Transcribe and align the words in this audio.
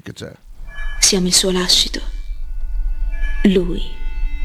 sì 0.00 0.02
che 0.02 0.12
c'è. 0.12 0.32
Siamo 0.98 1.26
il 1.26 1.34
suo 1.34 1.50
lascito. 1.50 2.00
Lui 3.44 3.82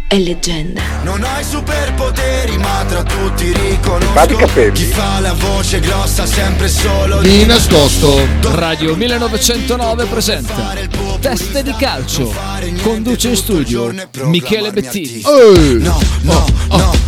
è 0.07 0.17
leggenda. 0.17 0.81
Non 1.03 1.23
hai 1.23 1.43
superpoteri, 1.43 2.57
ma 2.57 2.85
tra 2.87 3.03
tutti 3.03 3.51
riconosco 3.51 4.71
chi 4.71 4.85
fa 4.85 5.19
la 5.19 5.33
voce 5.33 5.79
grossa 5.79 6.25
sempre 6.25 6.67
solo 6.67 7.21
Di 7.21 7.45
nascosto. 7.45 8.25
Radio 8.53 8.95
1909 8.95 10.05
presenta 10.05 10.73
Teste 11.19 11.63
di 11.63 11.73
calcio. 11.75 12.33
Conduce 12.81 13.29
in 13.29 13.35
studio 13.35 13.93
Michele 14.23 14.71
Bettini. 14.71 15.21
Ehi! 15.21 15.81
No, 15.81 15.99
no, 16.21 16.45
no. 16.69 17.04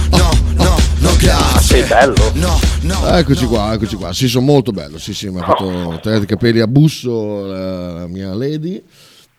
Sei 1.77 1.87
bello. 1.87 2.15
No, 2.33 2.59
no. 2.81 3.07
Eccoci 3.17 3.45
qua, 3.45 3.73
eccoci 3.73 3.95
qua. 3.97 4.11
Sì, 4.11 4.27
sono 4.27 4.45
molto 4.45 4.71
bello. 4.71 4.97
Sì, 4.97 5.13
sì, 5.13 5.29
mi 5.29 5.39
ha 5.39 5.43
fatto 5.43 5.99
tagliare 6.01 6.23
i 6.23 6.25
capelli 6.25 6.59
a 6.59 6.65
busso 6.67 7.45
la, 7.45 7.91
la 7.99 8.07
mia 8.07 8.33
lady. 8.33 8.83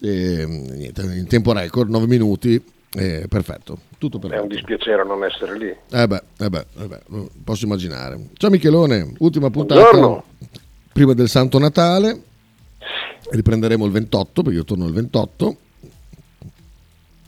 E, 0.00 0.46
niente, 0.46 1.02
in 1.02 1.26
tempo 1.26 1.52
record, 1.52 1.90
9 1.90 2.06
minuti. 2.06 2.62
eh, 2.94 3.26
perfetto, 3.28 3.78
tutto 3.98 4.18
È 4.18 4.22
un 4.22 4.28
perfetto. 4.30 4.54
dispiacere 4.54 5.04
non 5.04 5.24
essere 5.24 5.58
lì. 5.58 5.74
Eh 5.90 6.06
beh, 6.06 6.22
eh 6.38 6.48
beh, 6.48 6.66
eh 6.78 6.86
beh, 6.86 7.00
posso 7.42 7.64
immaginare. 7.64 8.28
Ciao 8.34 8.50
Michelone, 8.50 9.14
ultima 9.18 9.50
puntata 9.50 9.80
Buongiorno. 9.80 10.24
prima 10.92 11.14
del 11.14 11.28
Santo 11.28 11.58
Natale. 11.58 12.22
Riprenderemo 13.30 13.84
il 13.84 13.90
28 13.90 14.42
perché 14.42 14.58
io 14.58 14.64
torno 14.64 14.86
il 14.86 14.92
28. 14.92 15.56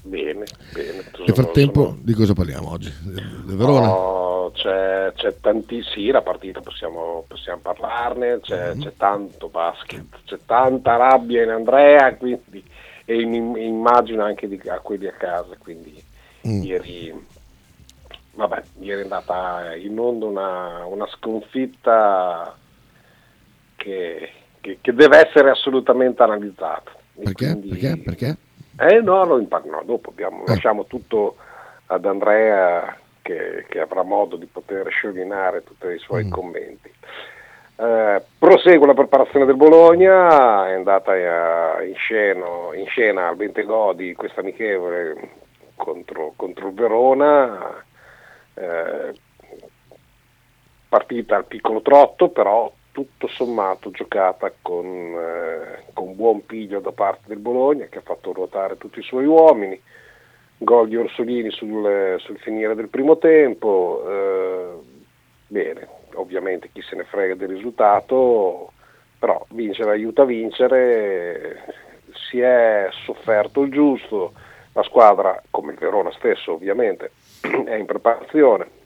Bene, 0.03 0.45
bene. 0.73 1.05
Nel 1.27 1.35
frattempo, 1.35 1.97
di 2.01 2.13
cosa 2.15 2.33
parliamo 2.33 2.71
oggi? 2.71 2.93
Del 3.03 3.57
Verona? 3.57 4.29
C'è, 4.53 5.13
c'è 5.15 5.41
tanti, 5.41 5.83
sì, 5.83 6.11
la 6.11 6.23
partita 6.23 6.61
possiamo, 6.61 7.25
possiamo 7.27 7.61
parlarne, 7.61 8.41
c'è, 8.41 8.75
Mhm. 8.75 8.83
c'è 8.83 8.93
tanto 8.97 9.49
basket, 9.49 10.05
c'è 10.25 10.39
tanta 10.47 10.97
rabbia 10.97 11.43
in 11.43 11.51
Andrea 11.51 12.15
quindi, 12.17 12.63
e 13.05 13.21
in- 13.21 13.57
immagino 13.57 14.25
anche 14.25 14.49
di, 14.49 14.61
a 14.69 14.79
quelli 14.81 15.07
a 15.07 15.13
casa, 15.13 15.55
quindi 15.59 16.03
Mm. 16.47 16.63
ieri, 16.63 17.27
vabbè, 18.35 18.63
ieri 18.81 19.01
è 19.01 19.03
andata 19.05 19.75
in 19.77 19.99
onda 19.99 20.27
una, 20.27 20.85
una 20.87 21.07
sconfitta 21.09 22.55
che, 23.77 24.31
che- 24.61 24.79
che 24.81 24.93
deve 24.95 25.27
essere 25.27 25.51
assolutamente 25.51 26.23
analizzata. 26.23 26.93
Perché? 27.15 27.47
quindi- 27.47 27.69
Perché? 27.69 27.97
Perché? 27.99 28.37
eh 28.79 29.01
no, 29.01 29.25
lo 29.25 29.39
impar- 29.39 29.65
no, 29.67 29.83
dopo 29.85 30.11
abbiamo- 30.11 30.45
Eh. 30.45 30.49
lasciamo 30.55 30.85
tutto 30.87 31.37
ad 31.87 32.05
Andrea 32.05 32.97
che, 33.23 33.65
che 33.69 33.81
avrà 33.81 34.03
modo 34.03 34.37
di 34.37 34.47
poter 34.47 34.89
sciorinare 34.91 35.63
tutti 35.65 35.87
i 35.87 35.99
suoi 35.99 36.25
Mm. 36.25 36.31
commenti. 36.31 36.93
Eh, 37.77 38.23
prosegue 38.39 38.87
la 38.87 38.95
preparazione 38.95 39.47
del 39.47 39.57
Bologna, 39.57 40.69
è 40.69 40.75
andata 40.75 41.15
eh, 41.17 41.89
in, 41.89 41.95
scena, 41.95 42.47
in 42.75 42.87
scena 42.87 43.29
al 43.29 43.37
Bentegodi 43.37 44.13
questa 44.15 44.41
amichevole 44.41 45.31
contro, 45.77 46.35
contro 46.37 46.69
il 46.69 46.75
Verona, 46.75 47.83
eh, 48.55 49.15
partita 50.89 51.37
al 51.37 51.47
piccolo 51.47 51.81
trotto, 51.81 52.29
però 52.29 52.71
tutto 52.93 53.29
sommato 53.29 53.91
giocata 53.91 54.53
con, 54.61 54.87
eh, 54.87 55.85
con 55.95 56.17
buon 56.17 56.45
piglio 56.45 56.81
da 56.81 56.93
parte 56.93 57.23
del 57.27 57.39
Bologna 57.39 57.87
che 57.87 57.99
ha 57.99 58.03
fatto 58.03 58.33
ruotare 58.33 58.77
tutti 58.77 58.99
i 58.99 59.05
suoi 59.05 59.25
uomini, 59.25 59.81
gol 60.63 60.89
di 60.89 60.97
Orsolini 60.97 61.51
sul, 61.51 62.17
sul 62.19 62.39
finire 62.39 62.75
del 62.75 62.89
primo 62.89 63.17
tempo, 63.17 64.05
eh, 64.07 64.75
bene, 65.47 65.89
ovviamente 66.15 66.71
chi 66.73 66.83
se 66.83 66.97
ne 66.97 67.05
frega 67.05 67.35
del 67.35 67.49
risultato, 67.49 68.73
però 69.19 69.45
vincere 69.51 69.91
aiuta 69.93 70.23
a 70.23 70.27
vincere, 70.27 71.65
si 72.29 72.41
è 72.41 72.89
sofferto 73.05 73.63
il 73.63 73.73
giusto, 73.73 74.33
la 74.73 74.83
squadra, 74.83 75.43
come 75.51 75.73
il 75.73 75.79
Verona 75.79 76.13
stesso 76.13 76.53
ovviamente, 76.53 77.13
è 77.41 77.75
in 77.75 77.87
preparazione, 77.87 78.79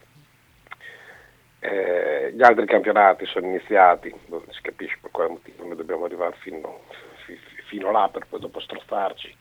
eh, 1.58 2.32
gli 2.34 2.42
altri 2.42 2.66
campionati 2.66 3.26
sono 3.26 3.46
iniziati, 3.46 4.14
non 4.26 4.42
si 4.50 4.60
capisce 4.62 4.98
per 5.00 5.10
quale 5.10 5.30
motivo 5.30 5.66
noi 5.66 5.76
dobbiamo 5.76 6.04
arrivare 6.04 6.36
fino, 6.38 6.82
fi- 7.24 7.38
fino 7.66 7.90
là 7.90 8.08
per 8.12 8.26
poi 8.28 8.38
dopo 8.38 8.60
strozzarci 8.60 9.36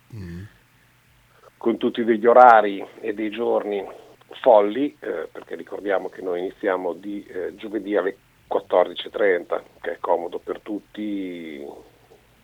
con 1.64 1.78
tutti 1.78 2.04
degli 2.04 2.26
orari 2.26 2.86
e 3.00 3.14
dei 3.14 3.30
giorni 3.30 3.82
folli, 4.42 4.94
eh, 5.00 5.30
perché 5.32 5.56
ricordiamo 5.56 6.10
che 6.10 6.22
noi 6.22 6.40
iniziamo 6.40 6.92
di 6.92 7.26
eh, 7.26 7.56
giovedì 7.56 7.96
alle 7.96 8.18
14.30, 8.50 9.62
che 9.80 9.94
è 9.94 9.98
comodo 10.02 10.40
per 10.40 10.60
tutti 10.60 11.66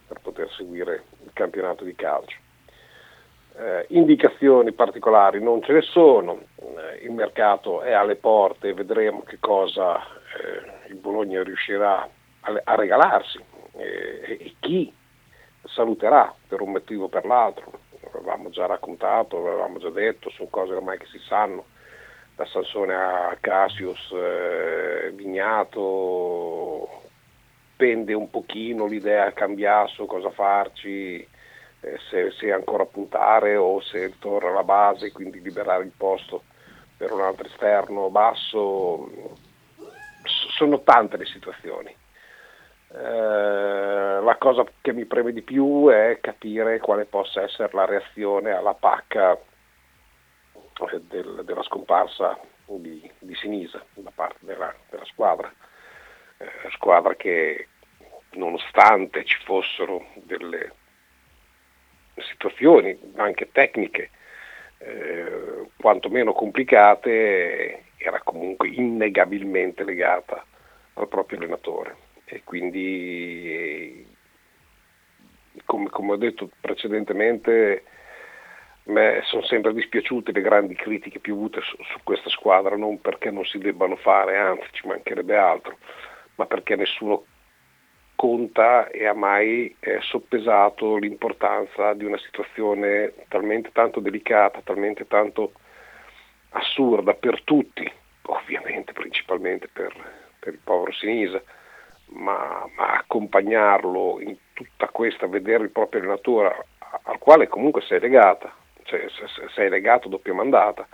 per 0.08 0.22
poter 0.22 0.50
seguire 0.54 1.04
il 1.26 1.32
campionato 1.34 1.84
di 1.84 1.94
calcio. 1.96 2.38
Eh, 3.58 3.88
indicazioni 3.90 4.72
particolari 4.72 5.44
non 5.44 5.62
ce 5.64 5.74
ne 5.74 5.82
sono, 5.82 6.40
eh, 6.56 7.04
il 7.04 7.12
mercato 7.12 7.82
è 7.82 7.92
alle 7.92 8.16
porte 8.16 8.74
vedremo 8.74 9.24
che 9.24 9.38
cosa 9.42 9.98
eh, 10.00 10.88
il 10.88 10.96
Bologna 10.96 11.44
riuscirà 11.44 12.08
a, 12.40 12.62
a 12.64 12.76
regalarsi 12.76 13.38
eh, 13.76 14.38
e 14.40 14.56
chi 14.62 14.94
saluterà 15.66 16.34
per 16.48 16.62
un 16.62 16.72
motivo 16.72 17.04
o 17.04 17.10
per 17.10 17.26
l'altro. 17.26 17.88
Avevamo 18.08 18.50
già 18.50 18.66
raccontato, 18.66 19.38
avevamo 19.38 19.80
già 19.80 19.90
detto, 19.90 20.30
sono 20.30 20.50
cose 20.50 20.74
ormai 20.74 20.98
che 20.98 21.06
si 21.08 21.20
sanno, 21.20 21.66
da 22.36 22.46
Sansone 22.46 22.96
a 22.96 23.38
Cassius, 23.40 24.12
eh, 24.14 25.12
Vignato, 25.14 27.02
pende 27.76 28.14
un 28.14 28.30
pochino 28.30 28.86
l'idea 28.86 29.26
a 29.28 29.32
Cambiasso, 29.32 30.06
cosa 30.06 30.30
farci, 30.32 31.26
eh, 31.82 31.98
se, 32.10 32.32
se 32.32 32.52
ancora 32.52 32.86
puntare 32.86 33.56
o 33.56 33.82
se 33.82 34.18
torna 34.20 34.50
alla 34.50 34.64
base, 34.64 35.12
quindi 35.12 35.42
liberare 35.42 35.84
il 35.84 35.94
posto 35.96 36.44
per 36.98 37.12
un 37.12 37.22
altro 37.22 37.48
esterno 37.48 38.10
basso. 38.10 39.10
S- 40.24 40.56
Sono 40.58 40.82
tante 40.82 41.18
le 41.18 41.26
situazioni. 41.26 41.96
Eh, 42.92 44.20
la 44.24 44.36
cosa 44.40 44.66
che 44.82 44.94
mi 44.94 45.06
preme 45.06 45.32
di 45.32 45.44
più 45.44 45.88
è 45.90 46.18
capire 46.22 46.80
quale 46.80 47.06
possa 47.06 47.44
essere 47.44 47.70
la 47.74 47.86
reazione 47.86 48.52
alla 48.52 48.74
pacca 48.74 49.34
eh, 49.34 51.02
del- 51.02 51.44
della 51.46 51.62
scomparsa 51.64 52.40
di, 52.66 53.10
di 53.20 53.36
Sinisa 53.36 53.84
da 53.94 54.12
parte 54.14 54.40
della, 54.42 54.74
della 54.90 55.06
squadra. 55.06 55.52
Eh, 56.38 56.70
squadra 56.72 57.16
che 57.16 57.68
nonostante 58.32 59.24
ci 59.26 59.38
fossero 59.44 60.06
delle 60.16 60.74
situazioni 62.16 62.98
anche 63.16 63.52
tecniche 63.52 64.10
eh, 64.80 65.70
quantomeno 65.78 66.34
complicate 66.34 67.86
era 67.98 68.22
comunque 68.22 68.70
innegabilmente 68.70 69.84
legata 69.84 70.44
al 70.94 71.08
proprio 71.08 71.38
allenatore 71.40 71.96
e 72.30 72.42
quindi 72.44 74.06
come, 75.66 75.90
come 75.90 76.12
ho 76.14 76.18
detto 76.18 76.50
precedentemente 76.62 77.84
me 78.84 79.22
sono 79.24 79.44
sempre 79.44 79.74
dispiaciute 79.74 80.32
le 80.32 80.42
grandi 80.42 80.76
critiche 80.76 81.20
piovute 81.20 81.62
su, 81.62 81.76
su 81.84 82.00
questa 82.04 82.30
squadra 82.30 82.76
non 82.76 83.02
perché 83.02 83.32
non 83.32 83.46
si 83.46 83.58
debbano 83.58 83.96
fare 83.96 84.38
anzi 84.38 84.68
ci 84.72 84.88
mancherebbe 84.88 85.36
altro 85.36 85.78
ma 86.36 86.46
perché 86.46 86.76
nessuno 86.76 87.26
conta 88.20 88.90
e 88.90 89.06
ha 89.06 89.14
mai 89.14 89.74
eh, 89.80 90.00
soppesato 90.02 90.98
l'importanza 90.98 91.94
di 91.94 92.04
una 92.04 92.18
situazione 92.18 93.14
talmente 93.30 93.72
tanto 93.72 94.02
delicata, 94.02 94.60
talmente 94.62 95.08
tanto 95.08 95.54
assurda 96.50 97.14
per 97.14 97.42
tutti, 97.44 97.90
ovviamente 98.24 98.92
principalmente 98.92 99.70
per, 99.72 99.96
per 100.38 100.52
il 100.52 100.60
povero 100.62 100.92
Sinisa, 100.92 101.42
ma, 102.12 102.68
ma 102.76 102.94
accompagnarlo 102.98 104.20
in 104.22 104.36
tutta 104.54 104.88
questa, 104.88 105.28
vedere 105.28 105.64
il 105.64 105.72
proprio 105.72 106.02
allenatore 106.02 106.66
al 107.04 107.18
quale 107.20 107.48
comunque 107.48 107.82
sei 107.82 108.00
legata, 108.00 108.54
cioè 108.84 109.06
se- 109.10 109.28
se- 109.28 109.50
sei 109.54 109.70
legato 109.70 110.10
doppia 110.10 110.34
mandata, 110.34 110.88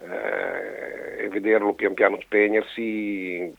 eh, 0.00 1.24
e 1.24 1.28
vederlo 1.28 1.74
pian 1.74 1.94
piano 1.94 2.20
spegnersi 2.20 3.54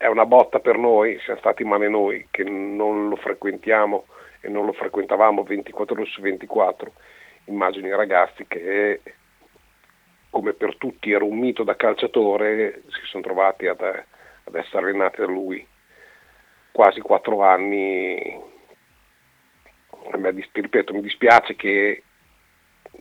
è 0.00 0.06
una 0.06 0.24
botta 0.24 0.60
per 0.60 0.78
noi, 0.78 1.18
siamo 1.20 1.40
stati 1.40 1.62
male 1.62 1.86
noi 1.88 2.26
che 2.30 2.42
non 2.42 3.10
lo 3.10 3.16
frequentiamo 3.16 4.06
e 4.40 4.48
non 4.48 4.64
lo 4.64 4.72
frequentavamo 4.72 5.42
24 5.42 5.94
ore 5.94 6.06
su 6.06 6.22
24. 6.22 6.92
Immagino 7.44 7.86
i 7.86 7.94
ragazzi 7.94 8.46
che, 8.48 9.02
come 10.30 10.54
per 10.54 10.76
tutti 10.76 11.12
era 11.12 11.24
un 11.24 11.38
mito 11.38 11.64
da 11.64 11.76
calciatore, 11.76 12.82
si 12.86 13.00
sono 13.04 13.22
trovati 13.22 13.66
ad, 13.66 13.82
ad 14.44 14.54
essere 14.54 14.86
allenati 14.86 15.20
da 15.20 15.26
lui 15.26 15.66
quasi 16.72 17.00
quattro 17.00 17.42
anni. 17.42 18.48
Ripeto, 20.52 20.92
mi 20.92 21.02
dispiace 21.02 21.54
che 21.56 22.02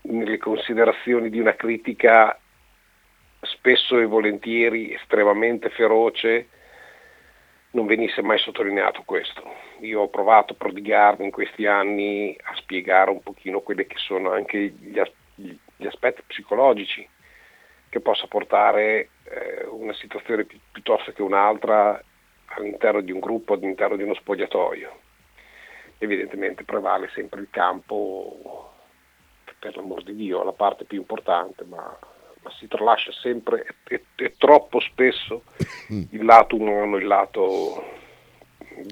nelle 0.03 0.37
considerazioni 0.37 1.29
di 1.29 1.39
una 1.39 1.55
critica 1.55 2.37
spesso 3.41 3.97
e 3.99 4.05
volentieri 4.05 4.93
estremamente 4.93 5.69
feroce 5.69 6.49
non 7.71 7.85
venisse 7.85 8.21
mai 8.21 8.39
sottolineato 8.39 9.03
questo. 9.05 9.43
Io 9.81 10.01
ho 10.01 10.09
provato 10.09 10.53
a 10.53 10.57
prodigarmi 10.57 11.25
in 11.25 11.31
questi 11.31 11.65
anni 11.65 12.35
a 12.43 12.55
spiegare 12.55 13.11
un 13.11 13.21
pochino 13.21 13.61
quelli 13.61 13.85
che 13.85 13.97
sono 13.97 14.31
anche 14.31 14.57
gli, 14.57 14.99
gli 15.35 15.85
aspetti 15.85 16.23
psicologici 16.25 17.07
che 17.89 17.99
possa 17.99 18.27
portare 18.27 19.09
eh, 19.23 19.65
una 19.69 19.93
situazione 19.93 20.45
pi- 20.45 20.59
piuttosto 20.71 21.11
che 21.11 21.21
un'altra 21.21 22.01
all'interno 22.45 23.01
di 23.01 23.11
un 23.11 23.19
gruppo, 23.19 23.53
all'interno 23.53 23.95
di 23.95 24.03
uno 24.03 24.13
spogliatoio. 24.13 24.99
Evidentemente 25.97 26.63
prevale 26.63 27.09
sempre 27.13 27.41
il 27.41 27.47
campo, 27.49 28.71
per 29.59 29.75
l'amor 29.75 30.03
di 30.03 30.15
Dio, 30.15 30.43
la 30.43 30.53
parte 30.53 30.85
più 30.85 30.97
importante, 30.97 31.65
ma, 31.65 31.97
ma 32.41 32.51
si 32.57 32.67
tralascia 32.67 33.11
sempre 33.11 33.65
e, 33.87 34.03
e, 34.15 34.33
troppo 34.37 34.79
spesso 34.79 35.43
il 35.89 36.23
lato 36.23 36.55
umano, 36.55 36.97
il 36.97 37.05
lato 37.05 37.83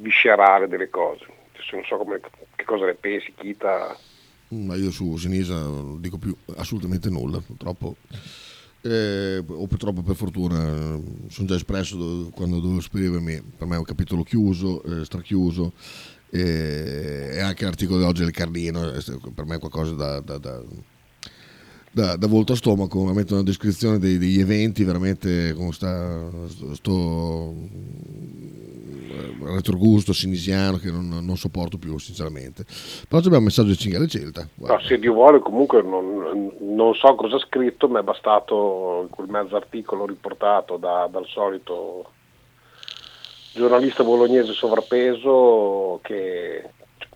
viscerale 0.02 0.68
delle 0.68 0.90
cose. 0.90 1.26
Adesso 1.54 1.76
non 1.76 1.86
so 1.86 1.98
come, 1.98 2.20
che 2.56 2.66
cosa 2.66 2.86
ne 2.86 2.96
pensi, 2.96 3.34
Kita. 3.34 3.98
Ma 4.50 4.76
io 4.76 4.92
su 4.92 5.18
Sinisa 5.18 5.56
non 5.56 6.00
dico 6.00 6.18
più 6.18 6.36
assolutamente 6.56 7.10
nulla, 7.10 7.40
purtroppo 7.40 7.96
eh, 8.88 9.44
o 9.46 9.68
purtroppo 9.68 10.02
per 10.02 10.16
fortuna 10.16 11.00
sono 11.28 11.48
già 11.48 11.56
espresso 11.56 12.30
quando 12.34 12.60
dovevo 12.60 12.80
esprimermi, 12.80 13.42
per 13.58 13.68
me 13.68 13.76
è 13.76 13.80
un 13.80 13.84
capitolo 13.84 14.24
chiuso, 14.24 14.82
eh, 14.84 15.04
strachiuso 15.06 15.74
eh, 16.30 17.30
e 17.34 17.40
anche 17.40 17.66
l'articolo 17.66 18.00
di 18.00 18.06
oggi 18.06 18.24
del 18.24 18.32
Carlino 18.32 18.92
per 19.34 19.46
me 19.46 19.56
è 19.56 19.60
qualcosa 19.60 19.94
da, 19.94 20.20
da, 20.20 20.38
da, 20.38 22.16
da, 22.16 22.28
volto 22.28 22.54
a 22.54 22.56
stomaco, 22.56 23.02
veramente 23.02 23.34
una 23.34 23.44
descrizione 23.44 24.00
dei, 24.00 24.18
degli 24.18 24.40
eventi 24.40 24.84
veramente 24.84 25.54
con 25.54 25.74
sta, 25.74 26.30
sto 26.74 27.54
retrogusto 29.42 30.14
sinisiano 30.14 30.78
che 30.78 30.92
non, 30.92 31.08
non, 31.08 31.38
sopporto 31.38 31.78
più 31.78 31.98
sinceramente. 31.98 32.66
Però 33.08 33.18
abbiamo 33.18 33.38
un 33.38 33.44
messaggio 33.46 33.70
di 33.70 33.78
Cingale 33.78 34.08
Celta 34.08 34.48
no, 34.56 34.80
se 34.82 35.00
Dio 35.00 35.14
vuole 35.14 35.40
comunque 35.40 35.82
non, 35.82 36.27
non, 36.34 36.96
so 36.96 37.16
cosa 37.16 37.36
ha 37.36 37.40
scritto 37.40 37.88
mi 37.88 38.00
è 38.00 38.04
bastato 38.04 39.08
quel 39.10 39.30
mezzo 39.30 39.56
articolo 39.56 40.06
riportato 40.06 40.78
da, 40.78 41.08
dal 41.10 41.26
solito 41.26 42.12
giornalista 43.54 44.04
bolognese 44.04 44.54
sovrappeso 44.54 46.00
che 46.04 46.70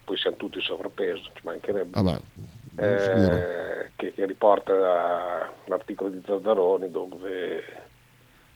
poi 0.04 0.18
siamo 0.18 0.38
tutti 0.38 0.62
sovrappeso 0.62 1.30
ci 1.34 1.42
mancherebbe 1.44 2.00
ah, 2.00 2.20
eh, 2.78 3.92
che, 3.96 4.14
che, 4.14 4.26
riporta 4.26 5.52
l'articolo 5.66 6.10
di 6.10 6.22
Zazzaroni 6.26 6.90
dove 6.90 7.64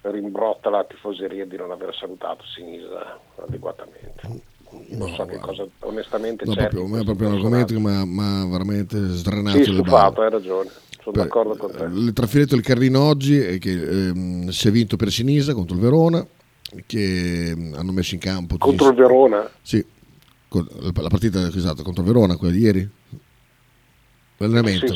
rimbrotta 0.01 0.69
la 0.69 0.83
tifoseria 0.83 1.45
di 1.45 1.57
non 1.57 1.71
aver 1.71 1.95
salutato 1.95 2.43
Sinisa 2.45 3.19
adeguatamente. 3.37 4.53
Non 4.89 5.09
no, 5.09 5.15
so 5.15 5.25
che 5.25 5.37
cosa, 5.37 5.65
onestamente 5.79 6.45
no, 6.45 6.53
c'è. 6.53 6.67
Proprio, 6.67 6.99
è 6.99 7.03
proprio 7.03 7.27
un 7.29 7.33
argomento 7.35 7.73
che 7.73 7.79
mi 7.79 7.89
ha 7.89 8.45
veramente 8.47 8.97
sdrenato 8.97 9.63
sì, 9.63 9.71
stufato, 9.71 10.21
hai 10.21 10.29
ragione. 10.29 10.69
Sono 11.01 11.11
per, 11.11 11.23
d'accordo 11.23 11.55
con 11.55 11.71
te. 11.71 11.83
Il 11.83 12.13
trasferito 12.13 12.55
del 12.55 12.63
Carrino 12.63 13.01
oggi 13.01 13.37
è 13.37 13.57
che 13.57 14.07
ehm, 14.07 14.49
si 14.49 14.67
è 14.67 14.71
vinto 14.71 14.95
per 14.95 15.11
Sinisa 15.11 15.53
contro 15.53 15.75
il 15.75 15.81
Verona, 15.81 16.25
che 16.85 17.49
ehm, 17.49 17.73
hanno 17.75 17.91
messo 17.91 18.13
in 18.13 18.19
campo. 18.19 18.57
Contro 18.57 18.89
il 18.89 18.95
Verona? 18.95 19.49
Sì, 19.61 19.83
la 20.49 21.09
partita 21.09 21.47
esatto, 21.47 21.83
contro 21.83 22.03
il 22.03 22.07
Verona, 22.07 22.37
quella 22.37 22.53
di 22.53 22.59
ieri. 22.59 22.89
L'allenamento. 24.37 24.93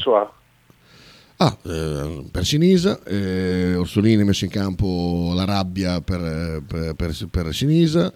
Ah, 1.41 1.57
eh, 1.63 2.25
per 2.29 2.43
Sinisa, 2.43 3.01
eh, 3.05 3.73
Orsolini 3.75 4.23
ha 4.23 4.25
messo 4.25 4.43
in 4.43 4.51
campo 4.51 5.31
la 5.33 5.45
rabbia 5.45 6.01
per, 6.01 6.61
per, 6.67 6.93
per, 6.95 7.15
per 7.31 7.53
Sinisa, 7.55 8.11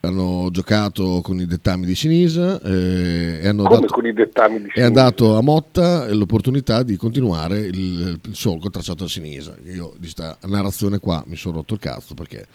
hanno 0.00 0.48
giocato 0.52 1.20
con 1.22 1.40
i 1.40 1.46
dettami 1.46 1.84
di 1.84 1.94
Sinisa 1.94 2.60
eh, 2.62 3.40
e 3.42 3.48
hanno 3.48 3.64
Come 3.64 3.80
dato, 3.80 3.92
con 3.92 4.06
i 4.06 4.12
dettami 4.12 4.62
di 4.62 4.70
Sinisa? 4.72 4.90
dato 4.90 5.36
a 5.36 5.42
Motta 5.42 6.12
l'opportunità 6.12 6.82
di 6.82 6.96
continuare 6.96 7.58
il, 7.60 8.20
il 8.22 8.34
solco 8.34 8.70
tracciato 8.70 9.04
a 9.04 9.08
Sinisa. 9.08 9.56
Io 9.64 9.92
di 9.94 10.00
questa 10.00 10.38
narrazione 10.42 10.98
qua 10.98 11.22
mi 11.26 11.36
sono 11.36 11.56
rotto 11.56 11.74
il 11.74 11.80
cazzo 11.80 12.14
perché 12.14 12.46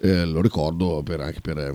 eh, 0.00 0.24
lo 0.24 0.40
ricordo 0.40 1.02
per, 1.02 1.20
anche 1.20 1.40
per, 1.40 1.74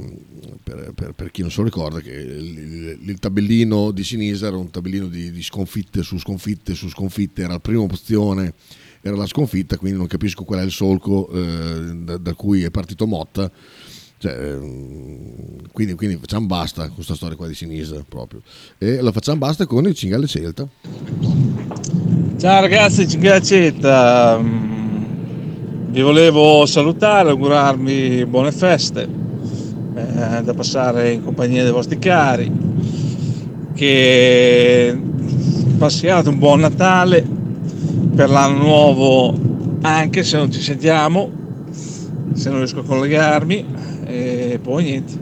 per, 0.64 1.14
per, 1.14 1.32
chi 1.32 1.42
non 1.42 1.52
se 1.52 1.58
lo 1.58 1.66
ricorda 1.66 2.00
che 2.00 2.12
il, 2.12 2.58
il, 2.58 3.00
il, 3.02 3.20
tabellino 3.20 3.92
di 3.92 4.04
Sinisa 4.04 4.48
era 4.48 4.56
un 4.56 4.70
tabellino 4.70 5.08
di, 5.08 5.30
di, 5.32 5.44
sconfitte 5.44 6.04
su 6.04 6.18
sconfitte 6.18 6.74
su 6.74 6.88
sconfitte, 6.88 7.42
era 7.42 7.54
la 7.54 7.60
prima 7.60 7.82
opzione, 7.82 8.54
era 9.02 9.18
la 9.18 9.26
sconfitta, 9.26 9.78
quindi 9.78 9.98
non 9.98 10.08
capisco 10.08 10.46
qual 10.46 10.62
è 10.62 10.64
il 10.64 10.72
solco 10.72 11.30
eh, 11.32 11.96
da, 11.96 12.18
da, 12.18 12.34
cui 12.34 12.64
è 12.64 12.72
partito 12.72 13.08
Motta. 13.08 13.52
Cioè, 14.24 14.32
ehm, 14.32 15.68
quindi, 15.74 15.96
quindi, 15.96 16.16
facciamo 16.16 16.46
basta 16.46 16.86
con 16.86 16.96
questa 16.96 17.14
storia 17.14 17.36
qua 17.36 17.46
di 17.46 17.54
Sinisa 17.54 18.06
proprio. 18.08 18.42
E 18.78 19.02
la 19.02 19.12
facciamo 19.12 19.40
basta 19.40 19.66
con 19.66 19.86
il 19.86 19.94
Cingale 19.94 20.28
Celta. 20.28 20.66
Ciao 22.38 22.62
ragazzi, 22.62 23.06
Cingale 23.06 23.42
Celta 23.42 24.40
vi 24.40 26.02
volevo 26.02 26.66
salutare, 26.66 27.32
augurarvi 27.32 28.26
buone 28.26 28.54
feste 28.54 29.02
eh, 29.94 30.42
da 30.42 30.54
passare 30.54 31.12
in 31.12 31.22
compagnia 31.22 31.64
dei 31.64 31.74
vostri 31.74 32.00
cari, 32.00 32.50
che 33.76 34.98
passiate 35.78 36.30
un 36.30 36.40
buon 36.40 36.62
Natale 36.62 37.28
per 38.16 38.30
l'anno 38.30 38.58
nuovo, 38.58 39.38
anche 39.82 40.24
se 40.24 40.38
non 40.38 40.50
ci 40.50 40.62
sentiamo, 40.62 41.30
se 42.32 42.50
non 42.50 42.60
riesco 42.60 42.80
a 42.80 42.84
collegarmi, 42.84 43.84
e 44.14 44.60
poi 44.62 44.84
niente, 44.84 45.14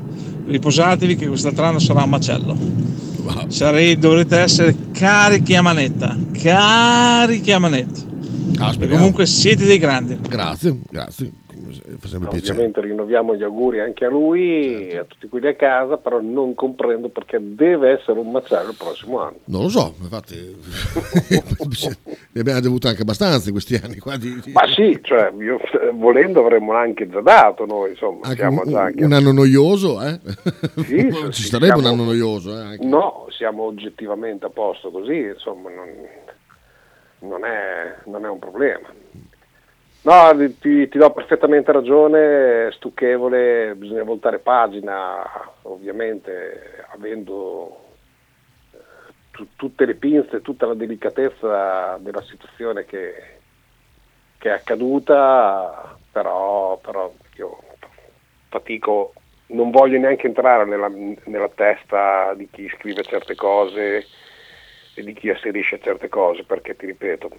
riposatevi 0.47 1.15
che 1.15 1.27
quest'altro 1.27 1.63
anno 1.63 1.79
sarà 1.79 2.03
un 2.03 2.09
macello. 2.09 2.57
Sarei, 3.47 3.97
dovrete 3.97 4.37
essere 4.37 4.75
carichi 4.91 5.55
a 5.55 5.61
manetta, 5.61 6.17
carichi 6.41 7.51
a 7.53 7.59
manetta. 7.59 8.10
Ah, 8.59 8.75
comunque 8.77 9.25
siete 9.25 9.65
dei 9.65 9.77
grandi. 9.77 10.17
Grazie, 10.21 10.79
grazie. 10.89 11.31
No, 11.53 12.29
ovviamente 12.29 12.81
rinnoviamo 12.81 13.35
gli 13.35 13.43
auguri 13.43 13.81
anche 13.81 14.05
a 14.05 14.09
lui 14.09 14.87
e 14.87 14.97
a 14.97 15.03
tutti 15.03 15.27
quelli 15.27 15.47
a 15.47 15.55
casa, 15.55 15.97
però 15.97 16.19
non 16.19 16.55
comprendo 16.55 17.09
perché 17.09 17.39
deve 17.41 17.99
essere 17.99 18.19
un 18.19 18.31
macello 18.31 18.69
il 18.69 18.75
prossimo 18.77 19.19
anno. 19.19 19.37
Non 19.45 19.63
lo 19.63 19.69
so, 19.69 19.93
infatti 20.01 20.35
ne 22.31 22.39
abbiamo 22.39 22.59
avuto 22.59 22.87
anche 22.87 23.01
abbastanza 23.01 23.47
in 23.47 23.51
questi 23.51 23.75
anni. 23.75 23.97
Qua 23.97 24.17
di, 24.17 24.39
di... 24.43 24.51
Ma 24.53 24.65
sì, 24.67 24.97
cioè, 25.03 25.31
io, 25.37 25.59
volendo 25.93 26.39
avremmo 26.39 26.73
anche 26.73 27.07
già 27.09 27.21
dato 27.21 27.65
noi, 27.65 27.91
insomma. 27.91 28.27
Anche 28.27 28.43
un, 28.43 28.75
anche... 28.75 29.03
un, 29.03 29.13
anno 29.13 29.31
noioso, 29.31 30.01
eh? 30.01 30.19
Sì, 30.85 31.09
Ci 31.31 31.43
starebbe 31.43 31.73
siamo... 31.73 31.79
un 31.79 31.85
anno 31.85 32.03
noioso, 32.05 32.57
eh? 32.57 32.61
Anche. 32.61 32.85
No, 32.85 33.27
siamo 33.29 33.63
oggettivamente 33.63 34.45
a 34.45 34.49
posto 34.49 34.89
così, 34.89 35.17
insomma, 35.33 35.69
non 35.69 35.87
non 37.21 37.45
è, 37.45 37.95
non 38.05 38.25
è 38.25 38.29
un 38.29 38.39
problema. 38.39 38.87
No, 40.03 40.35
ti, 40.59 40.87
ti, 40.87 40.97
do 40.97 41.11
perfettamente 41.11 41.71
ragione, 41.71 42.71
stucchevole, 42.71 43.75
bisogna 43.75 44.03
voltare 44.03 44.39
pagina, 44.39 45.21
ovviamente 45.63 46.85
avendo 46.91 47.85
eh, 48.71 48.77
t- 49.31 49.47
tutte 49.55 49.85
le 49.85 49.93
pinze, 49.93 50.41
tutta 50.41 50.65
la 50.65 50.73
delicatezza 50.73 51.97
della 51.99 52.21
situazione 52.23 52.85
che, 52.85 53.13
che 54.39 54.49
è 54.49 54.53
accaduta, 54.53 55.95
però, 56.11 56.77
però, 56.77 57.13
io 57.35 57.59
fatico, 58.49 59.13
non 59.47 59.69
voglio 59.69 59.99
neanche 59.99 60.25
entrare 60.25 60.65
nella, 60.65 60.89
nella 61.25 61.49
testa 61.49 62.33
di 62.33 62.49
chi 62.49 62.67
scrive 62.75 63.03
certe 63.03 63.35
cose 63.35 64.07
e 64.93 65.03
di 65.03 65.13
chi 65.13 65.29
asserisce 65.29 65.79
certe 65.79 66.09
cose, 66.09 66.43
perché 66.43 66.75
ti 66.75 66.85
ripeto, 66.85 67.29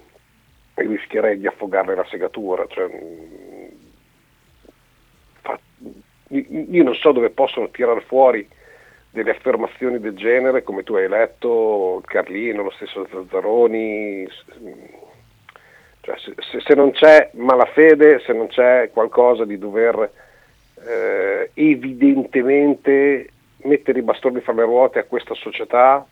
rischierei 0.75 1.37
di 1.37 1.47
affogarle 1.47 1.95
la 1.95 2.05
segatura. 2.09 2.65
Cioè, 2.67 2.89
fa, 5.41 5.59
io 6.29 6.83
non 6.83 6.95
so 6.95 7.11
dove 7.11 7.29
possono 7.29 7.69
tirare 7.69 8.01
fuori 8.01 8.47
delle 9.11 9.31
affermazioni 9.31 9.99
del 9.99 10.15
genere, 10.15 10.63
come 10.63 10.83
tu 10.83 10.95
hai 10.95 11.07
letto, 11.07 12.01
Carlino, 12.05 12.63
lo 12.63 12.71
stesso 12.71 13.07
Zazzaroni. 13.11 14.27
Cioè, 16.01 16.17
se, 16.17 16.59
se, 16.59 16.73
non 16.73 16.91
c'è 16.91 17.29
malafede, 17.33 18.19
se 18.25 18.33
non 18.33 18.47
c'è 18.47 18.89
qualcosa 18.91 19.45
di 19.45 19.57
dover 19.57 20.11
eh, 20.85 21.51
evidentemente 21.53 23.29
mettere 23.57 23.99
i 23.99 24.01
bastoni 24.01 24.41
fra 24.41 24.53
le 24.53 24.63
ruote 24.63 24.99
a 24.99 25.03
questa 25.03 25.33
società, 25.35 26.05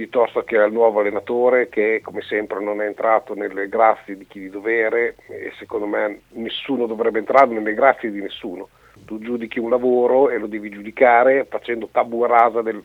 piuttosto 0.00 0.44
che 0.44 0.56
al 0.56 0.72
nuovo 0.72 1.00
allenatore 1.00 1.68
che 1.68 2.00
come 2.02 2.22
sempre 2.22 2.58
non 2.64 2.80
è 2.80 2.86
entrato 2.86 3.34
nelle 3.34 3.68
grazie 3.68 4.16
di 4.16 4.26
chi 4.26 4.40
di 4.40 4.48
dovere 4.48 5.16
e 5.26 5.52
secondo 5.58 5.84
me 5.84 6.22
nessuno 6.30 6.86
dovrebbe 6.86 7.18
entrare 7.18 7.48
nelle 7.48 7.74
grazie 7.74 8.10
di 8.10 8.22
nessuno. 8.22 8.70
Tu 9.04 9.18
giudichi 9.18 9.58
un 9.58 9.68
lavoro 9.68 10.30
e 10.30 10.38
lo 10.38 10.46
devi 10.46 10.70
giudicare 10.70 11.44
facendo 11.44 11.90
tabula 11.92 12.28
rasa 12.28 12.62
del 12.62 12.82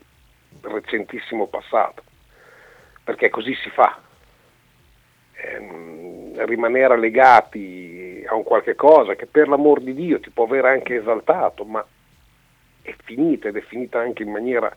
recentissimo 0.60 1.48
passato, 1.48 2.04
perché 3.02 3.30
così 3.30 3.56
si 3.64 3.70
fa. 3.70 3.98
Eh, 5.38 6.46
rimanere 6.46 7.00
legati 7.00 8.26
a 8.28 8.36
un 8.36 8.44
qualche 8.44 8.76
cosa 8.76 9.16
che 9.16 9.26
per 9.26 9.48
l'amor 9.48 9.80
di 9.80 9.94
Dio 9.94 10.20
ti 10.20 10.32
può 10.32 10.44
aver 10.44 10.66
anche 10.66 10.98
esaltato, 10.98 11.64
ma 11.64 11.86
è 12.82 12.94
finita 13.06 13.48
ed 13.48 13.56
è 13.56 13.62
finita 13.62 14.02
anche 14.02 14.24
in 14.24 14.32
maniera 14.32 14.76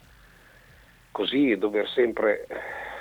così, 1.18 1.58
dover 1.58 1.88
sempre 1.88 2.46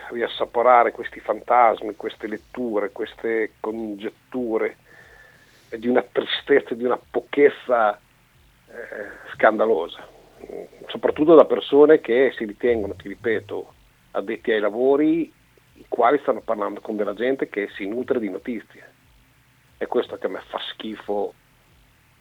riassaporare 0.10 0.92
questi 0.92 1.20
fantasmi, 1.20 1.96
queste 1.96 2.26
letture, 2.26 2.92
queste 2.92 3.52
congetture 3.60 4.78
di 5.78 5.88
una 5.88 6.02
tristezza, 6.02 6.74
di 6.74 6.84
una 6.84 6.98
pochezza 6.98 7.96
eh, 7.96 9.32
scandalosa, 9.34 10.08
soprattutto 10.88 11.36
da 11.36 11.46
persone 11.46 12.02
che 12.02 12.34
si 12.36 12.46
ritengono, 12.46 12.96
ti 12.96 13.08
ripeto, 13.08 13.74
addetti 14.12 14.52
ai 14.52 14.62
lavori, 14.62 15.32
i 15.74 15.86
quali 15.88 16.18
stanno 16.24 16.42
parlando 16.42 16.82
con 16.82 16.96
della 16.96 17.14
gente 17.14 17.50
che 17.50 17.70
si 17.76 17.86
nutre 17.88 18.20
di 18.20 18.32
notizie. 18.32 18.94
È 19.78 19.86
questo 19.86 20.18
che 20.18 20.26
a 20.26 20.30
me 20.30 20.42
fa 20.48 20.60
schifo. 20.74 21.34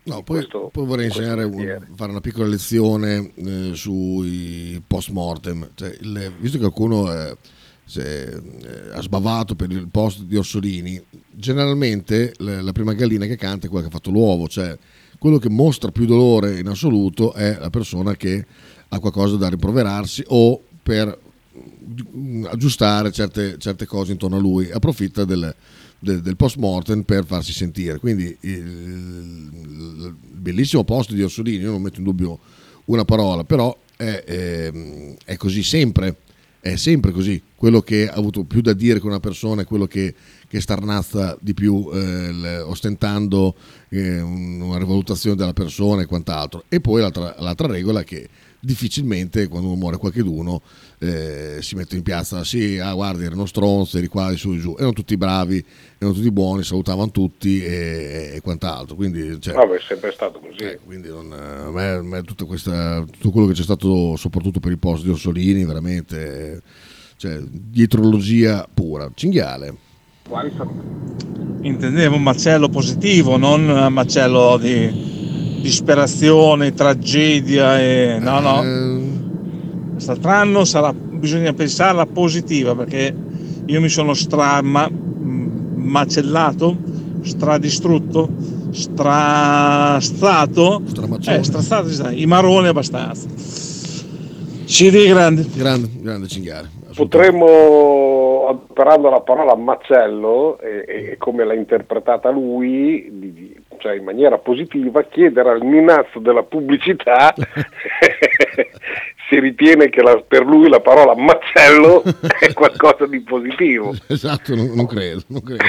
No, 0.06 0.22
poi, 0.22 0.46
poi, 0.46 0.86
vorrei 0.86 1.06
insegnare, 1.06 1.42
un, 1.42 1.84
fare 1.96 2.10
una 2.12 2.20
piccola 2.20 2.46
lezione 2.46 3.32
eh, 3.34 3.70
sui 3.74 4.80
post 4.86 5.10
mortem. 5.10 5.70
Cioè, 5.74 5.96
il, 6.00 6.32
visto 6.38 6.58
che 6.58 6.62
qualcuno 6.62 7.12
eh, 7.12 7.36
se, 7.84 8.24
eh, 8.26 8.40
ha 8.92 9.00
sbavato 9.00 9.56
per 9.56 9.70
il 9.72 9.88
post 9.88 10.22
di 10.22 10.36
Orsolini, 10.36 11.02
generalmente 11.30 12.34
le, 12.38 12.62
la 12.62 12.70
prima 12.72 12.92
gallina 12.92 13.26
che 13.26 13.36
canta 13.36 13.66
è 13.66 13.68
quella 13.68 13.86
che 13.86 13.90
ha 13.92 13.96
fatto 13.96 14.10
l'uovo, 14.10 14.46
cioè 14.46 14.78
quello 15.18 15.38
che 15.38 15.48
mostra 15.48 15.90
più 15.90 16.06
dolore 16.06 16.58
in 16.58 16.68
assoluto 16.68 17.32
è 17.32 17.56
la 17.58 17.70
persona 17.70 18.14
che 18.14 18.46
ha 18.88 18.98
qualcosa 19.00 19.36
da 19.36 19.48
rimproverarsi 19.48 20.22
o 20.28 20.62
per 20.82 21.18
aggiustare 22.44 23.10
certe, 23.10 23.58
certe 23.58 23.86
cose 23.86 24.12
intorno 24.12 24.36
a 24.36 24.40
lui, 24.40 24.70
approfitta 24.70 25.24
del, 25.24 25.52
del, 25.98 26.22
del 26.22 26.36
post 26.36 26.56
mortem 26.56 27.02
per 27.02 27.24
farsi 27.24 27.52
sentire. 27.52 27.98
Quindi 27.98 28.36
il, 28.40 28.52
il, 28.52 30.14
bellissimo 30.20 30.84
post 30.84 31.12
di 31.12 31.22
Orsolini, 31.22 31.64
io 31.64 31.72
non 31.72 31.82
metto 31.82 31.98
in 31.98 32.04
dubbio 32.04 32.38
una 32.86 33.04
parola, 33.04 33.44
però 33.44 33.76
è, 33.96 34.22
è, 34.24 34.72
è 35.24 35.36
così 35.36 35.62
sempre 35.62 36.16
è 36.66 36.76
sempre 36.76 37.12
così. 37.12 37.40
Quello 37.54 37.80
che 37.80 38.08
ha 38.08 38.14
avuto 38.14 38.44
più 38.44 38.60
da 38.60 38.72
dire 38.72 38.98
con 38.98 39.10
una 39.10 39.20
persona 39.20 39.62
è 39.62 39.64
quello 39.64 39.86
che, 39.86 40.14
che 40.48 40.60
starnazza 40.60 41.38
di 41.40 41.54
più, 41.54 41.88
eh, 41.92 42.58
ostentando 42.58 43.54
eh, 43.88 44.20
una 44.20 44.78
rivalutazione 44.78 45.36
della 45.36 45.52
persona 45.52 46.02
e 46.02 46.06
quant'altro. 46.06 46.64
E 46.68 46.80
poi 46.80 47.00
l'altra, 47.00 47.36
l'altra 47.38 47.68
regola 47.68 48.02
che 48.02 48.28
difficilmente 48.66 49.46
quando 49.46 49.72
muore 49.74 49.96
qualcuno 49.96 50.60
eh, 50.98 51.58
si 51.60 51.76
mette 51.76 51.94
in 51.94 52.02
piazza 52.02 52.42
sì, 52.42 52.78
ah 52.78 52.92
guardi 52.92 53.24
erano 53.24 53.46
stronzi, 53.46 53.98
eri 53.98 54.08
qua, 54.08 54.30
di 54.30 54.36
su 54.36 54.52
e 54.52 54.58
giù. 54.58 54.74
Erano 54.76 54.92
tutti 54.92 55.16
bravi, 55.16 55.64
erano 55.98 56.16
tutti 56.16 56.30
buoni 56.32 56.64
salutavano 56.64 57.10
tutti 57.10 57.62
e, 57.64 58.32
e 58.34 58.40
quant'altro. 58.40 58.96
Quindi 58.96 59.40
cioè, 59.40 59.54
Vabbè, 59.54 59.76
è 59.76 59.80
sempre 59.86 60.12
stato 60.12 60.40
così. 60.40 60.56
eh, 60.64 60.80
quindi 60.84 61.08
non, 61.08 61.32
a 61.32 61.70
me, 61.70 61.88
a 61.90 62.02
me 62.02 62.22
tutta 62.22 62.44
questa, 62.44 63.04
tutto 63.08 63.30
quello 63.30 63.46
che 63.46 63.52
c'è 63.54 63.62
stato 63.62 64.16
soprattutto 64.16 64.58
per 64.58 64.72
i 64.72 64.76
post 64.76 65.04
di 65.04 65.10
Orsolini 65.10 65.64
veramente 65.64 66.60
cioè, 67.16 67.38
dietrologia 67.40 68.68
pura 68.72 69.08
cinghiale. 69.14 69.74
Intendevo 71.62 72.16
un 72.16 72.22
macello 72.22 72.68
positivo 72.68 73.36
non 73.36 73.68
un 73.68 73.92
macello 73.92 74.58
di 74.58 75.05
disperazione, 75.60 76.72
tragedia 76.72 77.80
e 77.80 78.18
no 78.20 78.40
no. 78.40 78.62
Eh. 78.62 79.00
quest'anno 79.92 80.64
sarà, 80.64 80.92
bisogna 80.92 81.52
pensarla 81.52 82.06
positiva 82.06 82.74
perché 82.74 83.14
io 83.64 83.80
mi 83.80 83.88
sono 83.88 84.14
stra 84.14 84.60
ma, 84.62 84.88
macellato 84.90 86.76
stradistrutto 87.22 88.30
strastato. 88.70 90.12
Eh, 91.26 91.42
strastato 91.42 91.88
i 92.10 92.26
maroni 92.26 92.68
abbastanza. 92.68 93.26
CD 94.66 95.06
grande. 95.08 95.46
Grande 95.54 95.88
grande 96.00 96.28
cinghiale 96.28 96.76
potremmo 96.96 98.48
imparando 98.50 99.10
la 99.10 99.20
parola 99.20 99.54
macello 99.54 100.58
e, 100.58 100.84
e, 100.88 101.16
come 101.18 101.44
l'ha 101.44 101.52
interpretata 101.52 102.30
lui 102.30 103.06
di, 103.12 103.55
cioè 103.78 103.96
in 103.96 104.04
maniera 104.04 104.38
positiva, 104.38 105.02
chiedere 105.02 105.50
al 105.50 105.64
Minazzo 105.64 106.18
della 106.18 106.42
pubblicità 106.42 107.34
se 109.28 109.40
ritiene 109.40 109.88
che 109.88 110.02
la, 110.02 110.22
per 110.26 110.44
lui 110.44 110.68
la 110.68 110.80
parola 110.80 111.14
macello 111.16 112.02
è 112.38 112.52
qualcosa 112.52 113.06
di 113.06 113.20
positivo. 113.20 113.94
Esatto, 114.06 114.54
non, 114.54 114.72
non 114.74 114.86
credo. 114.86 115.22
Non 115.28 115.42
credo. 115.42 115.64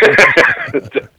cioè, 0.90 1.10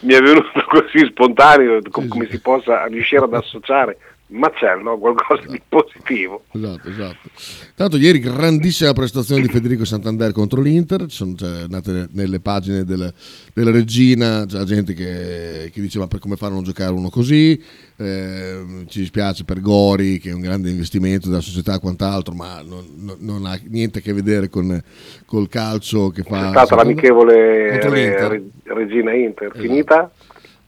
mi 0.00 0.14
è 0.14 0.20
venuto 0.20 0.50
così 0.68 1.06
spontaneo 1.06 1.80
come 1.90 2.28
si 2.30 2.40
possa 2.40 2.84
riuscire 2.86 3.24
ad 3.24 3.34
associare 3.34 3.98
macello, 4.30 4.98
qualcosa 4.98 5.40
esatto. 5.40 5.52
di 5.52 5.62
positivo. 5.68 6.44
Esatto, 6.52 6.88
esatto. 6.88 7.28
Tanto 7.74 7.96
ieri 7.96 8.18
grandissima 8.18 8.92
prestazione 8.92 9.42
di 9.42 9.48
Federico 9.52 9.84
Santander 9.84 10.32
contro 10.32 10.60
l'Inter, 10.60 11.06
sono 11.08 11.34
cioè, 11.34 11.66
nate 11.68 12.08
nelle 12.12 12.40
pagine 12.40 12.84
del, 12.84 13.12
della 13.52 13.70
regina, 13.70 14.44
c'è 14.46 14.62
gente 14.64 14.94
che, 14.94 15.70
che 15.72 15.80
diceva 15.80 16.06
per 16.06 16.18
come 16.18 16.36
fare 16.36 16.52
a 16.52 16.54
non 16.54 16.64
giocare 16.64 16.92
uno 16.92 17.10
così, 17.10 17.60
eh, 17.96 18.84
ci 18.88 19.00
dispiace 19.00 19.44
per 19.44 19.60
Gori 19.60 20.18
che 20.18 20.30
è 20.30 20.34
un 20.34 20.40
grande 20.40 20.70
investimento 20.70 21.28
della 21.28 21.40
società 21.40 21.74
e 21.74 21.80
quant'altro, 21.80 22.34
ma 22.34 22.62
non, 22.62 22.86
non, 22.96 23.16
non 23.20 23.46
ha 23.46 23.58
niente 23.68 23.98
a 23.98 24.02
che 24.02 24.12
vedere 24.12 24.48
con 24.48 24.82
col 25.26 25.48
calcio 25.48 26.10
che 26.10 26.22
fa... 26.22 26.48
È 26.48 26.50
stata 26.50 26.76
l'amichevole 26.76 27.80
Re, 27.80 28.42
Regina 28.64 29.12
Inter, 29.14 29.48
esatto. 29.48 29.60
finita? 29.60 30.10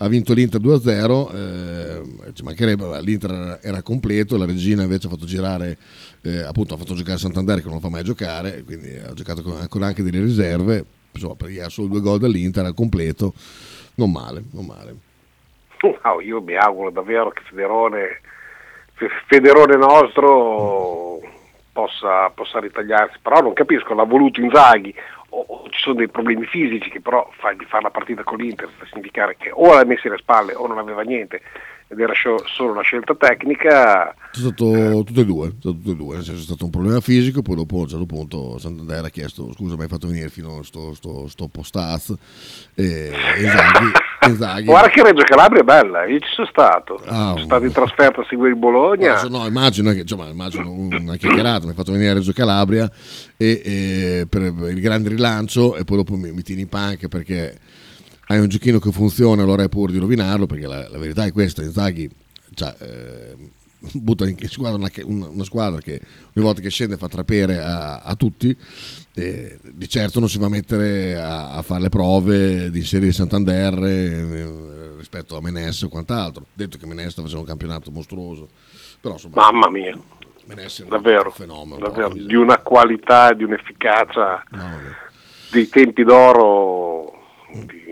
Ha 0.03 0.09
vinto 0.09 0.35
l'Inter 0.35 0.61
2-0, 0.61 1.35
eh, 1.35 2.33
ci 2.35 2.43
mancherebbe, 2.43 3.01
l'Inter 3.03 3.61
era 3.63 3.83
completo, 3.83 4.37
la 4.37 4.47
regina 4.47 4.83
invece 4.83 5.07
ha 5.07 5.11
fatto 5.11 5.27
girare, 5.27 5.79
eh, 6.23 6.43
appunto 6.43 6.75
ha 6.75 6.77
fatto 6.77 6.95
giocare 6.95 7.19
Santander 7.19 7.59
che 7.59 7.67
non 7.67 7.75
lo 7.75 7.81
fa 7.81 7.89
mai 7.89 8.03
giocare, 8.03 8.65
quindi 8.65 8.97
ha 8.97 9.13
giocato 9.13 9.43
con, 9.43 9.65
con 9.69 9.83
anche 9.85 10.03
delle 10.03 10.21
riserve, 10.21 10.85
insomma 11.13 11.37
perché 11.37 11.63
ha 11.63 11.69
solo 11.69 11.87
due 11.87 12.01
gol 12.01 12.19
dall'Inter 12.19 12.65
al 12.65 12.75
completo, 12.75 13.33
non 13.95 14.11
male, 14.11 14.43
non 14.51 14.67
male. 14.67 14.95
Oh, 16.03 16.21
io 16.21 16.41
mi 16.43 16.57
auguro 16.57 16.91
davvero 16.91 17.31
che 17.31 17.43
Federone, 17.49 18.21
Federone 19.29 19.77
nostro 19.77 21.21
possa, 21.73 22.29
possa 22.31 22.59
ritagliarsi, 22.59 23.19
però 23.23 23.41
non 23.41 23.53
capisco, 23.53 23.95
l'ha 23.95 24.05
voluto 24.05 24.41
Inzaghi 24.41 24.93
o, 25.33 25.45
o 25.47 25.69
ci 25.71 25.81
sono 25.81 25.97
dei 25.97 26.09
problemi 26.09 26.47
fisici 26.47 26.91
che 26.91 27.01
però 27.01 27.29
fa, 27.39 27.53
di 27.53 27.65
fare 27.65 27.85
la 27.85 27.91
partita 27.91 28.23
con 28.23 28.39
l'Inter 28.39 28.69
sta 28.75 28.85
a 28.85 28.87
significare 28.87 29.37
che 29.37 29.51
o 29.53 29.75
l'ha 29.75 29.85
messa 29.85 30.09
alle 30.09 30.19
spalle 30.19 30.55
o 30.55 30.67
non 30.67 30.79
aveva 30.79 31.03
niente 31.03 31.43
ed 31.93 32.01
era 32.01 32.15
solo 32.47 32.73
una 32.73 32.83
scelta 32.83 33.15
tecnica. 33.15 34.11
È 34.11 34.39
stato 34.39 35.03
tutte 35.05 35.21
e 35.21 35.25
due, 35.27 35.59
tutte 35.59 35.91
e 35.91 35.95
due, 35.95 36.17
senso 36.23 36.41
è 36.41 36.45
stato 36.45 36.65
un 36.65 36.71
problema 36.71 37.01
fisico, 37.01 37.43
poi 37.43 37.57
dopo 37.57 37.77
a 37.77 37.81
un 37.81 37.89
certo 37.89 38.07
punto 38.07 38.59
Santander 38.59 39.05
ha 39.05 39.11
chiesto 39.11 39.53
scusa 39.53 39.77
mi 39.77 39.83
hai 39.83 39.89
fatto 39.89 40.07
venire 40.07 40.31
fino 40.31 40.59
a 40.59 40.65
sto, 40.65 40.95
sto, 40.95 41.29
sto 41.29 41.49
postaz 41.49 42.15
e 42.75 43.13
Inzaghi, 44.25 44.65
Guarda 44.65 44.89
che 44.89 45.03
Reggio 45.03 45.25
Calabria 45.25 45.61
è 45.61 45.65
bella, 45.65 46.05
io 46.07 46.21
ci 46.21 46.29
sono 46.33 46.47
stato, 46.47 46.95
ah, 47.07 47.33
sono 47.33 47.39
stato 47.39 47.65
in 47.65 47.73
trasferta 47.73 48.21
a 48.21 48.25
seguire 48.29 48.51
il 48.51 48.57
Bologna. 48.57 49.21
No, 49.23 49.39
no 49.39 49.47
immagino, 49.47 49.91
che, 49.91 50.01
insomma, 50.01 50.29
immagino 50.29 50.71
una 50.71 51.17
chiacchierata, 51.17 51.65
mi 51.65 51.71
hai 51.71 51.75
fatto 51.75 51.91
venire 51.91 52.11
a 52.11 52.15
Reggio 52.15 52.33
Calabria 52.33 52.89
e, 53.37 53.61
e 53.65 54.27
per 54.29 54.43
il 54.43 54.81
grande 54.81 55.09
rilancio 55.09 55.75
e 55.75 55.85
poi 55.85 55.97
dopo 55.97 56.15
mi, 56.15 56.31
mi 56.31 56.43
tieni 56.43 56.63
in 56.63 56.69
panca 56.69 57.09
perché 57.09 57.59
hai 58.33 58.41
un 58.41 58.49
giochino 58.49 58.79
che 58.79 58.91
funziona, 58.93 59.43
allora 59.43 59.63
è 59.63 59.69
pur 59.69 59.91
di 59.91 59.99
rovinarlo, 59.99 60.47
perché 60.47 60.67
la, 60.67 60.89
la 60.89 60.99
verità 60.99 61.25
è 61.25 61.33
questa, 61.33 61.63
Inzaghi 61.63 62.11
cioè, 62.55 62.75
eh, 62.79 63.37
butta 63.93 64.27
in 64.27 64.37
squadra 64.49 64.79
una, 64.79 64.91
una, 65.05 65.29
una, 65.29 65.45
squadra 65.45 65.81
che 65.81 66.01
ogni 66.35 66.45
volta 66.45 66.61
che 66.61 66.71
scende 66.71 66.97
fa 66.97 67.09
trapere 67.09 67.61
a, 67.61 68.01
a 68.01 68.15
tutti, 68.15 68.57
e 69.15 69.59
di 69.63 69.89
certo 69.89 70.19
non 70.19 70.31
si 70.31 70.39
va 70.39 70.47
a 70.47 70.51
mettere 70.51 71.17
a, 71.17 71.51
a 71.51 71.63
fare 71.63 71.83
le 71.83 71.89
prove 71.91 72.71
di 72.71 72.83
serie 72.85 73.09
di 73.09 73.13
Santander 73.13 73.85
eh, 73.85 74.97
rispetto 74.97 75.37
a 75.37 75.43
Menes 75.43 75.83
o 75.83 75.89
quant'altro, 75.89 76.47
detto 76.55 76.79
che 76.79 76.87
Menes 76.87 77.13
sta 77.13 77.21
facendo 77.21 77.43
un 77.43 77.49
campionato 77.49 77.91
mostruoso. 77.91 78.49
Però, 78.99 79.15
insomma, 79.15 79.51
Mamma 79.51 79.69
mia, 79.69 79.99
davvero, 80.89 81.27
un 81.27 81.33
fenomeno, 81.33 81.79
davvero. 81.81 82.15
di 82.15 82.35
una 82.35 82.59
qualità, 82.59 83.35
di 83.35 83.43
un'efficacia, 83.43 84.45
no, 84.51 84.79
dei 85.51 85.69
tempi 85.69 86.05
d'oro 86.05 87.13
di, 87.53 87.85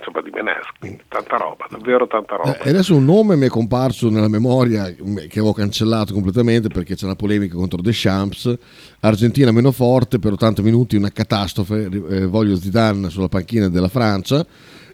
insomma, 0.00 0.22
di 0.22 0.30
Beneschi, 0.30 1.04
tanta 1.08 1.36
roba, 1.36 1.66
davvero 1.70 2.06
tanta 2.06 2.36
roba. 2.36 2.58
Eh, 2.58 2.70
adesso 2.70 2.96
un 2.96 3.04
nome 3.04 3.36
mi 3.36 3.46
è 3.46 3.48
comparso 3.48 4.10
nella 4.10 4.28
memoria 4.28 4.92
che 4.92 5.38
avevo 5.38 5.52
cancellato 5.52 6.12
completamente 6.12 6.68
perché 6.68 6.94
c'è 6.94 7.04
una 7.04 7.14
polemica 7.14 7.54
contro 7.54 7.80
The 7.80 7.90
Champs, 7.92 8.58
Argentina 9.00 9.52
meno 9.52 9.70
forte 9.70 10.18
per 10.18 10.32
80 10.32 10.62
minuti, 10.62 10.96
una 10.96 11.10
catastrofe, 11.10 11.88
eh, 12.08 12.26
voglio 12.26 12.56
Zidane 12.56 13.10
sulla 13.10 13.28
panchina 13.28 13.68
della 13.68 13.88
Francia 13.88 14.44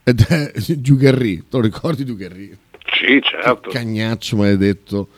ed 0.03 0.21
è 0.21 0.53
Giugarri, 0.79 1.39
te 1.49 1.57
lo 1.57 1.61
ricordi 1.61 2.05
Giugarri? 2.05 2.57
Sì, 2.93 3.21
certo. 3.23 3.69
Che 3.69 3.71
cagnaccio 3.71 4.37
maledetto, 4.37 5.09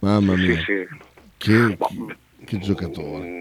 mamma 0.00 0.34
mia. 0.34 0.56
Sì, 0.56 0.62
sì. 0.62 0.86
Che, 1.36 1.76
che, 1.76 2.16
che 2.44 2.58
giocatore. 2.58 3.38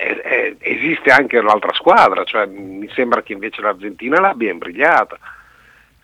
Mm, 0.00 0.18
eh, 0.22 0.56
esiste 0.60 1.10
anche 1.10 1.40
l'altra 1.40 1.72
squadra, 1.74 2.24
cioè 2.24 2.46
mi 2.46 2.88
sembra 2.94 3.22
che 3.22 3.32
invece 3.32 3.60
l'Argentina 3.60 4.20
l'abbia 4.20 4.50
imbrigliata. 4.50 5.18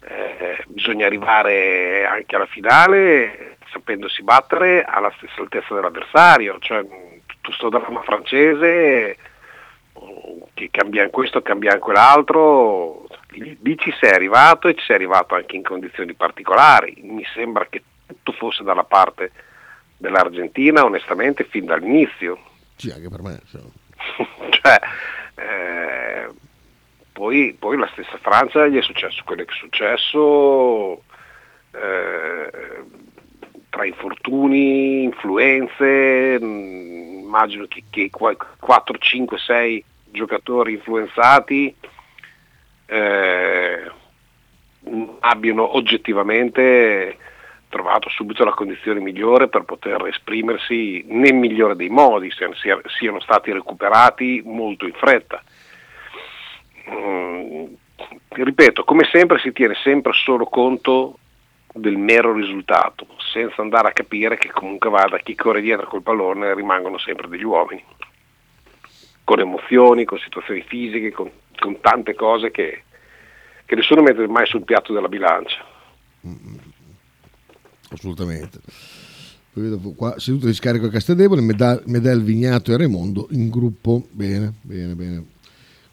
eh, 0.08 0.62
bisogna 0.68 1.06
arrivare 1.06 2.06
anche 2.06 2.36
alla 2.36 2.46
finale 2.46 3.56
sapendosi 3.72 4.22
battere 4.22 4.84
alla 4.84 5.12
stessa 5.16 5.40
altezza 5.40 5.74
dell'avversario, 5.74 6.58
cioè 6.60 6.84
tutto 7.26 7.52
sto 7.52 7.68
dramma 7.68 8.02
francese 8.02 9.16
che 10.54 10.68
cambia 10.70 11.08
questo, 11.10 11.42
cambia 11.42 11.78
quell'altro, 11.78 13.06
lì 13.30 13.78
ci 13.78 13.92
sei 13.98 14.12
arrivato 14.12 14.68
e 14.68 14.74
ci 14.74 14.84
sei 14.84 14.96
arrivato 14.96 15.34
anche 15.34 15.56
in 15.56 15.62
condizioni 15.62 16.14
particolari, 16.14 16.98
mi 17.02 17.24
sembra 17.34 17.66
che 17.68 17.82
tutto 18.06 18.32
fosse 18.32 18.62
dalla 18.62 18.84
parte 18.84 19.32
dell'Argentina 19.96 20.84
onestamente 20.84 21.44
fin 21.44 21.64
dall'inizio. 21.64 22.38
Sì, 22.76 22.90
anche 22.90 23.08
per 23.08 23.22
me. 23.22 23.40
cioè, 24.50 24.78
eh, 25.34 26.28
poi, 27.12 27.56
poi, 27.58 27.76
la 27.76 27.88
stessa 27.92 28.18
Francia 28.18 28.66
gli 28.66 28.76
è 28.76 28.82
successo 28.82 29.22
quello 29.24 29.44
che 29.44 29.52
è 29.52 29.56
successo 29.56 31.02
eh, 31.72 32.50
tra 33.70 33.84
infortuni, 33.84 35.02
influenze, 35.04 36.38
mh, 36.40 36.44
mm, 36.44 37.18
immagino 37.20 37.66
che, 37.66 37.84
che 37.90 38.10
4, 38.10 38.98
5, 38.98 39.38
6 39.38 39.84
giocatori 40.10 40.72
influenzati 40.72 41.74
eh, 42.86 43.90
abbiano 45.20 45.76
oggettivamente 45.76 47.16
trovato 47.76 48.08
subito 48.08 48.42
la 48.42 48.54
condizione 48.54 49.00
migliore 49.00 49.48
per 49.48 49.64
poter 49.64 50.06
esprimersi 50.06 51.04
nel 51.08 51.34
migliore 51.34 51.76
dei 51.76 51.90
modi, 51.90 52.30
siano 52.30 53.20
stati 53.20 53.52
recuperati 53.52 54.40
molto 54.44 54.86
in 54.86 54.94
fretta. 54.94 55.42
Mm, 56.90 57.64
ripeto, 58.30 58.84
come 58.84 59.06
sempre 59.12 59.38
si 59.40 59.52
tiene 59.52 59.74
sempre 59.82 60.12
solo 60.14 60.46
conto 60.46 61.18
del 61.74 61.98
mero 61.98 62.32
risultato, 62.32 63.06
senza 63.32 63.60
andare 63.60 63.88
a 63.88 63.92
capire 63.92 64.38
che 64.38 64.50
comunque 64.50 64.88
vada 64.88 65.18
chi 65.18 65.34
corre 65.34 65.60
dietro 65.60 65.86
col 65.86 66.02
pallone 66.02 66.54
rimangono 66.54 66.96
sempre 66.96 67.28
degli 67.28 67.44
uomini, 67.44 67.84
con 69.22 69.40
emozioni, 69.40 70.04
con 70.04 70.18
situazioni 70.18 70.62
fisiche, 70.62 71.10
con, 71.10 71.30
con 71.58 71.78
tante 71.80 72.14
cose 72.14 72.50
che, 72.50 72.84
che 73.66 73.74
nessuno 73.74 74.00
mette 74.00 74.26
mai 74.26 74.46
sul 74.46 74.64
piatto 74.64 74.94
della 74.94 75.08
bilancia. 75.08 75.62
Assolutamente. 77.90 78.58
Poi 79.52 79.62
vedo 79.62 79.78
qua 79.96 80.18
seduto 80.18 80.46
di 80.46 80.54
scarico 80.54 80.86
a 80.86 80.90
Castedevole, 80.90 81.40
Medel, 81.40 81.82
Medel, 81.86 82.22
Vignato 82.22 82.72
e 82.72 82.76
Raimondo 82.76 83.28
in 83.30 83.48
gruppo. 83.48 84.06
Bene, 84.10 84.52
bene, 84.60 84.94
bene. 84.94 85.24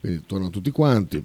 Quindi 0.01 0.25
tornano 0.25 0.49
tutti 0.49 0.69
quanti. 0.69 1.23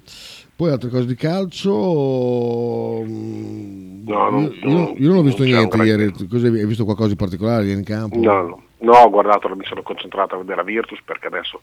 Poi 0.55 0.71
altre 0.71 0.89
cose 0.89 1.05
di 1.05 1.15
calcio. 1.15 3.03
Mm, 3.05 4.07
no, 4.07 4.29
non, 4.29 4.43
io, 4.43 4.69
io, 4.69 4.93
io, 4.97 5.09
non 5.09 5.17
ho 5.17 5.21
visto 5.23 5.43
non 5.43 5.51
niente 5.51 5.77
ieri. 5.83 6.13
Cos'è, 6.29 6.47
hai 6.47 6.65
visto 6.65 6.85
qualcosa 6.85 7.09
di 7.09 7.17
particolare 7.17 7.65
ieri 7.65 7.79
in 7.79 7.83
campo? 7.83 8.17
No, 8.17 8.41
no, 8.41 8.63
no 8.77 8.91
ho 8.93 9.09
guardato, 9.09 9.53
mi 9.53 9.65
sono 9.65 9.81
concentrato 9.81 10.35
a 10.35 10.37
vedere 10.37 10.55
la 10.55 10.63
Virtus 10.63 11.01
perché 11.03 11.27
adesso 11.27 11.61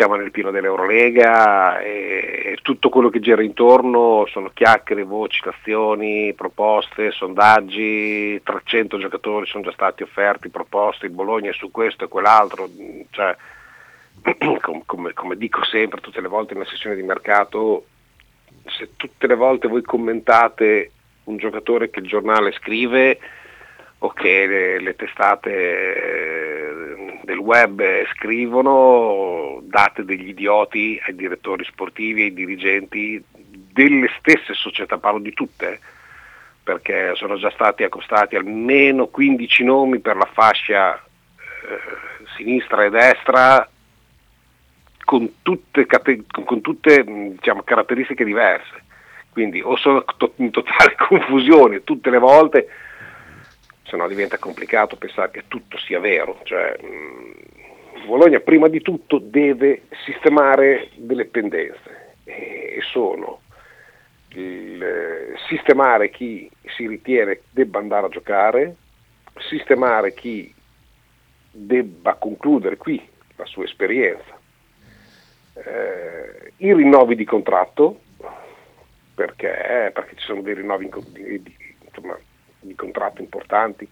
siamo 0.00 0.14
nel 0.14 0.30
pieno 0.30 0.50
dell'Eurolega 0.50 1.78
e, 1.78 2.56
tutto 2.62 2.88
quello 2.88 3.10
che 3.10 3.20
gira 3.20 3.42
intorno 3.42 4.24
sono 4.30 4.50
chiacchiere, 4.54 5.02
voci, 5.02 5.42
azioni, 5.46 6.32
proposte, 6.32 7.10
sondaggi, 7.10 8.40
300 8.42 8.98
giocatori 8.98 9.44
sono 9.44 9.64
già 9.64 9.72
stati 9.72 10.02
offerti, 10.02 10.48
proposti, 10.48 11.04
il 11.04 11.10
Bologna 11.10 11.50
è 11.50 11.52
su 11.52 11.70
questo 11.70 12.04
e 12.04 12.08
quell'altro, 12.08 12.66
cioè, 13.10 13.36
come, 14.86 15.12
come 15.12 15.36
dico 15.36 15.64
sempre 15.64 16.00
tutte 16.00 16.22
le 16.22 16.28
volte 16.28 16.54
in 16.54 16.60
una 16.60 16.68
sessione 16.70 16.96
di 16.96 17.02
mercato, 17.02 17.84
se 18.64 18.92
tutte 18.96 19.26
le 19.26 19.34
volte 19.34 19.68
voi 19.68 19.82
commentate 19.82 20.92
un 21.24 21.36
giocatore 21.36 21.90
che 21.90 22.00
il 22.00 22.06
giornale 22.06 22.52
scrive, 22.52 23.18
o 24.02 24.10
che 24.10 24.46
le, 24.46 24.80
le 24.80 24.96
testate 24.96 25.50
eh, 25.94 27.18
del 27.22 27.38
web 27.38 27.82
scrivono, 28.14 29.60
date 29.62 30.04
degli 30.04 30.28
idioti 30.28 31.00
ai 31.04 31.14
direttori 31.14 31.64
sportivi, 31.64 32.22
ai 32.22 32.32
dirigenti 32.32 33.22
delle 33.30 34.10
stesse 34.18 34.54
società, 34.54 34.96
parlo 34.98 35.20
di 35.20 35.34
tutte, 35.34 35.80
perché 36.62 37.12
sono 37.14 37.36
già 37.36 37.50
stati 37.50 37.82
accostati 37.82 38.36
almeno 38.36 39.06
15 39.08 39.64
nomi 39.64 39.98
per 39.98 40.16
la 40.16 40.28
fascia 40.32 40.96
eh, 40.96 42.26
sinistra 42.36 42.84
e 42.84 42.90
destra 42.90 43.68
con 45.04 45.42
tutte, 45.42 45.86
con 46.44 46.60
tutte 46.62 47.04
diciamo, 47.04 47.62
caratteristiche 47.62 48.24
diverse. 48.24 48.82
Quindi 49.30 49.60
o 49.60 49.76
sono 49.76 50.04
in 50.36 50.50
totale 50.50 50.96
confusione 51.06 51.84
tutte 51.84 52.08
le 52.10 52.18
volte 52.18 52.68
se 53.90 53.96
no 53.96 54.08
diventa 54.08 54.38
complicato 54.38 54.96
pensare 54.96 55.32
che 55.32 55.44
tutto 55.48 55.76
sia 55.78 55.98
vero. 55.98 56.38
Cioè, 56.44 56.78
mh, 56.80 58.06
Bologna 58.06 58.40
prima 58.40 58.68
di 58.68 58.80
tutto 58.80 59.18
deve 59.18 59.82
sistemare 60.04 60.90
delle 60.94 61.26
pendenze 61.26 62.14
e 62.24 62.78
sono 62.90 63.40
il, 64.30 64.82
eh, 64.82 65.34
sistemare 65.48 66.10
chi 66.10 66.48
si 66.76 66.86
ritiene 66.86 67.40
debba 67.50 67.78
andare 67.78 68.06
a 68.06 68.10
giocare, 68.10 68.76
sistemare 69.48 70.14
chi 70.14 70.54
debba 71.50 72.14
concludere 72.14 72.76
qui 72.76 73.06
la 73.36 73.44
sua 73.44 73.64
esperienza, 73.64 74.38
eh, 75.54 76.52
i 76.58 76.72
rinnovi 76.72 77.16
di 77.16 77.24
contratto, 77.24 78.00
perché, 79.14 79.90
perché 79.92 80.14
ci 80.16 80.24
sono 80.24 80.42
dei 80.42 80.54
rinnovi 80.54 80.88
di, 81.08 81.42
di, 81.42 81.56
insomma, 81.84 82.18
di 82.60 82.74
contratti 82.74 83.22
importanti 83.22 83.88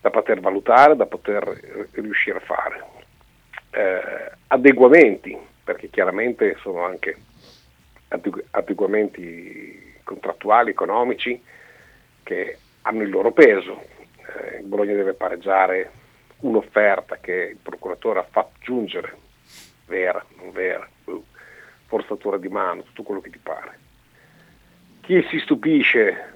da 0.00 0.10
poter 0.10 0.40
valutare, 0.40 0.96
da 0.96 1.06
poter 1.06 1.88
riuscire 1.92 2.38
a 2.38 2.40
fare. 2.40 2.84
Eh, 3.70 4.32
adeguamenti, 4.48 5.38
perché 5.62 5.88
chiaramente 5.90 6.56
sono 6.60 6.84
anche 6.84 7.16
adeguamenti 8.50 9.94
contrattuali, 10.02 10.70
economici, 10.70 11.40
che 12.22 12.58
hanno 12.82 13.02
il 13.02 13.10
loro 13.10 13.30
peso. 13.32 13.80
Eh, 14.16 14.58
il 14.58 14.66
Bologna 14.66 14.94
deve 14.94 15.14
pareggiare 15.14 15.90
un'offerta 16.40 17.18
che 17.18 17.50
il 17.52 17.58
procuratore 17.62 18.18
ha 18.18 18.26
fatto 18.28 18.58
giungere, 18.60 19.16
vera, 19.86 20.24
non 20.36 20.50
vera, 20.50 20.86
boh, 21.04 21.24
forzatura 21.86 22.38
di 22.38 22.48
mano, 22.48 22.82
tutto 22.82 23.04
quello 23.04 23.20
che 23.20 23.30
ti 23.30 23.38
pare. 23.38 23.78
Chi 25.00 25.24
si 25.30 25.38
stupisce 25.38 26.31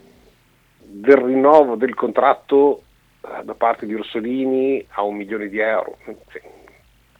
del 0.89 1.17
rinnovo 1.17 1.75
del 1.75 1.95
contratto 1.95 2.83
eh, 3.21 3.45
da 3.45 3.55
parte 3.55 3.87
di 3.87 3.95
Orsolini 3.95 4.85
a 4.91 5.03
un 5.03 5.17
milione 5.17 5.49
di 5.49 5.59
euro. 5.59 5.99
Sì, 6.31 6.41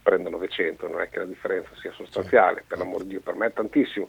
prendo 0.01 0.29
900, 0.29 0.87
non 0.87 1.01
è 1.01 1.09
che 1.09 1.19
la 1.19 1.25
differenza 1.25 1.69
sia 1.81 1.91
sostanziale, 1.91 2.63
per 2.65 2.77
l'amor 2.77 3.03
di 3.03 3.09
Dio, 3.09 3.19
per 3.19 3.35
me 3.35 3.47
è 3.47 3.53
tantissimo, 3.53 4.07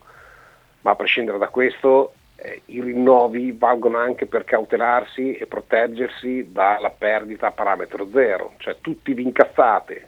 ma 0.83 0.93
a 0.93 0.97
prescindere 0.97 1.39
da 1.39 1.49
questo 1.49 2.13
eh, 2.37 2.63
i 2.67 2.81
rinnovi 2.81 3.51
valgono 3.51 3.99
anche 3.99 4.27
per 4.27 4.45
cautelarsi 4.45 5.35
e 5.35 5.47
proteggersi 5.47 6.53
dalla 6.53 6.91
perdita 6.91 7.49
a 7.49 7.53
parametro 7.53 8.09
zero, 8.11 8.55
cioè 8.59 8.77
tutti 8.81 9.13
vi 9.13 9.25
incazzate. 9.25 10.07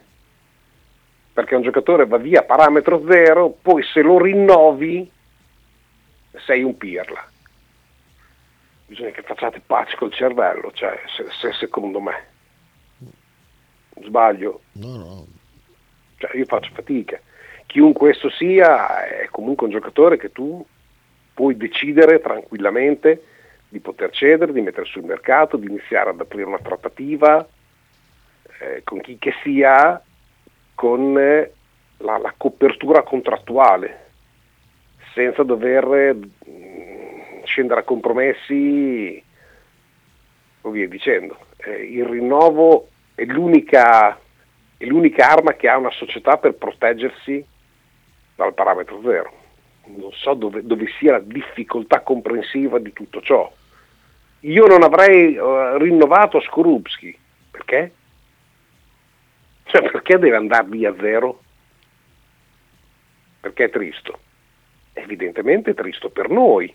Perché 1.33 1.55
un 1.55 1.63
giocatore 1.63 2.07
va 2.07 2.19
via 2.19 2.41
a 2.41 2.45
parametro 2.45 3.03
zero, 3.09 3.57
poi 3.61 3.83
se 3.83 4.01
lo 4.03 4.21
rinnovi 4.21 5.11
sei 6.45 6.63
un 6.63 6.77
pirla 6.77 7.30
bisogna 8.91 9.11
che 9.11 9.23
facciate 9.23 9.63
pace 9.65 9.97
col 9.97 10.13
cervello, 10.13 10.73
cioè, 10.73 11.01
se, 11.17 11.25
se 11.31 11.53
secondo 11.53 12.01
me. 12.01 12.27
Sbaglio? 14.03 14.63
No, 14.73 14.97
no. 14.97 15.27
Cioè, 16.17 16.37
io 16.37 16.45
faccio 16.45 16.73
fatica. 16.75 17.21
Chiunque 17.67 18.11
esso 18.11 18.29
sia, 18.31 19.07
è 19.07 19.29
comunque 19.31 19.67
un 19.67 19.73
giocatore 19.73 20.17
che 20.17 20.33
tu 20.33 20.67
puoi 21.33 21.57
decidere 21.57 22.21
tranquillamente 22.21 23.25
di 23.69 23.79
poter 23.79 24.11
cedere, 24.11 24.53
di 24.53 24.61
mettere 24.61 24.87
sul 24.87 25.05
mercato, 25.05 25.57
di 25.57 25.69
iniziare 25.69 26.11
ad 26.11 26.19
aprire 26.19 26.49
una 26.49 26.59
trattativa 26.59 27.47
eh, 28.59 28.83
con 28.83 29.01
chi 29.01 29.19
che 29.19 29.33
sia, 29.45 30.03
con 30.75 31.17
eh, 31.17 31.53
la, 31.99 32.19
la, 32.19 32.35
copertura 32.37 33.03
contrattuale, 33.03 34.09
senza 35.15 35.45
dover 35.45 36.17
scendere 37.51 37.81
a 37.81 37.85
compromessi 37.85 39.23
o 40.63 40.71
via 40.71 40.89
dicendo. 40.89 41.37
Eh, 41.57 41.85
il 41.85 42.05
rinnovo 42.07 42.89
è 43.15 43.25
l'unica, 43.25 44.19
è 44.77 44.85
l'unica 44.85 45.29
arma 45.29 45.55
che 45.55 45.69
ha 45.69 45.77
una 45.77 45.91
società 45.91 46.39
per 46.39 46.55
proteggersi 46.55 47.45
dal 48.37 48.55
parametro 48.55 49.01
zero. 49.03 49.39
Non 49.87 50.13
so 50.13 50.35
dove, 50.35 50.65
dove 50.65 50.87
sia 50.99 51.13
la 51.13 51.21
difficoltà 51.21 52.01
comprensiva 52.01 52.79
di 52.79 52.93
tutto 52.93 53.21
ciò. 53.21 53.53
Io 54.41 54.67
non 54.67 54.83
avrei 54.83 55.37
uh, 55.37 55.77
rinnovato 55.77 56.41
Skorupski, 56.41 57.19
perché? 57.51 57.93
Cioè, 59.65 59.83
perché 59.91 60.19
deve 60.19 60.37
andare 60.37 60.67
via 60.69 60.95
zero? 60.99 61.41
Perché 63.41 63.65
è 63.65 63.71
tristo? 63.71 64.19
Evidentemente 64.93 65.73
è 65.73 65.75
tristo 65.75 66.09
per 66.09 66.31
noi, 66.31 66.73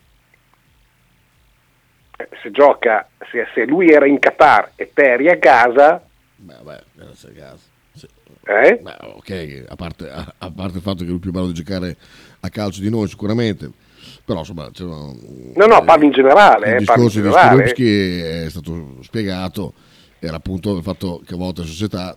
se 2.42 2.52
gioca, 2.52 3.08
se, 3.32 3.48
se 3.54 3.66
lui 3.66 3.90
era 3.90 4.06
in 4.06 4.20
Qatar 4.20 4.72
e 4.76 4.86
Peri 4.86 5.30
a 5.30 5.38
casa... 5.38 6.02
Beh, 6.36 6.56
beh, 6.64 6.84
era 7.00 7.10
a 7.10 7.32
casa. 7.38 7.58
Sì. 7.94 8.08
Eh? 8.46 8.80
Beh, 8.82 8.98
ok, 9.16 9.66
a 9.68 9.76
parte, 9.76 10.10
a, 10.10 10.34
a 10.38 10.52
parte, 10.52 10.78
il 10.78 10.84
fatto 10.84 11.04
che 11.04 11.10
lui 11.10 11.18
è 11.18 11.22
più 11.22 11.32
bravo 11.32 11.48
di 11.48 11.54
giocare 11.54 11.96
a 12.40 12.50
calcio 12.50 12.82
di 12.82 12.90
noi 12.90 13.08
sicuramente, 13.08 13.70
però 14.24 14.40
insomma... 14.40 14.70
no, 14.78 15.66
no, 15.66 15.84
parlo 15.84 16.06
in 16.06 16.12
generale. 16.12 16.68
Il 16.68 16.74
eh, 16.76 16.78
discorso 16.78 17.22
di 17.22 17.30
Skorupski 17.30 18.20
è 18.20 18.50
stato 18.50 18.98
spiegato, 19.02 19.74
era 20.20 20.38
appunto 20.38 20.76
il 20.78 20.84
fatto 20.84 21.22
che 21.26 21.34
a 21.34 21.38
volte 21.38 21.62
le 21.62 21.68
società 21.68 22.16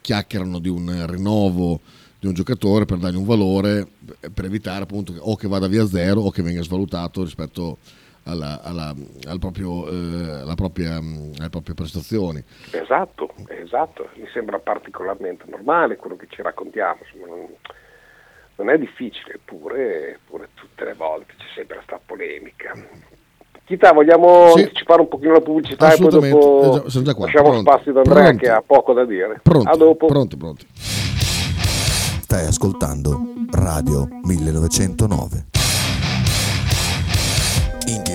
chiacchierano 0.00 0.58
di 0.58 0.68
un 0.68 1.06
rinnovo 1.06 1.80
di 2.24 2.30
un 2.30 2.34
giocatore 2.34 2.86
per 2.86 2.96
dargli 2.96 3.16
un 3.16 3.26
valore, 3.26 3.86
per 4.32 4.46
evitare 4.46 4.84
appunto 4.84 5.12
o 5.18 5.36
che 5.36 5.46
vada 5.46 5.66
via 5.66 5.86
zero 5.86 6.22
o 6.22 6.30
che 6.30 6.40
venga 6.40 6.62
svalutato 6.62 7.22
rispetto 7.22 7.76
alla, 8.24 8.60
alla, 8.62 8.94
al 9.28 9.38
proprio, 9.38 9.88
eh, 9.88 10.40
alla 10.40 10.54
propria, 10.54 10.96
alle 10.96 11.50
proprie 11.50 11.74
prestazioni. 11.74 12.42
Esatto, 12.70 13.34
esatto, 13.48 14.08
mi 14.16 14.28
sembra 14.32 14.58
particolarmente 14.58 15.44
normale 15.48 15.96
quello 15.96 16.16
che 16.16 16.26
ci 16.28 16.42
raccontiamo, 16.42 17.00
Insomma, 17.04 17.36
non, 17.36 17.46
non, 18.56 18.70
è 18.70 18.78
difficile, 18.78 19.34
eppure, 19.34 20.20
tutte 20.54 20.84
le 20.84 20.94
volte 20.94 21.34
c'è 21.36 21.44
sempre 21.54 21.76
questa 21.76 22.00
polemica. 22.04 22.72
Chita, 23.64 23.92
vogliamo 23.92 24.50
sì. 24.54 24.62
anticipare 24.62 25.00
un 25.00 25.08
pochino 25.08 25.32
la 25.32 25.40
pubblicità 25.40 25.92
e 25.92 25.96
poi 25.96 26.10
dopo 26.10 26.82
già, 26.86 27.02
già 27.02 27.14
qua. 27.14 27.24
lasciamo 27.24 27.48
pronti, 27.48 27.70
spazio 27.70 27.90
ad 27.92 27.96
Andrea 27.96 28.22
pronti. 28.24 28.44
che 28.44 28.50
ha 28.50 28.62
poco 28.62 28.92
da 28.92 29.04
dire. 29.06 29.40
Pronti, 29.42 29.68
a 29.68 29.76
dopo. 29.76 30.06
Pronti, 30.06 30.36
pronti. 30.36 30.66
Stai 30.70 32.46
ascoltando 32.46 33.18
Radio 33.52 34.06
1909. 34.22 35.53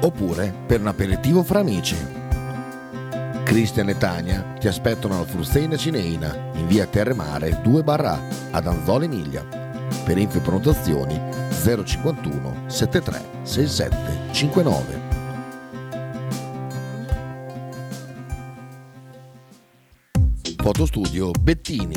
Oppure 0.00 0.54
per 0.66 0.80
un 0.80 0.86
aperitivo 0.86 1.42
fra 1.42 1.60
amici. 1.60 1.96
Cristian 3.44 3.88
e 3.88 3.96
Tania 3.96 4.54
ti 4.58 4.68
aspettano 4.68 5.16
alla 5.16 5.24
Frusteina 5.24 5.76
Cineina 5.76 6.52
in 6.54 6.66
via 6.66 6.86
Terremare 6.86 7.60
2 7.62 7.82
barra 7.82 8.20
ad 8.50 8.66
Anzola 8.66 9.04
Emilia. 9.04 9.42
Per 10.04 10.18
info 10.18 10.38
e 10.38 10.40
prenotazioni 10.40 11.20
051 11.50 12.64
73 12.66 13.22
67 13.42 14.32
59. 14.32 15.06
Fotostudio 20.60 21.30
Bettini, 21.30 21.94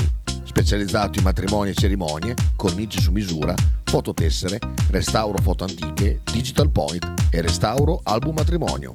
specializzato 0.51 1.17
in 1.17 1.23
matrimoni 1.23 1.69
e 1.69 1.73
cerimonie, 1.73 2.35
cornici 2.57 2.99
su 2.99 3.11
misura, 3.11 3.55
fototessere, 3.85 4.59
restauro 4.89 5.41
foto 5.41 5.63
antiche, 5.63 6.19
digital 6.29 6.69
point 6.69 7.05
e 7.31 7.41
restauro 7.41 8.01
album 8.03 8.35
matrimonio. 8.35 8.93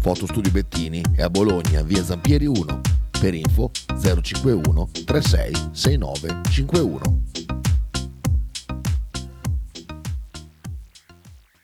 Fotostudio 0.00 0.50
Bettini 0.50 1.02
è 1.14 1.22
a 1.22 1.30
Bologna, 1.30 1.82
via 1.82 2.04
Zampieri 2.04 2.46
1. 2.46 2.80
Per 3.10 3.34
info 3.34 3.70
051 4.00 4.88
36 5.04 5.52
69 5.72 6.40
51. 6.50 7.22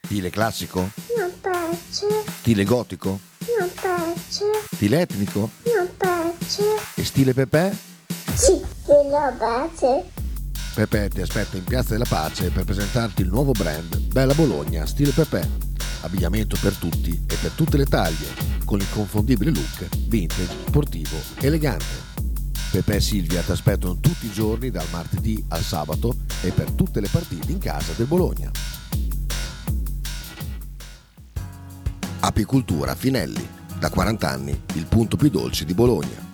Stile 0.04 0.30
classico? 0.30 0.90
Non 1.16 1.32
piace. 1.40 2.06
Stile 2.38 2.64
gotico? 2.64 3.18
Non 3.58 3.70
piace. 3.80 4.44
Stile 4.72 5.00
etnico? 5.00 5.50
Non 5.64 5.88
piace. 5.96 6.62
E 6.94 7.04
stile 7.04 7.34
Pepe? 7.34 7.93
Sì, 8.34 8.60
lo 8.86 9.34
piace. 9.38 10.10
Pepe 10.74 11.08
ti 11.08 11.20
aspetta 11.20 11.56
in 11.56 11.62
Piazza 11.62 11.92
della 11.92 12.04
Pace 12.08 12.50
per 12.50 12.64
presentarti 12.64 13.22
il 13.22 13.28
nuovo 13.28 13.52
brand 13.52 13.96
Bella 14.12 14.34
Bologna 14.34 14.84
Stile 14.86 15.12
Pepe. 15.12 15.48
Abbigliamento 16.00 16.56
per 16.60 16.74
tutti 16.74 17.10
e 17.10 17.36
per 17.40 17.52
tutte 17.52 17.76
le 17.76 17.84
taglie, 17.84 18.26
con 18.64 18.78
l'inconfondibile 18.78 19.52
look 19.52 19.86
vintage, 20.08 20.52
sportivo, 20.66 21.16
elegante. 21.38 22.12
Pepe 22.72 22.96
e 22.96 23.00
Silvia 23.00 23.40
ti 23.42 23.52
aspettano 23.52 24.00
tutti 24.00 24.26
i 24.26 24.32
giorni 24.32 24.70
dal 24.70 24.88
martedì 24.90 25.42
al 25.50 25.62
sabato 25.62 26.16
e 26.42 26.50
per 26.50 26.72
tutte 26.72 27.00
le 27.00 27.08
partite 27.08 27.52
in 27.52 27.58
casa 27.58 27.92
del 27.92 28.06
Bologna. 28.06 28.50
Apicultura 32.18 32.96
Finelli, 32.96 33.46
da 33.78 33.90
40 33.90 34.28
anni 34.28 34.60
il 34.74 34.86
punto 34.86 35.16
più 35.16 35.30
dolce 35.30 35.64
di 35.64 35.72
Bologna. 35.72 36.33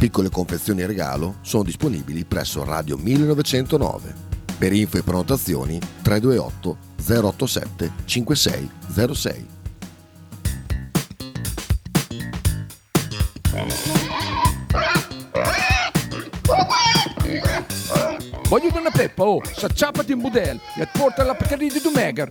Piccole 0.00 0.30
confezioni 0.30 0.86
regalo 0.86 1.36
sono 1.42 1.62
disponibili 1.62 2.24
presso 2.24 2.64
Radio 2.64 2.96
1909. 2.96 4.14
Per 4.56 4.72
info 4.72 4.96
e 4.96 5.02
prenotazioni 5.02 5.78
328 6.00 6.76
087 7.06 7.92
5606. 8.06 9.46
Voglio 18.48 18.78
una 18.78 18.90
peppa, 18.90 19.24
oh, 19.24 19.42
s'acciappati 19.44 20.12
in 20.12 20.20
budel 20.20 20.58
e 20.78 20.88
porta 20.90 21.24
la 21.24 21.34
Pcaridi 21.34 21.74
di 21.74 21.80
Dumegar. 21.82 22.30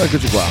Eccoci 0.00 0.28
qua. 0.30 0.42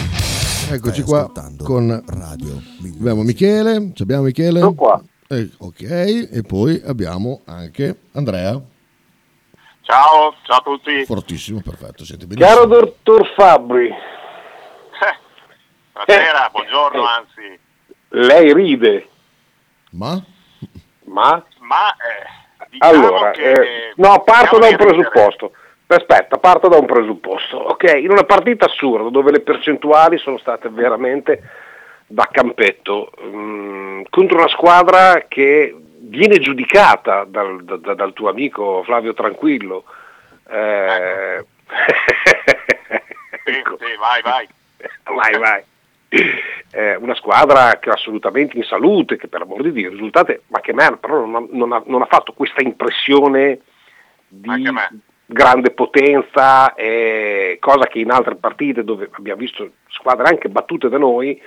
Eccoci 0.74 1.02
Stai 1.02 1.04
qua 1.04 1.32
con 1.64 2.04
Radio 2.08 2.62
abbiamo 2.98 3.24
Michele, 3.24 3.92
ci 3.94 4.04
abbiamo 4.04 4.24
Michele. 4.24 4.60
Sono 4.60 4.74
qua. 4.74 5.02
Eh, 5.28 5.50
ok, 5.58 5.82
e 5.82 6.42
poi 6.48 6.82
abbiamo 6.86 7.42
anche 7.46 8.00
Andrea. 8.14 8.60
Ciao, 9.82 10.36
ciao 10.44 10.58
a 10.58 10.62
tutti. 10.64 11.06
Fortissimo, 11.06 11.62
perfetto, 11.62 12.06
senti 12.06 12.26
benissimo. 12.26 12.56
Caro 12.56 12.68
dottor 12.68 13.34
Fabri, 13.36 13.90
Buonasera, 15.94 16.50
buongiorno 16.52 17.04
anzi. 17.06 17.60
lei 18.10 18.54
ride, 18.54 19.08
Ma? 19.92 20.22
ma... 21.06 21.46
Ma 21.60 21.92
eh, 21.96 22.68
diciamo 22.70 22.92
Allora, 23.08 23.32
che... 23.32 23.52
eh, 23.52 23.94
no, 23.96 24.22
parto 24.24 24.58
da 24.60 24.68
un 24.68 24.76
presupposto. 24.76 25.52
Aspetta, 25.96 26.38
parto 26.38 26.68
da 26.68 26.78
un 26.78 26.86
presupposto. 26.86 27.58
Ok, 27.58 27.94
in 27.98 28.12
una 28.12 28.24
partita 28.24 28.66
assurda 28.66 29.10
dove 29.10 29.32
le 29.32 29.42
percentuali 29.42 30.18
sono 30.18 30.38
state 30.38 30.70
veramente 30.70 31.42
da 32.08 32.28
campetto, 32.32 33.12
mm, 33.24 34.04
contro 34.10 34.38
una 34.38 34.48
squadra 34.48 35.26
che 35.28 35.76
viene 36.00 36.40
giudicata 36.40 37.26
dal, 37.26 37.64
da- 37.64 37.94
dal 37.94 38.14
tuo 38.14 38.30
amico 38.30 38.84
Flavio 38.84 39.14
Tranquillo, 39.14 39.84
eh, 40.50 41.46
sì, 43.46 43.54
sì, 43.54 43.96
vai, 44.00 44.22
vai. 44.22 44.48
vai, 45.14 45.40
vai. 45.40 45.64
Eh, 46.72 46.96
una 46.96 47.16
squadra 47.16 47.80
che 47.80 47.90
è 47.90 47.94
assolutamente 47.94 48.58
in 48.58 48.64
salute, 48.64 49.18
che 49.18 49.28
per 49.28 49.42
amor 49.42 49.62
di 49.62 49.72
Dio 49.72 49.90
risultate, 49.90 50.44
ma 50.48 50.60
che 50.60 50.74
me, 50.74 50.98
però 50.98 51.26
non 51.26 51.36
ha, 51.36 51.48
non, 51.50 51.72
ha, 51.72 51.84
non 51.86 52.02
ha, 52.02 52.06
fatto 52.06 52.34
questa 52.34 52.62
impressione 52.62 53.60
di 54.28 54.48
grande 55.32 55.72
potenza, 55.72 56.74
eh, 56.76 57.58
cosa 57.62 57.88
che 57.88 58.00
in 58.00 58.12
altre 58.12 58.36
partite 58.36 58.84
dove 58.84 59.10
abbiamo 59.12 59.40
visto 59.40 59.72
squadre 59.88 60.28
anche 60.28 60.50
battute 60.50 60.90
da 60.90 60.98
noi, 60.98 61.42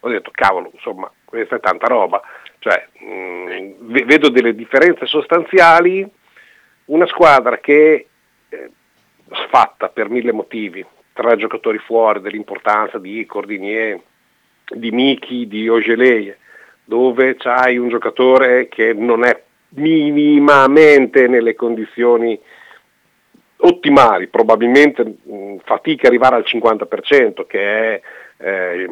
ho 0.00 0.08
detto 0.08 0.30
cavolo, 0.32 0.70
insomma, 0.74 1.10
questa 1.24 1.56
è 1.56 1.60
tanta 1.60 1.86
roba, 1.86 2.20
cioè, 2.58 2.86
mh, 2.98 4.04
vedo 4.04 4.28
delle 4.28 4.54
differenze 4.54 5.06
sostanziali, 5.06 6.06
una 6.86 7.06
squadra 7.06 7.58
che 7.58 8.08
eh, 8.48 8.70
sfatta 9.46 9.88
per 9.88 10.10
mille 10.10 10.32
motivi, 10.32 10.84
tre 11.14 11.36
giocatori 11.36 11.78
fuori, 11.78 12.20
dell'importanza 12.20 12.98
di 12.98 13.24
Cordinier, 13.24 13.98
di 14.66 14.90
Miki, 14.90 15.46
di 15.48 15.66
Ogeleie, 15.68 16.38
dove 16.84 17.36
c'hai 17.36 17.78
un 17.78 17.88
giocatore 17.88 18.68
che 18.68 18.92
non 18.92 19.24
è 19.24 19.42
minimamente 19.70 21.26
nelle 21.28 21.54
condizioni 21.54 22.38
ottimali, 23.60 24.28
probabilmente 24.28 25.02
mh, 25.02 25.56
fatica 25.64 26.06
ad 26.06 26.12
arrivare 26.12 26.36
al 26.36 26.44
50%, 26.46 27.46
che 27.46 27.60
è 27.94 28.00
eh, 28.38 28.88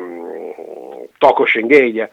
Toko 1.18 1.44
Schengeia, 1.44 2.09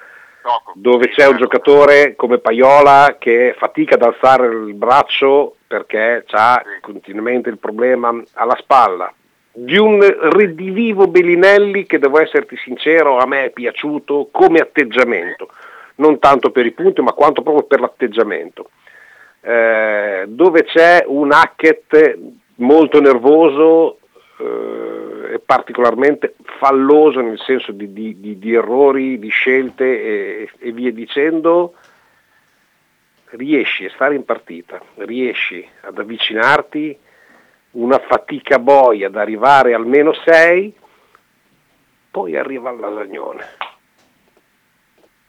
dove 0.74 1.10
c'è 1.10 1.28
un 1.28 1.38
giocatore 1.38 2.16
come 2.16 2.38
Paiola 2.38 3.16
che 3.20 3.56
fatica 3.58 3.96
ad 3.96 4.04
alzare 4.04 4.46
il 4.48 4.74
braccio 4.76 5.56
perché 5.68 6.24
ha 6.30 6.64
continuamente 6.82 7.50
il 7.50 7.58
problema 7.58 8.14
alla 8.34 8.56
spalla, 8.60 9.12
di 9.52 9.78
un 9.78 10.00
redivivo 10.02 11.08
Bellinelli 11.08 11.86
che 11.86 11.98
devo 11.98 12.22
esserti 12.22 12.56
sincero 12.58 13.18
a 13.18 13.26
me 13.26 13.46
è 13.46 13.50
piaciuto 13.50 14.28
come 14.32 14.60
atteggiamento, 14.60 15.50
non 15.96 16.20
tanto 16.20 16.52
per 16.52 16.66
i 16.66 16.72
punti 16.72 17.02
ma 17.02 17.14
quanto 17.14 17.42
proprio 17.42 17.64
per 17.64 17.80
l'atteggiamento, 17.80 18.70
eh, 19.42 20.26
dove 20.28 20.64
c'è 20.64 21.04
un 21.08 21.32
Hackett 21.32 22.18
molto 22.56 23.00
nervoso 23.00 24.00
eh, 24.38 25.34
e 25.34 25.40
particolarmente 25.40 26.36
falloso 26.60 27.20
nel 27.22 27.40
senso 27.40 27.72
di, 27.72 27.92
di, 27.92 28.20
di, 28.20 28.38
di 28.38 28.54
errori, 28.54 29.20
di 29.20 29.30
scelte 29.30 29.84
e, 29.84 30.50
e 30.60 30.72
via 30.72 30.92
dicendo, 30.92 31.76
riesci 33.32 33.86
a 33.86 33.92
stare 33.92 34.16
in 34.16 34.26
partita, 34.26 34.82
riesci 34.96 35.68
ad 35.82 35.98
avvicinarti 35.98 37.00
una 37.72 38.00
fatica 38.00 38.60
boia 38.60 39.08
ad 39.08 39.16
arrivare 39.16 39.74
al 39.74 39.86
meno 39.86 40.14
6, 40.14 40.76
poi 42.12 42.38
arriva 42.38 42.72
il 42.72 42.80
lasagnone. 42.80 43.46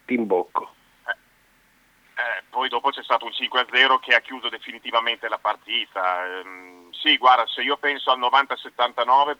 Timbocco. 0.05 0.71
Eh, 1.07 1.11
eh, 1.11 2.43
poi 2.49 2.69
dopo 2.69 2.91
c'è 2.91 3.03
stato 3.03 3.25
un 3.25 3.33
5-0 3.33 3.99
che 4.01 4.15
ha 4.15 4.21
chiuso 4.21 4.49
definitivamente 4.49 5.29
la 5.29 5.39
partita. 5.39 6.25
Eh, 6.25 6.86
sì, 7.01 7.17
guarda, 7.17 7.47
se 7.47 7.63
io 7.63 7.77
penso 7.77 8.11
al 8.11 8.19
90-79, 8.19 9.37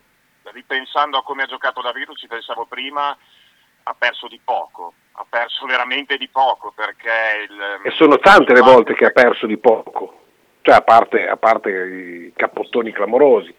ripensando 0.53 1.19
a 1.19 1.23
come 1.23 1.43
ha 1.43 1.47
giocato 1.47 1.81
la 1.83 1.93
Virtus, 1.93 2.19
ci 2.19 2.27
pensavo 2.27 2.67
prima, 2.67 3.17
ha 3.83 3.95
perso 3.95 4.29
di 4.29 4.41
poco, 4.43 4.95
ha 5.13 5.27
perso 5.29 5.67
veramente 5.67 6.17
di 6.17 6.29
poco 6.29 6.73
perché... 6.75 7.47
Il, 7.49 7.81
e 7.85 7.91
sono 7.91 8.19
tante 8.19 8.53
le 8.53 8.61
volte 8.61 8.95
che 8.95 9.07
ha 9.07 9.11
perso 9.11 9.47
di 9.47 9.59
poco 9.59 10.25
cioè 10.67 10.75
a 10.75 10.83
parte, 10.83 11.29
a 11.29 11.37
parte 11.37 11.71
i 11.71 12.33
cappottoni 12.35 12.91
clamorosi, 12.91 13.55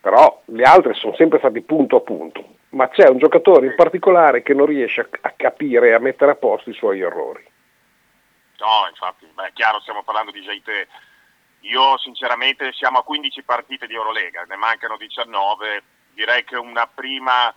però 0.00 0.42
le 0.46 0.64
altre 0.64 0.92
sono 0.94 1.14
sempre 1.14 1.38
stati 1.38 1.60
punto 1.60 1.94
a 1.94 2.00
punto, 2.00 2.56
ma 2.70 2.88
c'è 2.88 3.08
un 3.08 3.18
giocatore 3.18 3.66
in 3.66 3.76
particolare 3.76 4.42
che 4.42 4.52
non 4.52 4.66
riesce 4.66 5.02
a, 5.02 5.08
a 5.20 5.34
capire 5.36 5.90
e 5.90 5.92
a 5.92 6.00
mettere 6.00 6.32
a 6.32 6.34
posto 6.34 6.68
i 6.70 6.74
suoi 6.74 7.00
errori. 7.00 7.48
No, 8.58 8.88
infatti, 8.88 9.24
beh, 9.32 9.46
è 9.46 9.52
chiaro, 9.52 9.78
stiamo 9.82 10.02
parlando 10.02 10.32
di 10.32 10.40
JT. 10.40 10.88
Io 11.62 11.96
sinceramente 11.98 12.72
siamo 12.72 12.98
a 12.98 13.04
15 13.04 13.42
partite 13.42 13.86
di 13.86 13.94
Eurolega, 13.94 14.42
ne 14.42 14.56
mancano 14.56 14.96
19, 14.96 15.82
direi 16.14 16.44
che 16.44 16.56
una 16.56 16.86
prima 16.86 17.54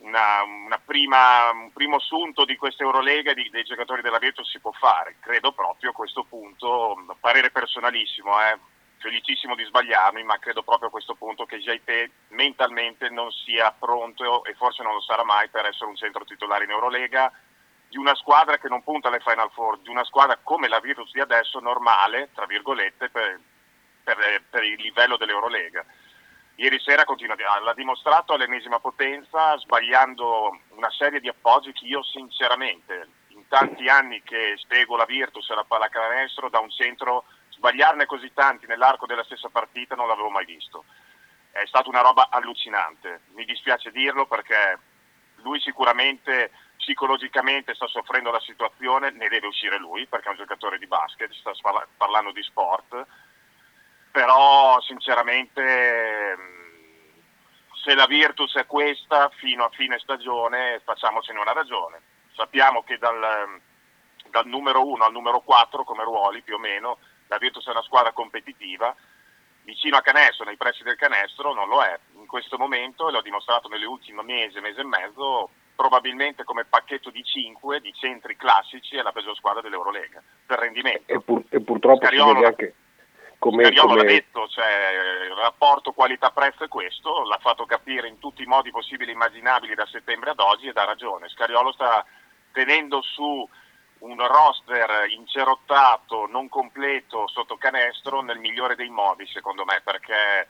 una, 0.00 0.42
una 0.42 0.78
prima, 0.78 1.50
un 1.50 1.72
primo 1.72 1.96
assunto 1.96 2.44
di 2.44 2.56
questa 2.56 2.82
Eurolega 2.82 3.32
di, 3.34 3.48
dei 3.50 3.64
giocatori 3.64 4.02
della 4.02 4.18
Virtus 4.18 4.48
si 4.50 4.60
può 4.60 4.72
fare. 4.72 5.16
Credo 5.20 5.52
proprio 5.52 5.90
a 5.90 5.94
questo 5.94 6.24
punto, 6.24 6.96
parere 7.20 7.50
personalissimo, 7.50 8.40
eh, 8.42 8.58
felicissimo 8.98 9.54
di 9.54 9.64
sbagliarmi, 9.64 10.22
ma 10.24 10.38
credo 10.38 10.62
proprio 10.62 10.88
a 10.88 10.90
questo 10.90 11.14
punto 11.14 11.46
che 11.46 11.58
JP 11.58 12.10
mentalmente 12.28 13.08
non 13.10 13.30
sia 13.30 13.72
pronto 13.72 14.44
e 14.44 14.54
forse 14.54 14.82
non 14.82 14.94
lo 14.94 15.00
sarà 15.00 15.24
mai 15.24 15.48
per 15.48 15.66
essere 15.66 15.86
un 15.86 15.96
centro 15.96 16.24
titolare 16.24 16.64
in 16.64 16.70
Eurolega 16.70 17.32
di 17.90 17.98
una 17.98 18.14
squadra 18.14 18.56
che 18.56 18.68
non 18.68 18.84
punta 18.84 19.08
alle 19.08 19.18
Final 19.18 19.50
Four, 19.50 19.80
di 19.80 19.88
una 19.88 20.04
squadra 20.04 20.38
come 20.40 20.68
la 20.68 20.78
Virtus 20.78 21.10
di 21.10 21.20
adesso 21.20 21.58
normale, 21.58 22.30
tra 22.32 22.46
virgolette, 22.46 23.10
per, 23.10 23.40
per, 24.04 24.16
per 24.48 24.62
il 24.62 24.80
livello 24.80 25.16
dell'Eurolega. 25.16 25.84
Ieri 26.54 26.78
sera 26.78 27.04
continua, 27.04 27.34
l'ha 27.34 27.74
dimostrato 27.74 28.32
all'ennesima 28.32 28.78
potenza 28.78 29.58
sbagliando 29.58 30.60
una 30.68 30.90
serie 30.90 31.18
di 31.18 31.28
appoggi 31.28 31.72
che 31.72 31.86
io 31.86 32.02
sinceramente 32.04 33.08
in 33.28 33.48
tanti 33.48 33.88
anni 33.88 34.22
che 34.22 34.54
spiego 34.58 34.94
la 34.94 35.04
Virtus 35.04 35.50
e 35.50 35.54
la 35.54 35.64
pallacanestro 35.64 36.48
da 36.48 36.60
un 36.60 36.70
centro 36.70 37.24
sbagliarne 37.48 38.06
così 38.06 38.30
tanti 38.32 38.66
nell'arco 38.66 39.06
della 39.06 39.24
stessa 39.24 39.48
partita 39.48 39.96
non 39.96 40.06
l'avevo 40.06 40.30
mai 40.30 40.44
visto. 40.44 40.84
È 41.50 41.64
stata 41.66 41.88
una 41.88 42.02
roba 42.02 42.28
allucinante, 42.30 43.22
mi 43.34 43.44
dispiace 43.44 43.90
dirlo 43.90 44.26
perché 44.26 44.78
lui 45.42 45.58
sicuramente 45.60 46.52
psicologicamente 46.90 47.74
sta 47.74 47.86
soffrendo 47.86 48.32
la 48.32 48.40
situazione, 48.40 49.12
ne 49.12 49.28
deve 49.28 49.46
uscire 49.46 49.78
lui 49.78 50.06
perché 50.06 50.26
è 50.26 50.30
un 50.30 50.36
giocatore 50.36 50.76
di 50.78 50.88
basket, 50.88 51.30
sta 51.32 51.52
parlando 51.96 52.32
di 52.32 52.42
sport 52.42 53.06
però 54.10 54.80
sinceramente 54.80 56.36
se 57.84 57.94
la 57.94 58.06
Virtus 58.06 58.56
è 58.56 58.66
questa 58.66 59.30
fino 59.36 59.64
a 59.64 59.70
fine 59.70 60.00
stagione 60.00 60.80
facciamocene 60.84 61.38
una 61.38 61.52
ragione. 61.52 62.00
Sappiamo 62.34 62.82
che 62.82 62.98
dal, 62.98 63.60
dal 64.28 64.46
numero 64.46 64.84
1 64.84 65.04
al 65.04 65.12
numero 65.12 65.40
4 65.40 65.84
come 65.84 66.02
ruoli 66.02 66.42
più 66.42 66.56
o 66.56 66.58
meno 66.58 66.98
la 67.28 67.38
Virtus 67.38 67.66
è 67.68 67.70
una 67.70 67.82
squadra 67.82 68.10
competitiva, 68.10 68.92
vicino 69.62 69.96
a 69.96 70.02
canestro, 70.02 70.44
nei 70.44 70.56
pressi 70.56 70.82
del 70.82 70.96
canestro 70.96 71.54
non 71.54 71.68
lo 71.68 71.80
è. 71.82 71.96
In 72.16 72.26
questo 72.26 72.58
momento, 72.58 73.08
e 73.08 73.12
l'ho 73.12 73.22
dimostrato 73.22 73.68
negli 73.68 73.84
ultimi 73.84 74.20
mesi, 74.24 74.58
mese 74.58 74.80
e 74.80 74.84
mezzo, 74.84 75.50
probabilmente 75.80 76.44
come 76.44 76.66
pacchetto 76.66 77.08
di 77.08 77.24
5 77.24 77.80
di 77.80 77.90
centri 77.94 78.36
classici 78.36 78.96
è 78.96 79.02
la 79.02 79.12
peggior 79.12 79.34
squadra 79.34 79.62
dell'Eurolega 79.62 80.22
per 80.44 80.58
rendimento. 80.58 81.10
E, 81.10 81.22
pur, 81.22 81.42
e 81.48 81.58
purtroppo 81.62 82.04
Scariolo, 82.04 82.28
si 82.28 82.34
vede 82.34 82.46
anche 82.46 82.74
come, 83.38 83.64
Scariolo 83.64 83.88
come... 83.88 84.02
l'ha 84.02 84.10
detto, 84.10 84.46
cioè, 84.48 84.66
il 85.30 85.34
rapporto 85.36 85.92
qualità-prezzo 85.92 86.64
è 86.64 86.68
questo, 86.68 87.24
l'ha 87.24 87.38
fatto 87.40 87.64
capire 87.64 88.08
in 88.08 88.18
tutti 88.18 88.42
i 88.42 88.46
modi 88.46 88.70
possibili 88.70 89.12
e 89.12 89.14
immaginabili 89.14 89.74
da 89.74 89.86
settembre 89.86 90.28
ad 90.28 90.40
oggi 90.40 90.68
ed 90.68 90.76
ha 90.76 90.84
ragione. 90.84 91.30
Scariolo 91.30 91.72
sta 91.72 92.04
tenendo 92.52 93.00
su 93.00 93.48
un 94.00 94.26
roster 94.26 95.08
incerottato, 95.08 96.26
non 96.26 96.50
completo, 96.50 97.26
sotto 97.28 97.56
canestro 97.56 98.20
nel 98.20 98.38
migliore 98.38 98.76
dei 98.76 98.90
modi 98.90 99.26
secondo 99.28 99.64
me 99.64 99.80
perché 99.82 100.46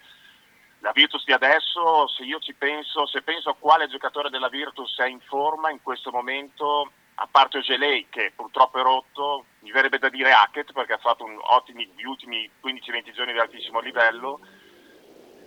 la 0.81 0.93
Virtus 0.93 1.25
di 1.25 1.33
adesso, 1.33 2.09
se 2.09 2.25
io 2.25 2.39
ci 2.39 2.55
penso, 2.55 3.07
se 3.07 3.23
penso 3.23 3.51
a 3.51 3.57
quale 3.59 3.89
giocatore 3.89 4.31
della 4.31 4.49
Virtus 4.49 4.99
è 4.99 5.07
in 5.07 5.21
forma 5.21 5.71
in 5.71 5.83
questo 5.83 6.11
momento, 6.11 6.91
a 7.17 7.29
parte 7.31 7.59
Ogelei 7.59 8.09
che 8.09 8.33
purtroppo 8.35 8.79
è 8.79 8.83
rotto, 8.83 9.45
mi 9.61 9.71
verrebbe 9.73 9.99
da 9.99 10.09
dire 10.09 10.33
Hackett 10.33 10.73
perché 10.73 10.95
ha 10.95 10.99
fatto 10.99 11.27
ottimi, 11.53 11.87
gli 11.95 12.05
ultimi 12.05 12.51
15-20 12.65 13.13
giorni 13.13 13.33
di 13.33 13.39
altissimo 13.39 13.81
livello, 13.81 14.41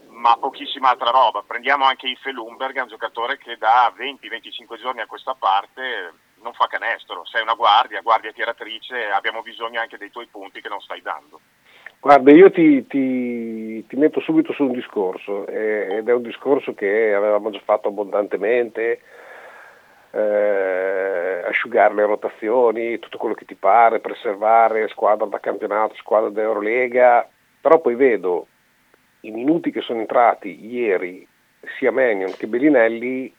ma 0.10 0.38
pochissima 0.38 0.90
altra 0.90 1.10
roba. 1.10 1.42
Prendiamo 1.42 1.86
anche 1.86 2.08
Ife 2.08 2.32
Lumberg, 2.32 2.80
un 2.80 2.88
giocatore 2.88 3.40
che 3.40 3.58
da 3.58 3.92
20-25 3.98 4.80
giorni 4.80 5.02
a 5.02 5.08
questa 5.08 5.34
parte 5.34 6.14
non 6.44 6.54
fa 6.54 6.68
canestro, 6.68 7.26
sei 7.26 7.42
una 7.42 7.56
guardia, 7.56 8.02
guardia 8.02 8.32
tiratrice, 8.32 9.10
abbiamo 9.10 9.42
bisogno 9.42 9.80
anche 9.80 9.98
dei 9.98 10.12
tuoi 10.12 10.28
punti 10.28 10.62
che 10.62 10.70
non 10.70 10.82
stai 10.82 11.02
dando. 11.02 11.40
Guarda, 12.04 12.34
io 12.34 12.52
ti, 12.52 12.86
ti, 12.86 13.86
ti 13.88 13.96
metto 13.96 14.20
subito 14.20 14.52
su 14.52 14.64
un 14.64 14.74
discorso 14.74 15.48
eh, 15.48 15.88
ed 15.90 16.10
è 16.10 16.14
un 16.14 16.22
discorso 16.22 16.74
che 16.74 17.14
avevamo 17.14 17.50
già 17.50 17.62
fatto 17.64 17.88
abbondantemente, 17.88 19.00
eh, 20.12 21.44
asciugare 21.48 21.94
le 21.94 22.06
rotazioni, 22.06 23.00
tutto 23.00 23.18
quello 23.18 23.36
che 23.36 23.46
ti 23.46 23.56
pare, 23.56 24.02
preservare 24.02 24.90
squadra 24.90 25.28
da 25.28 25.40
campionato, 25.40 25.96
squadra 25.96 26.28
da 26.30 26.42
Eurolega, 26.42 27.26
però 27.62 27.80
poi 27.80 27.96
vedo 27.96 28.48
i 29.22 29.32
minuti 29.32 29.72
che 29.72 29.80
sono 29.80 30.02
entrati 30.02 30.66
ieri 30.66 31.26
sia 31.78 31.94
Menion 31.94 32.34
che 32.36 32.48
Bellinelli 32.48 33.34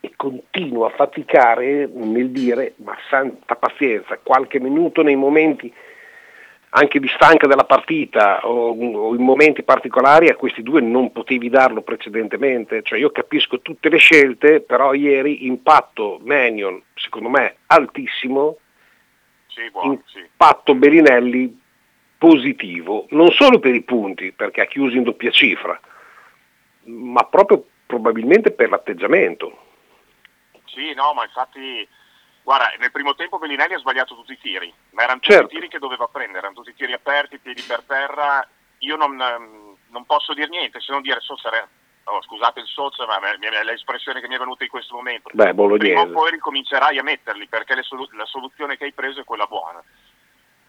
e 0.00 0.12
continuo 0.16 0.86
a 0.86 0.90
faticare 0.90 1.86
nel 1.86 2.32
dire 2.32 2.72
ma 2.78 2.96
santa 3.08 3.54
pazienza, 3.54 4.18
qualche 4.20 4.58
minuto 4.58 5.02
nei 5.04 5.14
momenti 5.14 5.72
anche 6.70 6.98
di 6.98 7.08
stanca 7.08 7.46
della 7.46 7.64
partita 7.64 8.46
o, 8.46 8.70
o, 8.70 9.14
in 9.14 9.22
momenti 9.22 9.62
particolari 9.62 10.28
a 10.28 10.36
questi 10.36 10.62
due 10.62 10.80
non 10.80 11.12
potevi 11.12 11.48
darlo 11.48 11.82
precedentemente, 11.82 12.82
cioè 12.82 12.98
io 12.98 13.10
capisco 13.10 13.60
tutte 13.60 13.88
le 13.88 13.98
scelte, 13.98 14.60
però 14.60 14.92
ieri 14.92 15.46
impatto 15.46 16.20
Manion 16.24 16.82
secondo 16.94 17.28
me 17.28 17.56
altissimo, 17.66 18.58
sì, 19.46 19.70
buono, 19.70 20.02
impatto 20.12 20.72
sì. 20.72 20.78
Bellinelli 20.78 21.60
positivo, 22.18 23.06
non 23.10 23.30
solo 23.30 23.58
per 23.58 23.74
i 23.74 23.82
punti 23.82 24.32
perché 24.32 24.62
ha 24.62 24.66
chiuso 24.66 24.96
in 24.96 25.02
doppia 25.02 25.30
cifra, 25.30 25.78
ma 26.84 27.24
proprio 27.24 27.64
probabilmente 27.86 28.50
per 28.50 28.70
l'atteggiamento. 28.70 29.64
Sì, 30.64 30.92
no, 30.94 31.14
ma 31.14 31.24
infatti 31.24 31.86
Guarda, 32.46 32.72
nel 32.78 32.92
primo 32.92 33.16
tempo 33.16 33.38
Bellinelli 33.38 33.74
ha 33.74 33.78
sbagliato 33.78 34.14
tutti 34.14 34.34
i 34.34 34.38
tiri, 34.38 34.72
ma 34.90 35.02
erano 35.02 35.18
tutti 35.18 35.32
certo. 35.32 35.46
i 35.46 35.54
tiri 35.56 35.68
che 35.68 35.80
doveva 35.80 36.06
prendere, 36.06 36.38
erano 36.38 36.54
tutti 36.54 36.70
i 36.70 36.76
tiri 36.76 36.92
aperti, 36.92 37.40
piedi 37.40 37.60
per 37.62 37.82
terra. 37.84 38.46
Io 38.78 38.94
non, 38.94 39.20
ehm, 39.20 39.76
non 39.88 40.06
posso 40.06 40.32
dire 40.32 40.46
niente 40.46 40.78
se 40.78 40.92
non 40.92 41.02
dire 41.02 41.18
Sossare. 41.18 41.68
Oh, 42.04 42.22
scusate 42.22 42.60
il 42.60 42.66
sozzo, 42.68 43.04
ma 43.04 43.18
è 43.18 43.64
l'espressione 43.64 44.20
che 44.20 44.28
mi 44.28 44.36
è 44.36 44.38
venuta 44.38 44.62
in 44.62 44.70
questo 44.70 44.94
momento. 44.94 45.28
Beh, 45.32 45.54
Prima 45.54 46.02
o 46.02 46.10
poi 46.10 46.30
ricomincerai 46.30 46.96
a 46.98 47.02
metterli 47.02 47.48
perché 47.48 47.82
solu- 47.82 48.12
la 48.12 48.26
soluzione 48.26 48.76
che 48.76 48.84
hai 48.84 48.92
preso 48.92 49.22
è 49.22 49.24
quella 49.24 49.46
buona. 49.46 49.82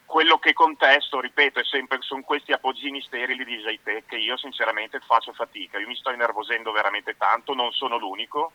Quello 0.04 0.40
che 0.40 0.54
contesto, 0.54 1.20
ripeto, 1.20 1.60
è 1.60 1.64
sempre, 1.64 2.00
sono 2.02 2.24
questi 2.24 2.54
appoggini 2.54 3.04
sterili 3.04 3.46
di 3.46 3.58
Jaite 3.58 4.04
che 4.08 4.16
io 4.16 4.36
sinceramente 4.36 5.00
faccio 5.02 5.32
fatica. 5.32 5.78
Io 5.78 5.86
mi 5.86 5.96
sto 5.96 6.10
innervosendo 6.10 6.72
veramente 6.72 7.16
tanto, 7.18 7.54
non 7.54 7.72
sono 7.72 8.00
l'unico 8.00 8.52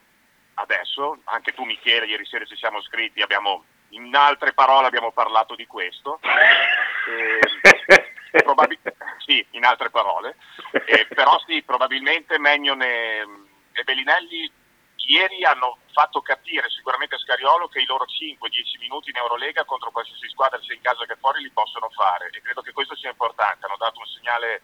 adesso, 0.54 1.18
anche 1.24 1.52
tu 1.52 1.64
Michele, 1.64 2.06
ieri 2.06 2.26
sera 2.26 2.44
ci 2.44 2.56
siamo 2.56 2.80
scritti, 2.82 3.22
abbiamo, 3.22 3.64
in 3.90 4.14
altre 4.14 4.52
parole 4.52 4.86
abbiamo 4.86 5.12
parlato 5.12 5.54
di 5.54 5.66
questo. 5.66 6.20
Eh, 7.08 7.40
probabil- 8.42 8.78
sì, 9.18 9.44
in 9.50 9.64
altre 9.64 9.90
parole, 9.90 10.36
eh, 10.86 11.06
però 11.06 11.38
sì, 11.46 11.62
probabilmente 11.62 12.38
Magnon 12.38 12.80
e, 12.82 13.26
e 13.72 13.82
Bellinelli 13.84 14.50
ieri 15.06 15.44
hanno 15.44 15.78
fatto 15.92 16.22
capire 16.22 16.70
sicuramente 16.70 17.16
a 17.16 17.18
Scariolo 17.18 17.68
che 17.68 17.80
i 17.80 17.86
loro 17.86 18.04
5-10 18.04 18.78
minuti 18.78 19.10
in 19.10 19.16
Eurolega 19.16 19.64
contro 19.64 19.90
qualsiasi 19.90 20.28
squadra 20.28 20.60
sia 20.62 20.74
in 20.74 20.80
casa 20.80 21.04
che 21.04 21.16
fuori 21.16 21.42
li 21.42 21.50
possono 21.50 21.88
fare. 21.90 22.30
E 22.32 22.40
credo 22.40 22.62
che 22.62 22.72
questo 22.72 22.96
sia 22.96 23.10
importante, 23.10 23.66
hanno 23.66 23.76
dato 23.78 23.98
un 23.98 24.06
segnale 24.06 24.62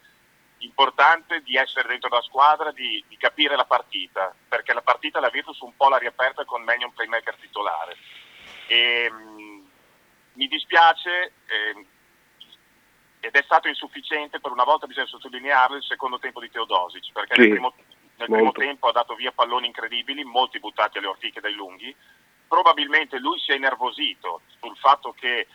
importante 0.58 1.42
di 1.42 1.56
essere 1.56 1.88
dentro 1.88 2.08
la 2.08 2.22
squadra, 2.22 2.72
di, 2.72 3.02
di, 3.08 3.16
capire 3.16 3.56
la 3.56 3.64
partita, 3.64 4.34
perché 4.48 4.72
la 4.72 4.82
partita 4.82 5.20
la 5.20 5.30
Virtus 5.30 5.60
un 5.60 5.76
po' 5.76 5.88
l'ha 5.88 5.98
riaperta 5.98 6.44
con 6.44 6.62
Manion 6.62 6.92
playmaker 6.92 7.36
titolare. 7.36 7.96
E, 8.66 9.10
mh, 9.10 9.70
mi 10.34 10.46
dispiace 10.46 11.32
eh, 11.46 11.86
ed 13.20 13.34
è 13.34 13.42
stato 13.42 13.68
insufficiente, 13.68 14.40
per 14.40 14.52
una 14.52 14.64
volta 14.64 14.86
bisogna 14.86 15.06
sottolinearlo, 15.06 15.76
il 15.76 15.82
secondo 15.82 16.18
tempo 16.18 16.40
di 16.40 16.50
Teodosic, 16.50 17.12
perché 17.12 17.34
sì, 17.34 17.40
nel, 17.40 17.50
primo, 17.50 17.74
nel 18.16 18.28
primo 18.28 18.52
tempo 18.52 18.88
ha 18.88 18.92
dato 18.92 19.14
via 19.14 19.32
palloni 19.32 19.66
incredibili, 19.66 20.24
molti 20.24 20.60
buttati 20.60 20.98
alle 20.98 21.08
ortiche 21.08 21.40
dai 21.40 21.54
lunghi, 21.54 21.94
probabilmente 22.46 23.18
lui 23.18 23.38
si 23.38 23.52
è 23.52 23.56
innervosito 23.56 24.42
sul 24.60 24.76
fatto 24.76 25.12
che 25.12 25.46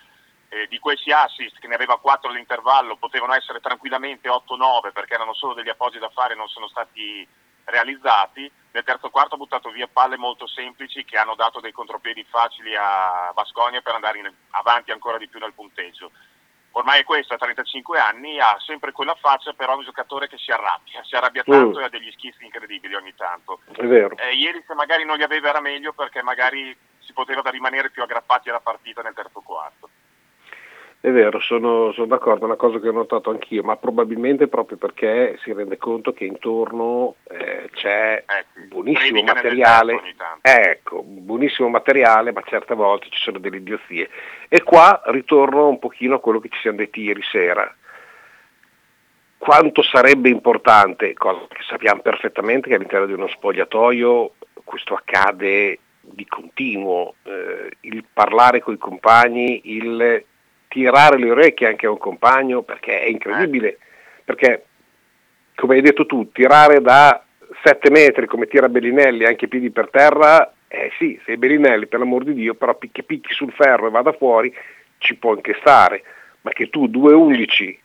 eh, 0.53 0.67
di 0.67 0.77
questi 0.77 1.11
assist, 1.11 1.57
che 1.57 1.67
ne 1.67 1.73
aveva 1.73 1.97
4 1.97 2.29
all'intervallo, 2.29 2.97
potevano 2.97 3.33
essere 3.33 3.59
tranquillamente 3.59 4.29
8-9 4.29 4.91
perché 4.93 5.15
erano 5.15 5.33
solo 5.33 5.55
degli 5.55 5.69
appoggi 5.69 5.97
da 5.97 6.09
fare 6.09 6.33
e 6.33 6.37
non 6.37 6.47
sono 6.47 6.67
stati 6.67 7.27
realizzati. 7.65 8.49
Nel 8.71 8.83
terzo 8.83 9.09
quarto 9.09 9.35
ha 9.35 9.37
buttato 9.37 9.71
via 9.71 9.89
palle 9.91 10.17
molto 10.17 10.45
semplici 10.45 11.05
che 11.05 11.17
hanno 11.17 11.35
dato 11.35 11.59
dei 11.59 11.71
contropiedi 11.71 12.23
facili 12.29 12.75
a 12.75 13.31
Basconia 13.33 13.81
per 13.81 13.95
andare 13.95 14.19
in, 14.19 14.31
avanti 14.51 14.91
ancora 14.91 15.17
di 15.17 15.27
più 15.27 15.39
nel 15.39 15.53
punteggio. 15.53 16.11
Ormai 16.75 17.01
è 17.01 17.03
questo, 17.03 17.35
a 17.35 17.37
35 17.37 17.99
anni, 17.99 18.39
ha 18.39 18.55
sempre 18.65 18.91
quella 18.91 19.15
faccia, 19.15 19.53
però 19.53 19.73
è 19.73 19.75
un 19.77 19.83
giocatore 19.83 20.27
che 20.27 20.37
si 20.37 20.51
arrabbia, 20.51 21.03
si 21.03 21.15
arrabbia 21.15 21.43
tanto 21.43 21.77
mm. 21.77 21.81
e 21.81 21.85
ha 21.85 21.89
degli 21.89 22.11
schizzi 22.11 22.43
incredibili 22.43 22.95
ogni 22.95 23.13
tanto. 23.15 23.61
Eh, 24.17 24.33
ieri 24.33 24.63
se 24.65 24.73
magari 24.73 25.05
non 25.05 25.17
li 25.17 25.23
aveva 25.23 25.49
era 25.49 25.61
meglio 25.61 25.93
perché 25.93 26.23
magari 26.23 26.75
si 26.99 27.13
poteva 27.13 27.47
rimanere 27.49 27.91
più 27.91 28.01
aggrappati 28.01 28.49
alla 28.49 28.59
partita 28.59 29.03
nel 29.03 29.13
terzo 29.13 29.41
quarto. 29.41 29.89
È 31.03 31.11
vero, 31.11 31.37
sono, 31.41 31.91
sono, 31.91 32.07
d'accordo, 32.07 32.43
è 32.43 32.45
una 32.45 32.55
cosa 32.55 32.79
che 32.79 32.87
ho 32.87 32.93
notato 32.93 33.29
anch'io, 33.29 33.61
ma 33.61 33.75
probabilmente 33.75 34.47
proprio 34.47 34.77
perché 34.77 35.37
si 35.41 35.51
rende 35.51 35.75
conto 35.75 36.13
che 36.13 36.23
intorno 36.23 37.15
eh, 37.29 37.69
c'è 37.73 38.23
eh, 38.25 38.67
buonissimo 38.69 39.21
materiale, 39.21 39.99
ecco, 40.41 41.03
buonissimo 41.03 41.67
materiale, 41.67 42.31
ma 42.31 42.41
certe 42.45 42.73
volte 42.73 43.07
ci 43.09 43.19
sono 43.19 43.39
delle 43.39 43.57
idiozie. 43.57 44.09
E 44.47 44.63
qua 44.63 45.01
ritorno 45.07 45.67
un 45.67 45.77
pochino 45.77 46.15
a 46.15 46.19
quello 46.21 46.39
che 46.39 46.47
ci 46.47 46.61
siamo 46.61 46.77
detti 46.77 47.01
ieri 47.01 47.21
sera. 47.21 47.69
Quanto 49.37 49.81
sarebbe 49.81 50.29
importante, 50.29 51.11
cosa 51.15 51.45
che 51.49 51.63
sappiamo 51.67 51.99
perfettamente 51.99 52.69
che 52.69 52.75
all'interno 52.75 53.07
di 53.07 53.13
uno 53.13 53.27
spogliatoio 53.27 54.35
questo 54.63 54.93
accade 54.93 55.79
di 55.99 56.25
continuo, 56.25 57.15
eh, 57.23 57.71
il 57.81 58.05
parlare 58.13 58.61
con 58.61 58.73
i 58.73 58.77
compagni, 58.77 59.59
il 59.65 60.31
tirare 60.73 61.19
le 61.19 61.29
orecchie 61.29 61.67
anche 61.67 61.85
a 61.85 61.91
un 61.91 61.99
compagno 61.99 62.63
perché 62.63 63.01
è 63.01 63.05
incredibile, 63.05 63.77
perché 64.25 64.65
come 65.53 65.75
hai 65.75 65.81
detto 65.81 66.07
tu, 66.07 66.31
tirare 66.31 66.81
da 66.81 67.23
7 67.63 67.91
metri 67.91 68.25
come 68.25 68.47
tira 68.47 68.67
Bellinelli 68.67 69.23
anche 69.23 69.47
piedi 69.47 69.69
per 69.69 69.89
terra, 69.91 70.51
eh 70.67 70.91
sì, 70.97 71.19
sei 71.25 71.37
Bellinelli 71.37 71.85
per 71.85 71.99
l'amor 71.99 72.23
di 72.23 72.33
Dio, 72.33 72.55
però 72.55 72.73
picchi 72.73 73.03
picchi 73.03 73.33
sul 73.33 73.51
ferro 73.51 73.85
e 73.85 73.91
vada 73.91 74.13
fuori 74.13 74.51
ci 74.97 75.15
può 75.15 75.33
anche 75.33 75.55
stare, 75.59 76.03
ma 76.41 76.49
che 76.49 76.71
tu 76.71 76.87
2-11 76.87 77.77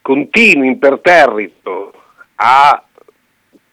continui 0.00 0.68
imperterrito 0.68 2.00
a 2.36 2.84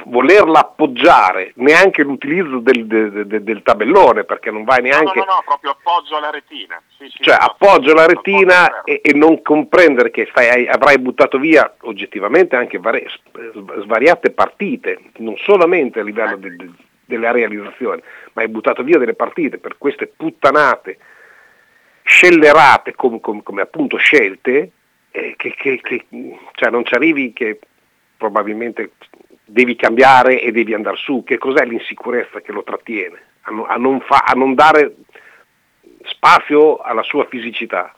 volerla 0.06 0.60
appoggiare, 0.60 1.52
neanche 1.56 2.04
l'utilizzo 2.04 2.60
del, 2.60 2.86
del, 2.86 3.28
del, 3.28 3.44
del, 3.44 3.62
tabellone, 3.64 4.24
perché 4.24 4.52
non 4.52 4.64
vai 4.64 4.82
neanche... 4.82 5.20
No, 5.20 5.26
no, 5.26 5.34
no, 5.34 5.44
proprio 5.46 5.72
appoggio 5.72 6.18
alla 6.18 6.30
retina. 6.30 6.82
Sì, 6.98 7.10
sì, 7.10 7.24
cioè 7.24 7.38
appoggio 7.40 7.92
alla 7.92 8.06
retina 8.06 8.84
e, 8.84 9.02
e, 9.04 9.14
non 9.14 9.42
comprendere 9.42 10.12
che 10.12 10.28
stai, 10.30 10.68
avrai 10.68 11.00
buttato 11.00 11.38
via 11.38 11.76
oggettivamente 11.82 12.56
anche 12.56 12.80
vari, 12.80 13.06
svariate 13.82 14.32
partite, 14.32 15.00
non 15.18 15.36
solamente 15.38 16.00
a 16.00 16.04
livello 16.04 16.38
de, 16.38 16.56
de, 16.56 16.70
della 17.06 17.32
realizzazione, 17.32 18.02
ma 18.34 18.42
hai 18.42 18.48
buttato 18.48 18.84
via 18.84 18.98
delle 18.98 19.16
partite 19.16 19.58
per 19.58 19.78
queste 19.78 20.08
puttanate 20.08 20.98
scellerate 22.04 22.96
come, 22.96 23.20
come, 23.20 23.44
come 23.44 23.62
appunto 23.62 23.98
scelte, 23.98 24.72
eh, 25.12 25.34
che, 25.38 25.54
che, 25.56 25.80
che 25.82 26.06
cioè 26.54 26.70
non 26.70 26.86
ci 26.86 26.94
arrivi 26.94 27.34
che 27.34 27.60
probabilmente 28.18 28.92
devi 29.52 29.76
cambiare 29.76 30.42
e 30.42 30.52
devi 30.52 30.74
andare 30.74 30.96
su, 30.98 31.24
che 31.24 31.38
cos'è 31.38 31.66
l'insicurezza 31.66 32.40
che 32.40 32.52
lo 32.52 32.64
trattiene, 32.64 33.22
a 33.42 33.52
non, 33.52 33.70
a 33.70 33.76
non, 33.76 34.00
fa, 34.02 34.24
a 34.26 34.34
non 34.34 34.56
dare 34.56 34.96
spazio 36.06 36.78
alla 36.78 37.04
sua 37.04 37.26
fisicità. 37.26 37.94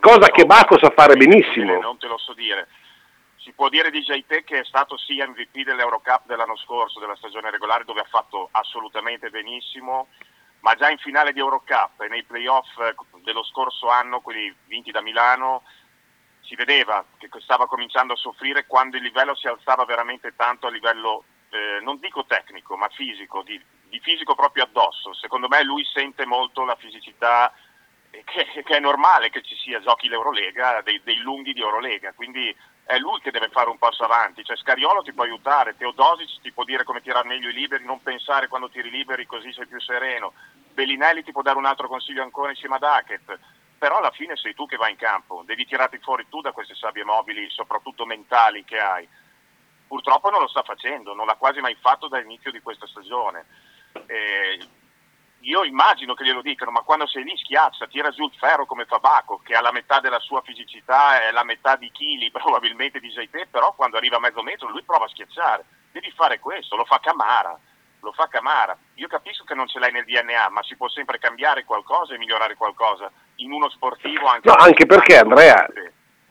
Cosa 0.00 0.28
che 0.28 0.44
Baco 0.44 0.78
sa 0.78 0.92
fare 0.94 1.16
benissimo. 1.16 1.80
Non 1.80 1.98
te 1.98 2.08
lo 2.08 2.18
so 2.18 2.34
dire. 2.34 2.68
Si 3.36 3.52
può 3.52 3.68
dire 3.68 3.90
di 3.90 4.00
JT 4.00 4.44
che 4.44 4.60
è 4.60 4.64
stato 4.64 4.98
sì 4.98 5.16
MVP 5.16 5.64
dell'Eurocup 5.64 6.26
dell'anno 6.26 6.56
scorso, 6.56 6.98
della 6.98 7.16
stagione 7.16 7.50
regolare, 7.50 7.84
dove 7.84 8.00
ha 8.00 8.06
fatto 8.08 8.48
assolutamente 8.50 9.30
benissimo, 9.30 10.08
ma 10.60 10.74
già 10.74 10.90
in 10.90 10.98
finale 10.98 11.32
di 11.32 11.38
Eurocup 11.38 12.00
e 12.00 12.08
nei 12.08 12.24
playoff 12.24 12.66
dello 13.22 13.44
scorso 13.44 13.88
anno, 13.88 14.20
quelli 14.20 14.54
vinti 14.66 14.90
da 14.90 15.00
Milano, 15.00 15.62
si 16.46 16.54
vedeva 16.54 17.04
che 17.18 17.28
stava 17.40 17.66
cominciando 17.66 18.12
a 18.12 18.16
soffrire 18.16 18.66
quando 18.66 18.96
il 18.96 19.02
livello 19.02 19.34
si 19.34 19.46
alzava 19.46 19.84
veramente 19.84 20.34
tanto 20.36 20.66
a 20.66 20.70
livello, 20.70 21.24
eh, 21.50 21.80
non 21.82 21.98
dico 21.98 22.24
tecnico, 22.26 22.76
ma 22.76 22.88
fisico, 22.88 23.42
di, 23.42 23.60
di, 23.88 23.98
fisico 24.00 24.34
proprio 24.34 24.64
addosso. 24.64 25.14
Secondo 25.14 25.48
me 25.48 25.62
lui 25.62 25.84
sente 25.84 26.26
molto 26.26 26.64
la 26.64 26.76
fisicità, 26.76 27.52
eh, 28.10 28.22
che, 28.24 28.62
che, 28.62 28.76
è 28.76 28.80
normale 28.80 29.30
che 29.30 29.42
ci 29.42 29.56
sia 29.56 29.80
giochi 29.80 30.08
l'Eurolega, 30.08 30.82
dei, 30.82 31.00
dei 31.02 31.18
lunghi 31.18 31.52
di 31.52 31.60
Eurolega, 31.60 32.12
quindi 32.12 32.54
è 32.84 32.98
lui 32.98 33.20
che 33.20 33.30
deve 33.30 33.48
fare 33.48 33.70
un 33.70 33.78
passo 33.78 34.04
avanti, 34.04 34.44
cioè 34.44 34.56
Scariolo 34.56 35.02
ti 35.02 35.14
può 35.14 35.24
aiutare, 35.24 35.76
Teodosic 35.76 36.42
ti 36.42 36.52
può 36.52 36.64
dire 36.64 36.84
come 36.84 37.00
tirare 37.00 37.26
meglio 37.26 37.48
i 37.48 37.54
liberi, 37.54 37.84
non 37.84 38.02
pensare 38.02 38.48
quando 38.48 38.68
tiri 38.68 38.90
liberi 38.90 39.24
così 39.24 39.50
sei 39.54 39.66
più 39.66 39.80
sereno, 39.80 40.34
Bellinelli 40.74 41.24
ti 41.24 41.32
può 41.32 41.40
dare 41.40 41.56
un 41.56 41.64
altro 41.64 41.88
consiglio 41.88 42.22
ancora 42.22 42.50
insieme 42.50 42.74
ad 42.74 42.82
Hackett, 42.82 43.38
però 43.78 43.98
alla 43.98 44.10
fine 44.10 44.36
sei 44.36 44.54
tu 44.54 44.66
che 44.66 44.76
vai 44.76 44.92
in 44.92 44.96
campo, 44.96 45.42
devi 45.44 45.66
tirarti 45.66 45.98
fuori 45.98 46.26
tu 46.28 46.40
da 46.40 46.52
queste 46.52 46.74
sabbie 46.74 47.04
mobili, 47.04 47.50
soprattutto 47.50 48.06
mentali 48.06 48.64
che 48.64 48.78
hai. 48.78 49.08
Purtroppo 49.86 50.30
non 50.30 50.40
lo 50.40 50.48
sta 50.48 50.62
facendo, 50.62 51.14
non 51.14 51.26
l'ha 51.26 51.36
quasi 51.36 51.60
mai 51.60 51.76
fatto 51.80 52.08
dall'inizio 52.08 52.50
di 52.50 52.60
questa 52.60 52.86
stagione. 52.86 53.44
Eh, 54.06 54.58
io 55.40 55.62
immagino 55.64 56.14
che 56.14 56.24
glielo 56.24 56.40
dicano, 56.40 56.70
ma 56.70 56.80
quando 56.80 57.06
sei 57.06 57.22
lì 57.22 57.36
schiaccia, 57.36 57.86
tira 57.86 58.10
giù 58.10 58.24
il 58.24 58.34
ferro 58.38 58.64
come 58.64 58.86
fa 58.86 58.98
Baco, 58.98 59.40
che 59.44 59.54
ha 59.54 59.60
la 59.60 59.72
metà 59.72 60.00
della 60.00 60.18
sua 60.18 60.40
fisicità, 60.40 61.20
è 61.22 61.30
la 61.32 61.44
metà 61.44 61.76
di 61.76 61.90
chili 61.90 62.30
probabilmente 62.32 62.98
di 63.00 63.10
Jaite, 63.10 63.46
però 63.50 63.74
quando 63.74 63.98
arriva 63.98 64.16
a 64.16 64.20
mezzo 64.20 64.42
metro 64.42 64.68
lui 64.70 64.82
prova 64.82 65.04
a 65.04 65.08
schiacciare. 65.08 65.64
Devi 65.92 66.10
fare 66.12 66.38
questo, 66.38 66.76
lo 66.76 66.84
fa 66.86 66.98
Camara, 66.98 67.56
lo 68.00 68.12
fa 68.12 68.28
Camara. 68.28 68.76
Io 68.94 69.06
capisco 69.06 69.44
che 69.44 69.54
non 69.54 69.68
ce 69.68 69.78
l'hai 69.78 69.92
nel 69.92 70.06
DNA, 70.06 70.48
ma 70.48 70.62
si 70.62 70.76
può 70.76 70.88
sempre 70.88 71.18
cambiare 71.18 71.64
qualcosa 71.64 72.14
e 72.14 72.18
migliorare 72.18 72.54
qualcosa 72.56 73.12
in 73.36 73.52
uno 73.52 73.68
sportivo 73.70 74.26
anche... 74.26 74.48
No, 74.48 74.54
anche 74.54 74.86
perché 74.86 75.18
Andrea, 75.18 75.66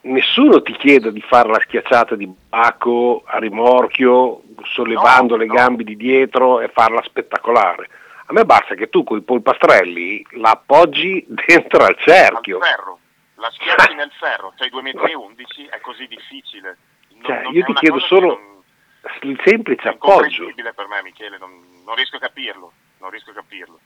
nessuno 0.01 0.61
ti 0.61 0.73
chiede 0.73 1.11
di 1.11 1.21
fare 1.21 1.49
la 1.49 1.59
schiacciata 1.59 2.15
di 2.15 2.27
bacco 2.27 3.23
a 3.25 3.37
rimorchio, 3.37 4.41
sollevando 4.63 5.35
no, 5.35 5.41
le 5.41 5.47
no. 5.47 5.53
gambe 5.53 5.83
di 5.83 5.95
dietro 5.95 6.59
e 6.59 6.69
farla 6.69 7.01
spettacolare. 7.03 7.89
A 8.25 8.33
me 8.33 8.45
basta 8.45 8.75
che 8.75 8.89
tu 8.89 9.03
con 9.03 9.17
i 9.17 9.21
polpastrelli 9.21 10.25
la 10.37 10.51
appoggi 10.51 11.25
dentro 11.45 11.83
al 11.83 11.97
cerchio. 11.99 12.57
Al 12.57 12.63
ferro, 12.63 12.99
la 13.35 13.49
schiacci 13.51 13.95
nel 13.95 14.11
ferro, 14.17 14.53
sei 14.57 14.69
2,11 14.71 15.17
m, 15.17 15.69
è 15.69 15.79
così 15.81 16.07
difficile. 16.07 16.77
Non, 17.09 17.23
cioè, 17.23 17.41
non 17.43 17.53
io 17.53 17.63
ti 17.65 17.73
chiedo 17.73 17.99
solo 17.99 18.27
non, 18.27 19.31
il 19.31 19.41
semplice 19.43 19.89
appoggio. 19.89 20.47
È 20.47 20.73
per 20.73 20.87
me 20.87 21.01
Michele, 21.03 21.37
non, 21.37 21.51
non 21.85 21.95
riesco 21.95 22.15
a 22.15 22.19
capirlo, 22.19 22.71
non 22.99 23.09
riesco 23.09 23.31
a 23.31 23.33
capirlo. 23.33 23.79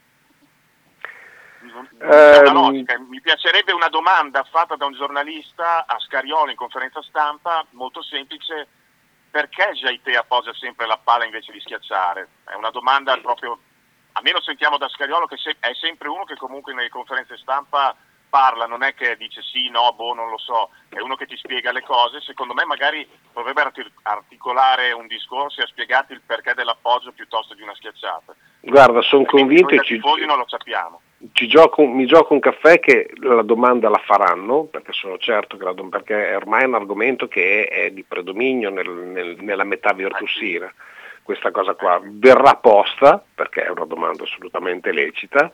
Um, 2.00 2.86
Mi 3.10 3.22
piacerebbe 3.22 3.72
una 3.72 3.90
domanda 3.90 4.44
fatta 4.44 4.76
da 4.76 4.86
un 4.86 4.94
giornalista 4.94 5.86
a 5.86 6.00
Scariolo 6.00 6.52
in 6.52 6.58
conferenza 6.58 7.02
stampa, 7.02 7.66
molto 7.72 8.02
semplice, 8.02 8.68
perché 9.30 9.72
Jaite 9.74 10.16
appoggia 10.16 10.54
sempre 10.54 10.88
la 10.88 10.98
palla 10.98 11.26
invece 11.26 11.52
di 11.52 11.60
schiacciare? 11.60 12.28
È 12.46 12.54
una 12.54 12.70
domanda 12.70 13.18
proprio, 13.18 13.60
a 14.14 14.22
me 14.22 14.32
lo 14.32 14.42
sentiamo 14.42 14.78
da 14.78 14.88
Scariolo 14.88 15.26
che 15.26 15.38
è 15.60 15.74
sempre 15.74 16.10
uno 16.10 16.24
che 16.24 16.36
comunque 16.36 16.74
nelle 16.74 16.90
conferenze 16.90 17.38
stampa 17.38 17.96
parla, 18.30 18.66
non 18.66 18.84
è 18.84 18.94
che 18.94 19.16
dice 19.16 19.42
sì, 19.42 19.70
no, 19.70 19.94
boh, 19.94 20.14
non 20.14 20.30
lo 20.30 20.38
so, 20.38 20.70
è 20.90 21.00
uno 21.00 21.16
che 21.16 21.26
ti 21.26 21.38
spiega 21.38 21.72
le 21.72 21.82
cose, 21.82 22.20
secondo 22.22 22.54
me 22.54 22.66
magari 22.66 23.08
dovrebbe 23.34 23.72
articolare 24.04 24.92
un 24.92 25.08
discorso 25.08 25.62
e 25.62 25.64
a 25.64 25.68
spiegarti 25.68 26.14
il 26.14 26.22
perché 26.22 26.54
dell'appoggio 26.54 27.12
piuttosto 27.14 27.54
di 27.54 27.62
una 27.62 27.76
schiacciata. 27.76 28.36
Guarda, 28.60 29.02
sono 29.02 29.24
convinto 29.24 29.74
e 29.74 29.84
ci... 29.84 29.98
non 29.98 30.38
lo 30.38 30.46
sappiamo 30.48 31.02
gioco, 31.18 31.86
mi 31.86 32.06
gioco 32.06 32.34
un 32.34 32.40
caffè 32.40 32.80
che 32.80 33.10
la 33.22 33.42
domanda 33.42 33.90
la 33.90 34.02
faranno, 34.06 34.64
perché 34.64 34.94
sono 34.94 35.18
certo 35.18 35.58
che 35.58 35.64
la, 35.64 35.74
perché 35.90 36.30
è 36.30 36.36
ormai 36.36 36.66
un 36.66 36.76
argomento 36.76 37.28
che 37.28 37.66
è, 37.66 37.86
è 37.86 37.92
di 37.92 38.04
predominio 38.04 38.70
nel, 38.70 38.90
nel, 38.90 39.38
nella 39.40 39.64
metà 39.64 39.94
virtussina. 39.94 40.72
Questa 41.24 41.52
cosa 41.52 41.74
qua 41.74 42.00
verrà 42.04 42.56
posta, 42.56 43.24
perché 43.36 43.64
è 43.64 43.70
una 43.70 43.86
domanda 43.86 44.24
assolutamente 44.24 44.92
lecita, 44.92 45.52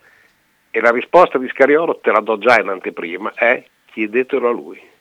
e 0.70 0.82
la 0.82 0.92
risposta 0.92 1.38
di 1.38 1.48
Scariolo, 1.48 2.00
te 2.00 2.12
la 2.12 2.20
do 2.20 2.38
già 2.38 2.60
in 2.60 2.68
anteprima, 2.68 3.32
è 3.34 3.64
chiedetelo 3.86 4.50
a 4.50 4.52
lui. 4.52 4.92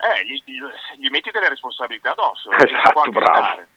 Eh, 0.00 0.24
gli, 0.26 0.40
gli, 0.96 1.08
metti 1.08 1.32
delle 1.32 1.48
responsabilità 1.48 2.12
addosso, 2.12 2.52
esatto, 2.52 3.10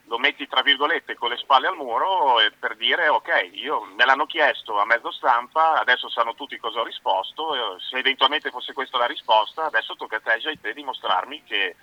lo 0.04 0.20
metti 0.20 0.48
tra 0.48 0.62
virgolette 0.62 1.16
con 1.16 1.30
le 1.30 1.38
spalle 1.38 1.66
al 1.66 1.76
muro 1.76 2.36
per 2.60 2.76
dire 2.76 3.08
ok, 3.08 3.50
io 3.54 3.82
me 3.96 4.06
l'hanno 4.06 4.28
chiesto 4.28 4.80
a 4.80 4.86
mezzo 4.86 5.12
stampa, 5.12 5.80
adesso 5.80 6.10
sanno 6.10 6.36
tutti 6.36 6.60
cosa 6.60 6.82
ho 6.82 6.84
risposto, 6.84 7.80
se 7.80 7.98
eventualmente 7.98 8.52
fosse 8.52 8.72
questa 8.72 9.00
la 9.00 9.08
risposta, 9.08 9.66
adesso 9.66 9.96
tocca 9.96 10.18
a 10.18 10.20
te 10.20 10.34
a 10.34 10.58
te 10.62 10.74
dimostrarmi 10.74 11.44
che 11.44 11.76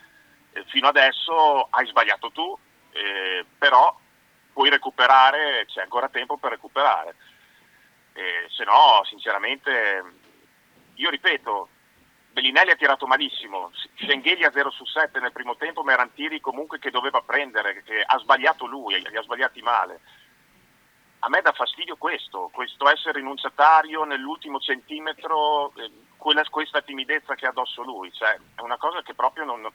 eh, 0.52 0.64
fino 0.66 0.86
adesso 0.86 1.66
hai 1.70 1.86
sbagliato 1.88 2.30
tu, 2.30 2.56
eh, 2.92 3.44
però 3.58 3.92
puoi 4.52 4.70
recuperare, 4.70 5.64
c'è 5.66 5.82
ancora 5.82 6.08
tempo 6.08 6.36
per 6.36 6.52
recuperare. 6.52 7.16
Eh, 8.12 8.46
se 8.50 8.62
no, 8.62 9.02
sinceramente, 9.04 10.04
io 10.94 11.10
ripeto, 11.10 11.68
Bellinelli 12.38 12.70
ha 12.70 12.76
tirato 12.76 13.04
malissimo, 13.08 13.72
Schengeli 13.96 14.44
a 14.44 14.52
0 14.52 14.70
su 14.70 14.84
7 14.84 15.18
nel 15.18 15.32
primo 15.32 15.56
tempo, 15.56 15.82
ma 15.82 15.92
erano 15.92 16.12
tiri 16.14 16.40
comunque 16.40 16.78
che 16.78 16.92
doveva 16.92 17.20
prendere, 17.20 17.82
che 17.82 18.00
ha 18.00 18.16
sbagliato 18.20 18.64
lui, 18.64 18.94
li 18.94 19.16
ha 19.16 19.22
sbagliati 19.22 19.60
male. 19.60 20.00
A 21.20 21.28
me 21.28 21.40
dà 21.40 21.50
fastidio 21.50 21.96
questo, 21.96 22.48
questo 22.52 22.88
essere 22.88 23.18
rinunciatario 23.18 24.04
nell'ultimo 24.04 24.60
centimetro, 24.60 25.72
eh, 25.78 25.90
quella, 26.16 26.44
questa 26.48 26.80
timidezza 26.80 27.34
che 27.34 27.46
ha 27.46 27.48
addosso 27.48 27.82
lui, 27.82 28.12
cioè, 28.12 28.38
è 28.54 28.60
una 28.60 28.76
cosa 28.76 29.02
che 29.02 29.14
proprio 29.14 29.44
non, 29.44 29.68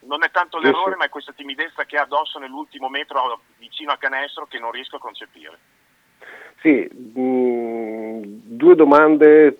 non 0.00 0.24
è 0.24 0.32
tanto 0.32 0.58
l'errore, 0.58 0.96
ma 0.96 1.04
è 1.04 1.10
questa 1.10 1.32
timidezza 1.32 1.84
che 1.84 1.96
ha 1.96 2.02
addosso 2.02 2.40
nell'ultimo 2.40 2.88
metro 2.88 3.42
vicino 3.58 3.92
al 3.92 3.98
canestro 3.98 4.46
che 4.46 4.58
non 4.58 4.72
riesco 4.72 4.96
a 4.96 4.98
concepire. 4.98 5.58
Sì, 6.60 6.90
mh, 6.92 7.20
mm, 7.20 8.22
due 8.24 8.74
domande 8.74 9.58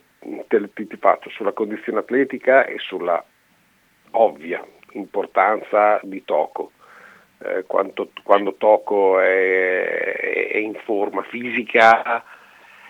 ti, 0.48 0.86
ti 0.86 0.96
faccio 0.96 1.30
sulla 1.30 1.52
condizione 1.52 1.98
atletica 1.98 2.64
e 2.64 2.78
sulla 2.78 3.22
ovvia 4.12 4.64
importanza 4.92 6.00
di 6.02 6.24
Toco. 6.24 6.72
Eh, 7.38 7.64
quando, 7.66 8.10
quando, 8.22 8.54
Toco 8.54 9.20
è, 9.20 10.50
è, 10.52 10.56
in 10.58 10.74
forma 10.84 11.22
fisica 11.22 12.24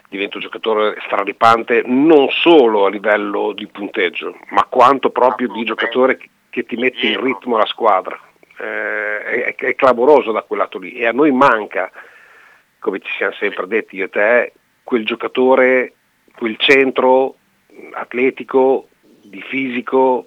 diventa 0.09 0.37
un 0.37 0.43
giocatore 0.43 1.01
straripante 1.07 1.83
non 1.87 2.29
solo 2.29 2.85
a 2.85 2.91
livello 2.91 3.53
di 3.53 3.67
punteggio, 3.67 4.37
ma 4.51 4.65
quanto 4.65 5.11
proprio 5.11 5.49
di 5.49 5.65
giocatore 5.65 6.19
che, 6.51 6.65
ti 6.65 6.77
mette 6.77 7.07
in 7.07 7.23
ritmo 7.23 7.57
la 7.57 7.65
squadra. 7.65 8.19
Eh, 8.59 9.45
è, 9.45 9.55
è, 9.55 9.75
clamoroso 9.75 10.31
da 10.31 10.43
quel 10.43 10.59
lato 10.59 10.79
lì 10.79 10.93
e 10.93 11.07
a 11.07 11.13
noi 11.13 11.31
manca, 11.31 11.91
come 12.79 13.01
ci 13.01 13.11
siamo 13.17 13.33
sempre 13.33 13.67
detti 13.67 13.97
io 13.97 14.05
e 14.05 14.11
te, 14.11 14.53
quel 14.83 15.07
giocatore 15.07 15.95
quel 16.37 16.57
centro 16.59 17.37
atletico, 17.93 18.89
di 19.23 19.43
fisico, 19.43 20.27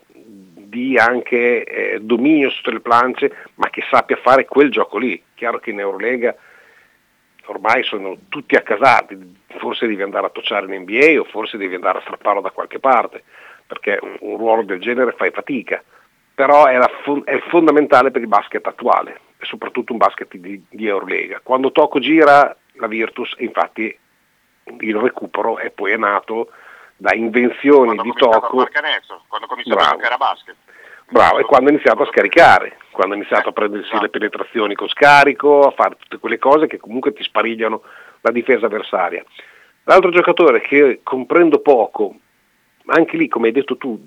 di 0.75 0.97
anche 0.97 1.63
eh, 1.63 1.99
dominio 2.01 2.49
sotto 2.49 2.71
le 2.71 2.79
plance, 2.79 3.31
ma 3.55 3.69
che 3.69 3.83
sappia 3.89 4.17
fare 4.17 4.45
quel 4.45 4.71
gioco 4.71 4.97
lì. 4.97 5.21
Chiaro 5.33 5.59
che 5.59 5.71
in 5.71 5.79
Eurolega 5.79 6.35
ormai 7.45 7.83
sono 7.83 8.17
tutti 8.29 8.55
accasati, 8.55 9.17
forse 9.59 9.87
devi 9.87 10.01
andare 10.01 10.27
a 10.27 10.31
tocciare 10.31 10.65
in 10.65 10.81
NBA 10.81 11.19
o 11.19 11.23
forse 11.25 11.57
devi 11.57 11.75
andare 11.75 11.99
a 11.99 12.01
strapparlo 12.01 12.41
da 12.41 12.51
qualche 12.51 12.79
parte, 12.79 13.23
perché 13.65 13.99
un, 14.01 14.17
un 14.19 14.37
ruolo 14.37 14.63
del 14.63 14.81
genere 14.81 15.13
fai 15.13 15.31
fatica, 15.31 15.83
però 16.33 16.65
è, 16.65 16.77
la, 16.77 16.89
è, 17.23 17.39
fondamentale 17.47 18.11
per 18.11 18.21
il 18.21 18.27
basket 18.27 18.65
attuale, 18.67 19.19
soprattutto 19.41 19.93
un 19.93 19.99
basket 19.99 20.35
di, 20.35 20.61
di 20.69 20.87
Eurolega. 20.87 21.39
Quando 21.41 21.71
Toco 21.71 21.99
gira 21.99 22.55
la 22.73 22.87
Virtus, 22.87 23.35
infatti 23.37 23.95
il 24.79 24.95
recupero 24.95 25.59
e 25.59 25.69
poi 25.69 25.91
è 25.91 25.97
nato 25.97 26.49
da 26.97 27.13
invenzioni 27.13 27.97
di 28.01 28.13
Toco. 28.13 28.61
A 28.61 28.67
canestro, 28.67 29.23
quando 29.27 29.47
cominciato 29.47 29.75
Bravo. 29.75 29.91
a 29.91 29.95
giocare 29.95 30.13
a 30.13 30.17
basket. 30.17 30.55
Bravo, 31.07 31.37
e 31.37 31.43
quando 31.43 31.69
ha 31.69 31.73
iniziato 31.73 32.01
a 32.01 32.07
scaricare, 32.07 32.77
quando 32.91 33.13
ha 33.13 33.17
iniziato 33.17 33.49
a 33.49 33.51
prendersi 33.51 33.95
le 33.99 34.09
penetrazioni 34.09 34.73
con 34.73 34.87
scarico, 34.87 35.67
a 35.67 35.71
fare 35.71 35.97
tutte 35.97 36.17
quelle 36.17 36.39
cose 36.39 36.65
che 36.65 36.79
comunque 36.79 37.13
ti 37.13 37.21
sparigliano 37.21 37.83
la 38.21 38.31
difesa 38.31 38.65
avversaria. 38.65 39.23
L'altro 39.83 40.09
giocatore 40.09 40.61
che 40.61 41.01
comprendo 41.03 41.59
poco, 41.59 42.15
anche 42.87 43.17
lì 43.17 43.27
come 43.27 43.47
hai 43.47 43.53
detto 43.53 43.77
tu 43.77 43.99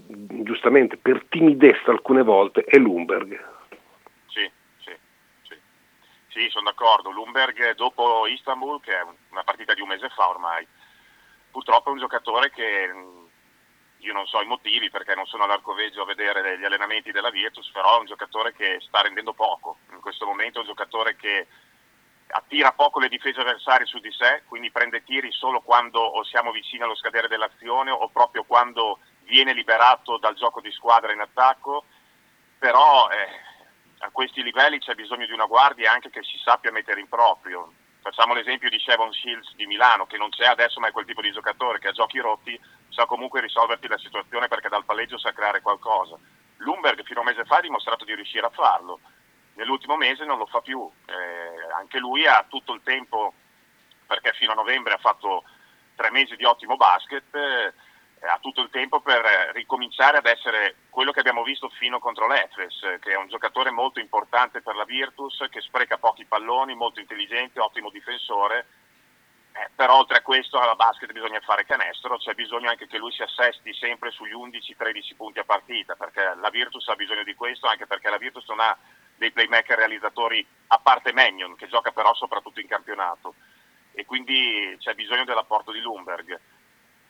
giustamente, 0.43 0.97
per 0.97 1.25
timidezza 1.29 1.93
alcune 1.93 2.23
volte, 2.23 2.65
è 2.65 2.79
Lumberg. 2.79 3.39
Sì, 6.29 6.49
sono 6.51 6.71
d'accordo. 6.71 7.11
Lumberg 7.11 7.75
dopo 7.75 8.27
Istanbul, 8.27 8.81
che 8.81 8.99
è 8.99 9.05
una 9.31 9.45
partita 9.45 9.75
di 9.75 9.81
un 9.81 9.89
mese 9.89 10.09
fa 10.11 10.29
ormai, 10.29 10.67
purtroppo 11.51 11.89
è 11.89 11.93
un 11.93 11.99
giocatore 11.99 12.51
che 12.51 12.93
io 14.01 14.13
non 14.13 14.27
so 14.27 14.41
i 14.41 14.47
motivi 14.47 14.91
perché 14.91 15.15
non 15.15 15.27
sono 15.27 15.45
all'arcoveggio 15.45 16.03
a 16.03 16.07
vedere 16.07 16.59
gli 16.59 16.65
allenamenti 16.65 17.11
della 17.11 17.31
Virtus, 17.31 17.71
però 17.71 17.97
è 17.97 18.01
un 18.01 18.07
giocatore 18.07 18.53
che 18.53 18.79
sta 18.87 19.01
rendendo 19.01 19.33
poco. 19.33 19.79
In 19.91 20.01
questo 20.01 20.27
momento 20.27 20.59
è 20.59 20.61
un 20.61 20.69
giocatore 20.69 21.17
che 21.17 21.47
attira 22.29 22.73
poco 22.73 23.01
le 23.01 23.09
difese 23.09 23.41
avversarie 23.41 23.87
su 23.87 23.99
di 23.99 24.13
sé, 24.13 24.43
quindi 24.47 24.71
prende 24.71 25.03
tiri 25.03 25.33
solo 25.33 25.63
quando 25.63 26.23
siamo 26.25 26.53
vicini 26.53 26.83
allo 26.83 26.95
scadere 26.95 27.27
dell'azione 27.27 27.91
o 27.91 28.09
proprio 28.11 28.45
quando 28.45 28.99
viene 29.23 29.53
liberato 29.53 30.19
dal 30.19 30.35
gioco 30.35 30.61
di 30.61 30.71
squadra 30.71 31.13
in 31.13 31.21
attacco, 31.21 31.85
però 32.59 33.09
eh, 33.11 33.29
a 33.99 34.11
questi 34.11 34.43
livelli 34.43 34.79
c'è 34.79 34.95
bisogno 34.95 35.27
di 35.27 35.33
una 35.33 35.47
guardia 35.47 35.93
anche 35.93 36.11
che 36.11 36.23
si 36.23 36.39
sappia 36.43 36.73
mettere 36.73 37.01
in 37.01 37.09
proprio. 37.09 37.73
Facciamo 38.01 38.33
l'esempio 38.33 38.71
di 38.71 38.79
Shevon 38.79 39.13
Shields 39.13 39.55
di 39.55 39.67
Milano, 39.67 40.07
che 40.07 40.17
non 40.17 40.31
c'è 40.31 40.47
adesso 40.47 40.81
ma 40.81 40.89
è 40.89 40.93
quel 40.93 41.05
tipo 41.05 41.21
di 41.21 41.33
giocatore 41.33 41.79
che 41.79 41.89
a 41.89 41.93
giochi 41.93 42.19
rotti 42.19 42.59
sa 42.89 43.07
comunque 43.07 43.41
risolverti 43.41 43.89
la 43.89 43.99
situazione 43.99 44.49
perché 44.49 44.69
dal 44.69 44.85
palleggio 44.85 45.19
sa 45.19 45.33
creare 45.33 45.61
qualcosa. 45.61 46.17
Lumberg 46.59 47.03
fino 47.05 47.21
a 47.21 47.23
un 47.23 47.29
mese 47.29 47.45
fa 47.45 47.57
ha 47.57 47.61
dimostrato 47.61 48.05
di 48.05 48.15
riuscire 48.15 48.47
a 48.47 48.51
farlo, 48.51 49.01
nell'ultimo 49.55 49.97
mese 49.97 50.25
non 50.25 50.39
lo 50.39 50.47
fa 50.47 50.61
più, 50.61 50.89
eh, 51.07 51.73
anche 51.77 51.99
lui 51.99 52.27
ha 52.27 52.45
tutto 52.49 52.73
il 52.73 52.81
tempo, 52.83 53.33
perché 54.07 54.33
fino 54.33 54.53
a 54.53 54.55
novembre 54.55 54.95
ha 54.95 54.99
fatto 54.99 55.45
tre 55.95 56.11
mesi 56.11 56.37
di 56.37 56.45
ottimo 56.45 56.77
basket, 56.77 57.35
eh, 57.35 57.73
ha 58.21 58.39
tutto 58.41 58.63
il 58.63 58.71
tempo 58.71 59.01
per 59.01 59.51
ricominciare 59.53 60.19
ad 60.19 60.27
essere 60.27 60.77
quello 60.91 61.13
che 61.13 61.21
abbiamo 61.21 61.43
visto 61.43 61.69
fino 61.69 61.99
contro 61.99 62.27
l'Efes, 62.27 62.99
che 63.01 63.13
è 63.13 63.17
un 63.17 63.29
giocatore 63.29 63.71
molto 63.71 64.01
importante 64.01 64.61
per 64.61 64.75
la 64.75 64.85
Virtus, 64.85 65.47
che 65.51 65.61
spreca 65.61 65.99
pochi 65.99 66.25
palloni, 66.25 66.75
molto 66.75 67.01
intelligente, 67.01 67.61
ottimo 67.61 67.91
difensore, 67.91 68.67
eh, 69.53 69.71
però 69.75 69.99
oltre 69.99 70.19
a 70.19 70.23
questo 70.23 70.59
alla 70.59 70.75
basket 70.75 71.13
bisogna 71.13 71.41
fare 71.41 71.65
canestro, 71.65 72.17
c'è 72.19 72.35
bisogno 72.35 72.69
anche 72.69 72.87
che 72.87 72.99
lui 72.99 73.13
si 73.13 73.23
assesti 73.23 73.73
sempre 73.75 74.11
sugli 74.11 74.33
11-13 74.33 75.17
punti 75.17 75.39
a 75.39 75.45
partita, 75.45 75.95
perché 75.95 76.35
la 76.41 76.51
Virtus 76.51 76.87
ha 76.89 76.95
bisogno 76.95 77.25
di 77.25 77.35
questo, 77.35 77.67
anche 77.67 77.87
perché 77.87 78.09
la 78.11 78.19
Virtus 78.19 78.47
non 78.49 78.61
ha 78.61 78.77
dei 79.17 79.33
playmaker 79.33 79.77
realizzatori, 79.77 80.47
a 80.69 80.79
parte 80.79 81.13
Magnon, 81.13 81.57
che 81.57 81.69
gioca 81.69 81.91
però 81.91 82.15
soprattutto 82.15 82.61
in 82.61 82.69
campionato, 82.69 83.35
e 83.93 84.05
quindi 84.05 84.77
c'è 84.79 84.95
bisogno 84.95 85.25
dell'apporto 85.25 85.73
di 85.73 85.81
Lumberg 85.81 86.39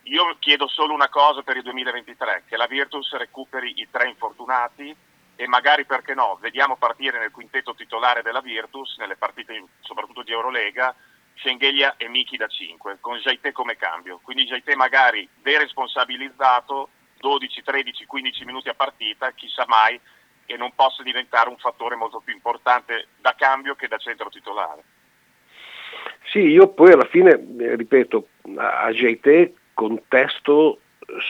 io 0.02 0.36
chiedo 0.38 0.68
solo 0.68 0.94
una 0.94 1.08
cosa 1.08 1.42
per 1.42 1.56
il 1.56 1.62
2023, 1.62 2.44
che 2.46 2.56
la 2.56 2.66
Virtus 2.66 3.12
recuperi 3.12 3.80
i 3.80 3.88
tre 3.90 4.08
infortunati 4.08 4.94
e 5.36 5.46
magari 5.46 5.84
perché 5.84 6.14
no, 6.14 6.36
vediamo 6.40 6.76
partire 6.76 7.18
nel 7.18 7.30
quintetto 7.30 7.74
titolare 7.74 8.22
della 8.22 8.40
Virtus, 8.40 8.96
nelle 8.98 9.16
partite 9.16 9.62
soprattutto 9.80 10.22
di 10.22 10.32
Eurolega, 10.32 10.94
Schengelia 11.34 11.94
e 11.96 12.08
Miki 12.08 12.36
da 12.36 12.48
5, 12.48 12.98
con 13.00 13.18
Jaite 13.18 13.52
come 13.52 13.76
cambio. 13.76 14.18
Quindi 14.22 14.46
Jaite 14.46 14.74
magari 14.74 15.28
deresponsabilizzato 15.40 16.88
12, 17.18 17.62
13, 17.62 18.06
15 18.06 18.44
minuti 18.44 18.68
a 18.68 18.74
partita, 18.74 19.30
chissà 19.32 19.64
mai 19.68 20.00
che 20.44 20.56
non 20.56 20.72
possa 20.74 21.02
diventare 21.02 21.50
un 21.50 21.58
fattore 21.58 21.94
molto 21.94 22.20
più 22.20 22.32
importante 22.32 23.08
da 23.20 23.34
cambio 23.36 23.74
che 23.74 23.86
da 23.86 23.98
centro 23.98 24.30
titolare. 24.30 24.82
Sì, 26.30 26.40
io 26.40 26.68
poi 26.68 26.92
alla 26.92 27.06
fine, 27.06 27.32
eh, 27.58 27.76
ripeto, 27.76 28.28
a 28.56 28.90
JT 28.90 29.52
contesto 29.78 30.80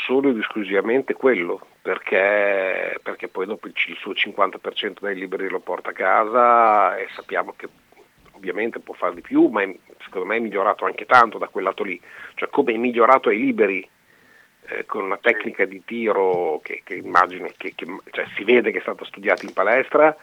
solo 0.06 0.30
ed 0.30 0.38
esclusivamente 0.38 1.12
quello, 1.12 1.60
perché, 1.82 2.98
perché 3.02 3.28
poi 3.28 3.44
dopo 3.44 3.66
il, 3.66 3.74
suo 3.98 4.12
50% 4.12 5.00
dei 5.00 5.14
liberi 5.14 5.50
lo 5.50 5.60
porta 5.60 5.90
a 5.90 5.92
casa 5.92 6.96
e 6.96 7.08
sappiamo 7.14 7.52
che 7.54 7.68
ovviamente 8.32 8.78
può 8.78 8.94
fare 8.94 9.16
di 9.16 9.20
più, 9.20 9.48
ma 9.48 9.60
è, 9.60 9.76
secondo 10.02 10.26
me 10.26 10.36
è 10.36 10.40
migliorato 10.40 10.86
anche 10.86 11.04
tanto 11.04 11.36
da 11.36 11.48
quel 11.48 11.64
lato 11.64 11.82
lì, 11.82 12.00
cioè 12.36 12.48
come 12.48 12.72
è 12.72 12.78
migliorato 12.78 13.28
ai 13.28 13.36
liberi 13.36 13.86
eh, 14.68 14.86
con 14.86 15.04
una 15.04 15.18
tecnica 15.18 15.66
di 15.66 15.82
tiro 15.84 16.58
che, 16.62 16.80
che 16.84 16.94
immagino 16.94 17.50
che, 17.54 17.74
che 17.74 17.86
cioè, 18.12 18.24
si 18.34 18.44
vede 18.44 18.70
che 18.70 18.78
è 18.78 18.82
stata 18.82 19.04
studiata 19.04 19.44
in 19.44 19.52
palestra, 19.52 20.16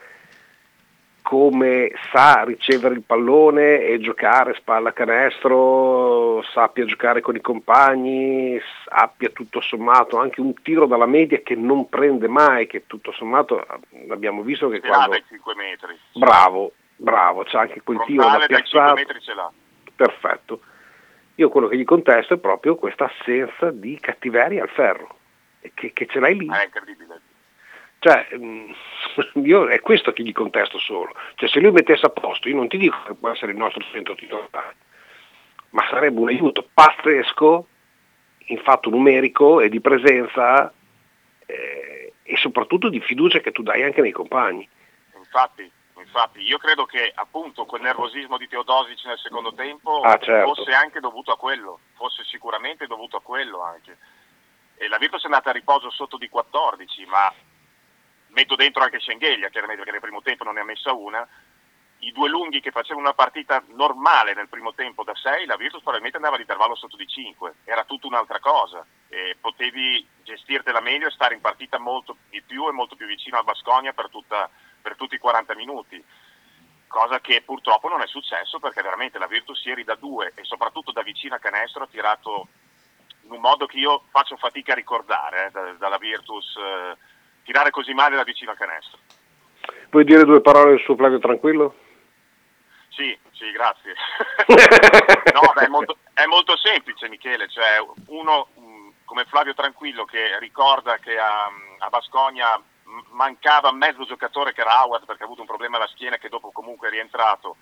come 1.26 1.92
sa 2.12 2.44
ricevere 2.44 2.94
il 2.94 3.02
pallone 3.02 3.80
e 3.80 4.00
giocare 4.00 4.54
spalla 4.54 4.94
canestro, 4.94 6.44
sappia 6.54 6.86
giocare 6.86 7.22
con 7.22 7.36
i 7.36 7.42
compagni, 7.42 8.62
abbia 8.90 9.30
tutto 9.30 9.60
sommato 9.60 10.20
anche 10.20 10.40
un 10.40 10.54
tiro 10.62 10.86
dalla 10.86 11.08
media 11.08 11.40
che 11.40 11.56
non 11.56 11.90
prende 11.90 12.28
mai, 12.28 12.68
che 12.68 12.84
tutto 12.86 13.12
sommato 13.12 13.66
abbiamo 14.10 14.44
visto 14.44 14.70
che 14.70 14.82
quando... 14.82 15.10
dai 15.10 15.24
5 15.28 15.56
metri. 15.56 15.98
Bravo, 16.14 16.74
bravo, 16.96 17.42
c'è 17.42 17.58
anche 17.58 17.82
quel 17.82 18.04
tiro 18.06 18.30
da 18.30 18.46
piazzato. 18.46 18.94
metri 18.94 19.20
ce 19.20 19.34
l'ha. 19.34 19.52
Perfetto. 19.96 20.60
Io 21.38 21.50
quello 21.50 21.68
che 21.68 21.78
gli 21.78 21.86
contesto 21.86 22.36
è 22.36 22.38
proprio 22.38 22.76
questa 22.76 23.06
assenza 23.06 23.72
di 23.72 23.98
cattiveria 24.00 24.62
al 24.62 24.70
ferro, 24.70 25.16
che, 25.74 25.92
che 25.92 26.06
ce 26.06 26.20
l'hai 26.20 26.38
lì. 26.38 26.48
È 26.48 26.66
incredibile. 26.66 27.20
Cioè, 28.06 28.28
mm, 28.38 28.72
io 29.46 29.68
è 29.68 29.80
questo 29.80 30.14
che 30.14 30.22
gli 30.22 30.32
contesto 30.32 30.78
solo. 30.78 31.16
Cioè, 31.34 31.50
se 31.50 31.60
lui 31.60 31.72
mettesse 31.72 32.06
a 32.06 32.10
posto, 32.10 32.48
io 32.48 32.56
non 32.56 32.68
ti 32.68 32.78
dico 32.78 33.02
che 33.04 33.16
può 33.16 33.30
essere 33.30 33.52
il 33.52 33.58
nostro 33.58 33.84
centro 33.92 34.14
titolare, 34.14 34.76
ma 35.72 35.88
sarebbe 35.90 36.20
un 36.20 36.28
aiuto 36.28 36.70
pazzesco 36.72 37.68
in 38.50 38.60
fatto 38.60 38.92
numerico 38.92 39.60
e 39.60 39.70
di 39.70 39.82
presenza 39.82 40.72
eh, 41.48 42.14
e 42.22 42.38
soprattutto 42.38 42.90
di 42.90 43.00
fiducia 43.00 43.40
che 43.40 43.52
tu 43.52 43.64
dai 43.64 43.82
anche 43.82 44.02
nei 44.02 44.12
compagni. 44.12 44.70
Infatti, 45.16 45.68
infatti, 45.98 46.42
io 46.42 46.60
credo 46.60 46.86
che 46.86 47.12
appunto 47.16 47.66
quel 47.66 47.82
nervosismo 47.82 48.38
di 48.38 48.48
Teodosic 48.48 49.04
nel 49.06 49.18
secondo 49.18 49.52
tempo 49.56 50.02
ah, 50.02 50.20
certo. 50.20 50.54
fosse 50.54 50.74
anche 50.74 51.00
dovuto 51.00 51.32
a 51.32 51.38
quello, 51.38 51.80
fosse 51.96 52.24
sicuramente 52.24 52.86
dovuto 52.86 53.18
a 53.18 53.22
quello 53.24 53.64
anche. 53.64 53.98
E 54.78 54.88
la 54.90 55.00
Virtus 55.00 55.24
è 55.24 55.26
andata 55.26 55.50
a 55.50 55.54
riposo 55.54 55.90
sotto 55.90 56.18
di 56.18 56.30
14, 56.30 57.06
ma 57.08 57.34
metto 58.36 58.56
dentro 58.56 58.84
anche 58.84 59.00
Schengelia, 59.00 59.50
chiaramente 59.50 59.82
perché 59.84 59.98
nel 59.98 60.08
primo 60.08 60.22
tempo 60.22 60.44
non 60.44 60.54
ne 60.54 60.60
ha 60.60 60.66
messa 60.66 60.92
una, 60.92 61.28
i 62.00 62.12
due 62.12 62.30
lunghi 62.30 62.60
che 62.60 62.72
facevano 62.72 63.06
una 63.06 63.14
partita 63.14 63.64
normale 63.70 64.34
nel 64.34 64.50
primo 64.50 64.74
tempo 64.74 65.04
da 65.04 65.16
6, 65.16 65.46
la 65.46 65.56
Virtus 65.56 65.80
probabilmente 65.80 66.18
andava 66.18 66.36
all'intervallo 66.36 66.76
sotto 66.76 66.98
di 66.98 67.08
5, 67.08 67.56
era 67.64 67.86
tutta 67.86 68.08
un'altra 68.08 68.40
cosa, 68.40 68.86
e 69.08 69.38
potevi 69.40 70.06
gestirtela 70.22 70.82
meglio 70.82 71.08
e 71.08 71.12
stare 71.12 71.34
in 71.34 71.42
partita 71.42 71.80
molto 71.80 72.18
di 72.30 72.42
più 72.42 72.68
e 72.68 72.74
molto 72.74 72.96
più 72.96 73.08
vicino 73.08 73.40
a 73.40 73.44
Basconia 73.44 73.94
per, 73.94 74.10
per 74.82 74.96
tutti 74.96 75.16
i 75.16 75.20
40 75.20 75.56
minuti, 75.56 76.04
cosa 76.88 77.20
che 77.22 77.42
purtroppo 77.42 77.88
non 77.88 78.02
è 78.02 78.08
successo 78.08 78.60
perché 78.60 78.82
veramente 78.82 79.18
la 79.18 79.28
Virtus 79.28 79.64
ieri 79.66 79.84
da 79.84 79.96
2 79.96 80.34
e 80.36 80.44
soprattutto 80.44 80.92
da 80.92 81.02
vicino 81.02 81.36
a 81.36 81.40
canestro 81.40 81.84
ha 81.84 81.88
tirato 81.88 82.48
in 83.24 83.32
un 83.32 83.40
modo 83.40 83.66
che 83.66 83.78
io 83.78 84.04
faccio 84.12 84.38
fatica 84.38 84.74
a 84.74 84.76
ricordare 84.76 85.48
eh, 85.48 85.78
dalla 85.78 85.98
Virtus. 85.98 86.56
Eh, 86.58 87.14
tirare 87.46 87.70
così 87.70 87.94
male 87.94 88.16
da 88.16 88.24
vicino 88.24 88.52
al 88.52 88.58
canestro. 88.58 88.98
Puoi 89.90 90.04
dire 90.04 90.26
due 90.26 90.42
parole 90.42 90.78
su 90.80 90.96
Flavio 90.96 91.20
Tranquillo? 91.20 91.76
Sì, 92.90 93.18
sì, 93.32 93.52
grazie. 93.52 93.94
no, 95.34 95.52
beh, 95.54 95.66
è, 95.66 95.68
molto, 95.68 95.98
è, 96.14 96.26
molto, 96.26 96.58
semplice 96.58 97.08
Michele, 97.08 97.48
cioè 97.48 97.78
uno 98.08 98.48
mm, 98.60 98.90
come 99.06 99.26
Flavio 99.26 99.54
Tranquillo 99.54 100.06
che 100.06 100.38
ricorda 100.40 100.98
che 100.98 101.18
a, 101.18 101.50
a 101.80 101.90
Basconia 101.90 102.62
mancava 103.12 103.72
mezzo 103.72 104.06
giocatore 104.06 104.54
che 104.54 104.62
era 104.62 104.84
Howard 104.84 105.06
perché 105.06 105.24
ha 105.24 105.26
avuto 105.26 105.42
un 105.42 105.48
problema 105.48 105.78
alla 105.78 105.88
schiena 105.88 106.18
che 106.18 106.30
dopo 106.30 106.52
comunque 106.52 106.88
è 106.88 106.92
rientrato. 106.92 107.58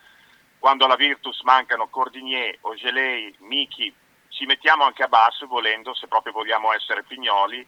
Quando 0.59 0.85
alla 0.85 0.95
Virtus 0.95 1.41
mancano 1.41 1.89
Cordinier, 1.89 2.57
Ogelei, 2.61 3.35
Michi, 3.39 3.93
ci 4.29 4.45
mettiamo 4.45 4.83
anche 4.83 5.03
a 5.03 5.07
basso 5.07 5.45
volendo, 5.45 5.93
se 5.93 6.07
proprio 6.07 6.31
vogliamo 6.31 6.71
essere 6.73 7.03
pignoli, 7.03 7.65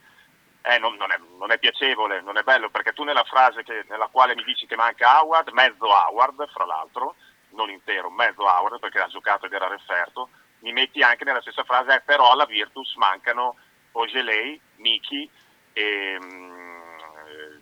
eh, 0.68 0.80
non, 0.80 0.96
non, 0.96 1.12
è, 1.12 1.20
non, 1.38 1.52
è, 1.52 1.60
piacevole, 1.60 2.22
non 2.22 2.38
è 2.38 2.44
bello, 2.44 2.70
perché 2.70 2.94
tu 2.94 3.04
nella 3.04 3.24
frase 3.24 3.64
che, 3.64 3.86
nella 3.88 4.10
quale 4.12 4.36
mi 4.36 4.44
dici 4.44 4.66
che 4.66 4.76
manca 4.76 5.22
Howard, 5.22 5.50
mezzo 5.50 5.86
Howard, 5.86 6.48
fra 6.50 6.66
l'altro, 6.66 7.16
non 7.52 7.70
intero, 7.70 8.10
mezzo 8.10 8.42
Howard, 8.44 8.80
perché 8.80 9.00
ha 9.00 9.08
giocato 9.08 9.46
ed 9.46 9.54
era 9.54 9.68
referto, 9.68 10.30
mi 10.60 10.74
metti 10.74 11.02
anche 11.02 11.24
nella 11.24 11.42
stessa 11.42 11.64
frase, 11.64 11.96
eh, 11.96 12.02
però 12.02 12.32
alla 12.32 12.46
Virtus 12.46 12.96
mancano 12.96 13.56
Ogelei, 13.92 14.60
Miki 14.78 15.30
e, 15.72 16.18
mm, 16.20 17.58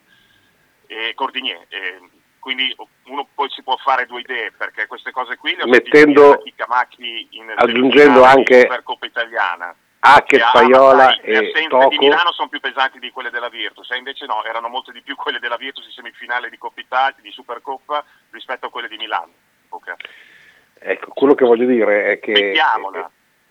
e 0.88 1.14
Cordinier. 1.14 1.66
E, 1.68 2.00
quindi 2.40 2.76
uno 3.06 3.28
poi 3.34 3.50
si 3.50 3.64
può 3.64 3.78
fare 3.78 4.06
due 4.06 4.20
idee, 4.22 4.52
perché 4.52 4.86
queste 4.88 5.12
cose 5.12 5.38
qui 5.38 5.56
le 5.56 5.64
ho 5.64 5.68
mettendo, 5.68 6.42
in 7.32 7.54
aggiungendo 7.56 8.24
anche 8.24 8.66
per 8.68 8.84
Coppa 8.84 9.06
Italiana 9.06 9.74
Hacker, 10.06 10.42
Spaiola 10.48 11.22
e 11.22 11.52
Le 11.54 11.68
Toco. 11.70 11.88
di 11.88 11.98
Milano 11.98 12.34
sono 12.34 12.50
più 12.50 12.60
pesanti 12.60 13.00
di 13.00 13.10
quelle 13.12 13.30
della 13.30 13.48
Virtus, 13.48 13.90
e 13.92 13.96
invece 13.96 14.26
no, 14.26 14.44
erano 14.44 14.68
molte 14.68 14.92
di 14.92 15.02
più 15.02 15.16
quelle 15.16 15.40
della 15.40 15.56
Virtus 15.56 15.86
in 15.86 15.92
semifinale 15.92 16.50
di 16.50 16.58
Coppa 16.58 16.82
Italia, 16.82 17.16
di 17.22 17.32
Supercoppa 17.32 18.04
rispetto 18.32 18.66
a 18.66 18.70
quelle 18.70 18.90
di 18.90 18.98
Milano. 18.98 19.32
Okay. 19.70 19.96
Ecco, 20.78 21.12
quello 21.12 21.36
che 21.36 21.46
voglio 21.46 21.66
dire 21.66 22.12
è 22.12 22.20
che... 22.20 22.34
Mettiamola. 22.34 23.10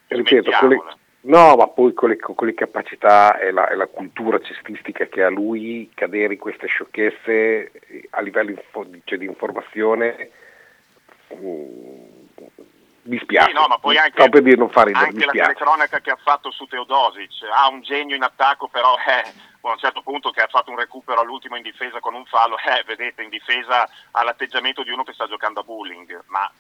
Eh, 0.08 0.14
ripeto, 0.14 0.50
quelle, 0.58 0.82
no, 1.22 1.56
ma 1.56 1.68
poi 1.68 1.94
con 1.94 2.10
le, 2.10 2.18
con 2.18 2.46
le 2.46 2.54
capacità 2.54 3.38
e 3.38 3.50
la, 3.50 3.68
e 3.68 3.74
la, 3.74 3.86
cultura 3.86 4.38
cestistica 4.38 5.06
che 5.06 5.22
ha 5.22 5.30
lui, 5.30 5.90
cadere 5.94 6.34
in 6.34 6.38
queste 6.38 6.66
sciocchezze 6.66 7.72
a 8.10 8.20
livello 8.20 8.62
cioè, 9.04 9.16
di 9.16 9.24
informazione... 9.24 10.30
Um, 11.28 12.11
mi 13.02 13.18
spiace. 13.18 13.48
Sì, 13.48 13.52
no, 13.54 13.66
ma 13.66 13.78
poi 13.78 13.96
anche, 13.96 14.28
per 14.28 14.42
dire 14.42 14.56
non 14.56 14.70
fare 14.70 14.92
ridere, 14.92 15.06
anche 15.06 15.24
la 15.24 15.32
telecronaca 15.32 16.00
che 16.00 16.10
ha 16.10 16.18
fatto 16.22 16.50
su 16.50 16.66
Teodosic, 16.66 17.48
ha 17.52 17.68
un 17.68 17.82
genio 17.82 18.14
in 18.14 18.22
attacco, 18.22 18.68
però 18.68 18.96
eh, 19.06 19.32
a 19.60 19.72
un 19.72 19.78
certo 19.78 20.02
punto 20.02 20.30
che 20.30 20.40
ha 20.40 20.48
fatto 20.48 20.70
un 20.70 20.76
recupero 20.76 21.20
all'ultimo 21.20 21.56
in 21.56 21.62
difesa 21.62 22.00
con 22.00 22.14
un 22.14 22.24
fallo, 22.26 22.56
eh, 22.58 22.82
vedete, 22.84 23.22
in 23.22 23.30
difesa 23.30 23.88
ha 24.10 24.22
l'atteggiamento 24.22 24.82
di 24.82 24.90
uno 24.90 25.02
che 25.02 25.12
sta 25.12 25.26
giocando 25.26 25.60
a 25.60 25.64
bullying, 25.64 26.22
ma 26.26 26.50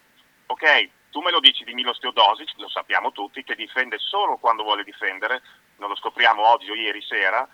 ok, 0.46 0.88
tu 1.10 1.20
me 1.20 1.30
lo 1.30 1.40
dici 1.40 1.64
di 1.64 1.74
Milos 1.74 1.98
Teodosic, 1.98 2.54
lo 2.56 2.68
sappiamo 2.68 3.12
tutti, 3.12 3.44
che 3.44 3.54
difende 3.54 3.98
solo 3.98 4.38
quando 4.38 4.62
vuole 4.62 4.82
difendere, 4.82 5.42
non 5.76 5.88
lo 5.88 5.96
scopriamo 5.96 6.46
oggi 6.46 6.70
o 6.70 6.74
ieri 6.74 7.02
sera, 7.02 7.46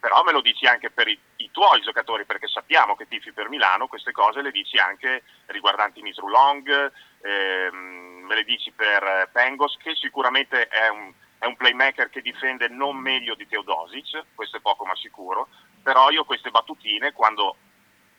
però 0.00 0.22
me 0.24 0.32
lo 0.32 0.40
dici 0.40 0.66
anche 0.66 0.90
per 0.90 1.06
i, 1.06 1.18
i, 1.36 1.50
tuoi 1.52 1.82
giocatori, 1.82 2.24
perché 2.24 2.48
sappiamo 2.48 2.96
che 2.96 3.06
tifi 3.06 3.32
per 3.32 3.50
Milano, 3.50 3.86
queste 3.86 4.12
cose 4.12 4.40
le 4.40 4.50
dici 4.50 4.78
anche 4.78 5.22
riguardanti 5.46 6.00
Misru 6.00 6.28
Long, 6.28 6.92
ehm, 7.22 8.24
me 8.26 8.34
le 8.34 8.44
dici 8.44 8.72
per 8.72 9.28
Pengos, 9.30 9.76
che 9.76 9.94
sicuramente 9.94 10.66
è 10.68 10.88
un, 10.88 11.12
è 11.38 11.44
un, 11.44 11.56
playmaker 11.56 12.08
che 12.08 12.22
difende 12.22 12.68
non 12.68 12.96
meglio 12.96 13.34
di 13.34 13.46
Teodosic, 13.46 14.24
questo 14.34 14.56
è 14.56 14.60
poco 14.60 14.86
ma 14.86 14.96
sicuro, 14.96 15.48
però 15.82 16.10
io 16.10 16.24
queste 16.24 16.50
battutine, 16.50 17.12
quando, 17.12 17.56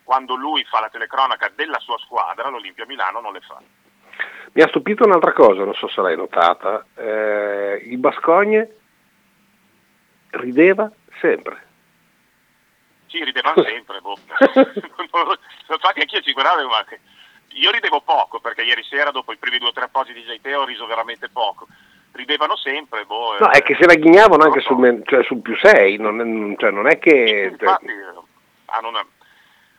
quando 0.04 0.36
lui 0.36 0.64
fa 0.66 0.82
la 0.82 0.90
telecronaca 0.90 1.50
della 1.50 1.80
sua 1.80 1.98
squadra, 1.98 2.50
l'Olimpia 2.50 2.86
Milano 2.86 3.22
non 3.22 3.34
le 3.34 3.42
fa. 3.42 3.60
Mi 4.54 4.62
ha 4.62 4.68
stupito 4.68 5.04
un'altra 5.04 5.34
cosa, 5.34 5.64
non 5.64 5.74
so 5.74 5.88
se 5.88 6.02
l'hai 6.02 6.16
notata, 6.16 6.86
eh, 6.96 7.82
il 7.86 7.98
Bascogne 7.98 8.76
rideva 10.32 10.92
sempre 11.20 11.70
sì, 13.12 13.24
ridevano 13.24 13.62
sempre, 13.68 14.00
boh. 14.00 14.18
infatti 15.68 16.00
anch'io 16.02 16.22
ci 16.22 16.32
guardavo, 16.32 16.68
ma 16.68 16.84
io 17.54 17.72
ridevo 17.72 18.02
poco 18.02 18.40
perché 18.40 18.64
ieri 18.64 18.84
sera 18.84 19.12
dopo 19.12 19.34
i 19.34 19.38
primi 19.38 19.58
due 19.58 19.70
o 19.70 19.74
tre 19.74 19.84
appoggi 19.84 20.14
di 20.14 20.24
JT 20.24 20.46
ho 20.56 20.64
riso 20.64 20.86
veramente 20.86 21.30
poco. 21.30 21.68
Ridevano 22.14 22.56
sempre, 22.56 23.06
boh. 23.06 23.38
No, 23.40 23.50
è 23.50 23.62
che 23.62 23.76
se 23.80 23.86
la 23.86 23.94
ghignavano 23.94 24.44
anche 24.44 24.62
sul, 24.62 25.02
cioè, 25.06 25.24
sul, 25.24 25.42
più 25.42 25.56
6, 25.56 25.98
non, 25.98 26.56
cioè, 26.58 26.72
non, 26.72 26.88
è 26.88 26.98
che... 26.98 27.50
Infatti, 27.52 27.88
hanno 28.66 28.88
una... 28.88 29.06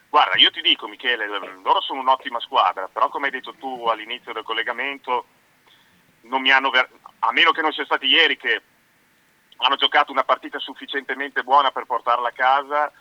Guarda, 0.09 0.37
io 0.37 0.51
ti 0.51 0.61
dico 0.61 0.89
Michele, 0.89 1.27
loro 1.27 1.81
sono 1.81 2.01
un'ottima 2.01 2.39
squadra, 2.41 2.89
però 2.93 3.09
come 3.09 3.27
hai 3.27 3.33
detto 3.33 3.55
tu 3.59 3.87
all'inizio 3.87 4.33
del 4.33 4.45
collegamento, 4.45 5.25
non 6.23 6.43
mi 6.43 6.51
hanno 6.51 6.71
ver... 6.71 6.89
a 7.21 7.33
meno 7.33 7.53
che 7.53 7.63
non 7.63 7.73
sia 7.73 7.85
stati 7.85 8.07
ieri 8.07 8.37
che 8.37 8.61
hanno 9.59 9.77
giocato 9.77 10.13
una 10.13 10.25
partita 10.25 10.59
sufficientemente 10.59 11.43
buona 11.43 11.71
per 11.71 11.85
portarla 11.85 12.29
a 12.29 12.33
casa. 12.33 12.93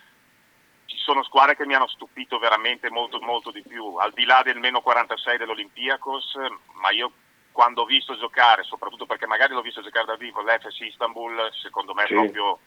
Sono 1.03 1.23
squadre 1.23 1.55
che 1.55 1.65
mi 1.65 1.73
hanno 1.73 1.87
stupito 1.87 2.37
veramente 2.37 2.91
molto, 2.91 3.19
molto 3.19 3.49
di 3.49 3.63
più, 3.67 3.95
al 3.95 4.11
di 4.13 4.23
là 4.23 4.41
del 4.43 4.59
meno 4.59 4.81
46 4.81 5.37
dell'Olympiakos, 5.37 6.35
ma 6.73 6.91
io 6.91 7.11
quando 7.51 7.81
ho 7.81 7.85
visto 7.85 8.15
giocare, 8.17 8.63
soprattutto 8.63 9.07
perché 9.07 9.25
magari 9.25 9.53
l'ho 9.53 9.61
visto 9.61 9.81
giocare 9.81 10.05
da 10.05 10.15
vivo, 10.15 10.41
l'FS 10.41 10.79
Istanbul, 10.81 11.49
secondo 11.53 11.93
me 11.95 12.05
sì. 12.05 12.13
proprio 12.13 12.59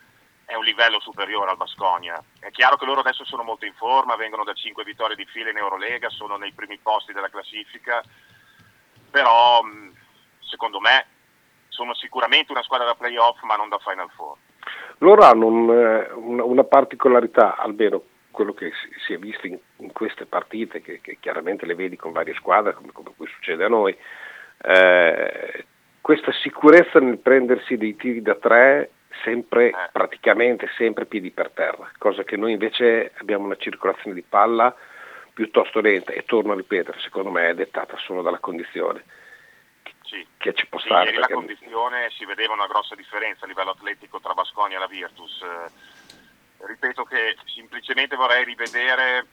è 0.46 0.54
un 0.54 0.64
livello 0.64 0.98
superiore 1.00 1.50
al 1.50 1.56
Basconia. 1.56 2.22
È 2.40 2.50
chiaro 2.50 2.76
che 2.76 2.84
loro 2.84 3.00
adesso 3.00 3.24
sono 3.24 3.44
molto 3.44 3.66
in 3.66 3.74
forma, 3.74 4.16
vengono 4.16 4.42
da 4.42 4.52
5 4.52 4.82
vittorie 4.82 5.16
di 5.16 5.24
fila 5.26 5.50
in 5.50 5.56
Eurolega, 5.56 6.10
sono 6.10 6.36
nei 6.36 6.52
primi 6.52 6.78
posti 6.78 7.12
della 7.12 7.30
classifica, 7.30 8.02
però 9.10 9.60
secondo 10.40 10.80
me 10.80 11.06
sono 11.68 11.94
sicuramente 11.94 12.50
una 12.50 12.62
squadra 12.62 12.86
da 12.86 12.94
playoff 12.96 13.40
ma 13.42 13.54
non 13.54 13.68
da 13.68 13.78
Final 13.78 14.10
Four. 14.10 14.36
Loro 14.98 15.22
hanno 15.22 15.46
un, 15.46 15.70
eh, 15.70 16.12
una 16.12 16.64
particolarità, 16.64 17.56
almeno 17.56 18.02
quello 18.34 18.52
che 18.52 18.72
si 19.06 19.14
è 19.14 19.18
visto 19.18 19.46
in, 19.46 19.56
in 19.76 19.92
queste 19.92 20.26
partite, 20.26 20.82
che, 20.82 21.00
che, 21.00 21.18
chiaramente 21.20 21.64
le 21.64 21.74
vedi 21.74 21.96
con 21.96 22.12
varie 22.12 22.34
squadre, 22.34 22.74
come, 22.74 22.92
come 22.92 23.12
poi 23.16 23.28
succede 23.28 23.64
a 23.64 23.68
noi, 23.68 23.96
eh, 24.62 25.64
questa 26.00 26.32
sicurezza 26.32 26.98
nel 26.98 27.18
prendersi 27.18 27.76
dei 27.76 27.96
tiri 27.96 28.20
da 28.20 28.34
tre 28.34 28.90
sempre, 29.22 29.68
eh. 29.68 29.74
praticamente 29.92 30.68
sempre 30.76 31.06
piedi 31.06 31.30
per 31.30 31.50
terra, 31.50 31.90
cosa 31.96 32.24
che 32.24 32.36
noi 32.36 32.52
invece 32.52 33.12
abbiamo 33.18 33.44
una 33.44 33.56
circolazione 33.56 34.14
di 34.14 34.24
palla 34.28 34.74
piuttosto 35.32 35.80
lenta 35.80 36.12
e 36.12 36.24
torno 36.24 36.52
a 36.52 36.56
ripetere, 36.56 36.98
secondo 37.00 37.30
me 37.30 37.50
è 37.50 37.54
dettata 37.54 37.96
solo 37.98 38.22
dalla 38.22 38.38
condizione 38.38 39.04
sì. 40.02 40.26
che 40.36 40.54
ci 40.54 40.66
può 40.66 40.78
sì, 40.78 40.86
stare. 40.86 41.10
Ieri 41.10 41.18
la 41.18 41.28
condizione 41.28 42.10
si 42.10 42.24
vedeva 42.24 42.52
una 42.52 42.66
grossa 42.66 42.94
differenza 42.94 43.44
a 43.44 43.48
livello 43.48 43.70
atletico 43.70 44.20
tra 44.20 44.34
Basconia 44.34 44.76
e 44.76 44.80
la 44.80 44.86
Virtus. 44.86 45.42
Eh, 45.42 46.03
ripeto 46.66 47.04
che 47.04 47.36
semplicemente 47.46 48.16
vorrei 48.16 48.44
rivedere 48.44 49.26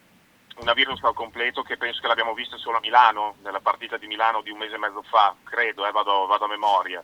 una 0.57 0.73
Virtus 0.73 1.01
al 1.03 1.13
completo 1.13 1.61
che 1.63 1.77
penso 1.77 2.01
che 2.01 2.07
l'abbiamo 2.07 2.34
vista 2.34 2.57
solo 2.57 2.77
a 2.77 2.82
Milano, 2.82 3.36
nella 3.41 3.61
partita 3.61 3.97
di 3.97 4.07
Milano 4.07 4.41
di 4.41 4.51
un 4.51 4.57
mese 4.57 4.75
e 4.75 4.77
mezzo 4.77 5.01
fa, 5.03 5.36
credo, 5.43 5.86
eh, 5.86 5.91
vado, 5.91 6.25
vado 6.25 6.45
a 6.45 6.49
memoria. 6.49 7.03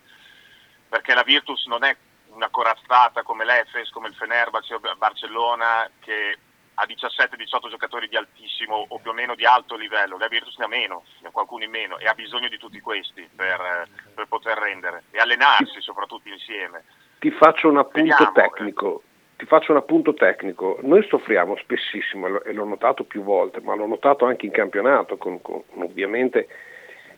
Perché 0.90 1.14
la 1.14 1.24
Virtus 1.24 1.66
non 1.66 1.84
è 1.84 1.96
una 2.28 2.50
corazzata 2.50 3.24
come 3.24 3.46
l'Efes, 3.46 3.90
come 3.90 4.10
il 4.10 4.16
Fenerbahce 4.16 4.76
o 4.76 4.80
Barcellona 4.98 5.90
che 6.00 6.38
ha 6.80 6.86
17-18 6.86 7.70
giocatori 7.70 8.08
di 8.08 8.16
altissimo 8.16 8.86
o 8.88 9.00
più 9.00 9.10
o 9.10 9.14
meno 9.14 9.34
di 9.34 9.46
alto 9.46 9.76
livello, 9.76 10.18
la 10.18 10.28
Virtus 10.28 10.58
ne 10.58 10.66
ha 10.66 10.68
meno, 10.68 11.04
ne 11.22 11.30
ha 11.30 11.32
qualcuno 11.32 11.64
in 11.64 11.72
meno 11.72 11.98
e 11.98 12.08
ha 12.08 12.14
bisogno 12.14 12.50
di 12.50 12.58
tutti 12.60 12.80
questi 12.80 13.28
per, 13.36 13.88
per 14.14 14.28
poter 14.28 14.58
rendere 14.58 15.06
e 15.10 15.18
allenarsi 15.18 15.82
soprattutto 15.82 16.30
insieme. 16.30 16.84
Ti 17.20 17.32
faccio 17.32 17.70
un 17.70 17.78
appunto 17.78 18.16
Vediamo, 18.16 18.32
tecnico. 18.32 19.02
Ti 19.38 19.46
faccio 19.46 19.72
un 19.72 19.78
appunto 19.78 20.16
tecnico. 20.16 20.80
Noi 20.82 21.06
soffriamo 21.08 21.56
spessissimo 21.58 22.42
e 22.44 22.54
l'ho 22.54 22.66
notato 22.66 23.04
più 23.04 23.22
volte, 23.22 23.62
ma 23.62 23.76
l'ho 23.76 23.86
notato 23.86 24.26
anche 24.26 24.48
in 24.48 24.52
campionato 24.52 25.18
con, 25.18 25.42
con 25.44 25.62
ovviamente 25.76 26.48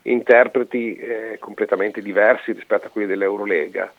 interpreti 0.03 0.95
eh, 0.95 1.37
completamente 1.39 2.01
diversi 2.01 2.51
rispetto 2.51 2.87
a 2.87 2.89
quelli 2.89 3.07
dell'Eurolega. 3.07 3.91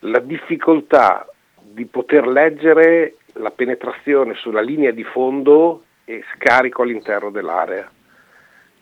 La 0.00 0.20
difficoltà 0.20 1.26
di 1.60 1.86
poter 1.86 2.28
leggere 2.28 3.16
la 3.34 3.50
penetrazione 3.50 4.34
sulla 4.34 4.60
linea 4.60 4.92
di 4.92 5.02
fondo 5.02 5.82
e 6.04 6.22
scarico 6.34 6.82
all'interno 6.82 7.30
dell'area. 7.30 7.90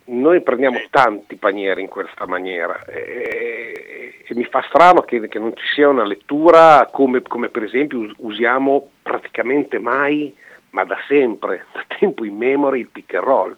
Noi 0.07 0.43
prendiamo 0.43 0.78
tanti 0.91 1.37
panieri 1.37 1.80
in 1.80 1.89
questa 1.89 2.26
maniera 2.26 2.85
e, 2.85 4.03
e 4.26 4.34
mi 4.34 4.44
fa 4.44 4.62
strano 4.68 5.02
che, 5.02 5.28
che, 5.28 5.38
non 5.38 5.54
ci 5.54 5.66
sia 5.66 5.88
una 5.88 6.04
lettura 6.04 6.88
come, 6.90 7.20
come, 7.22 7.50
per 7.50 7.62
esempio 7.62 8.10
usiamo 8.18 8.90
praticamente 9.02 9.78
mai, 9.78 10.34
ma 10.70 10.84
da 10.84 10.98
sempre, 11.06 11.66
da 11.72 11.84
tempo 11.98 12.24
in 12.24 12.36
memoria, 12.36 12.80
il 12.80 12.88
pick 12.88 13.14
and 13.14 13.24
roll. 13.24 13.56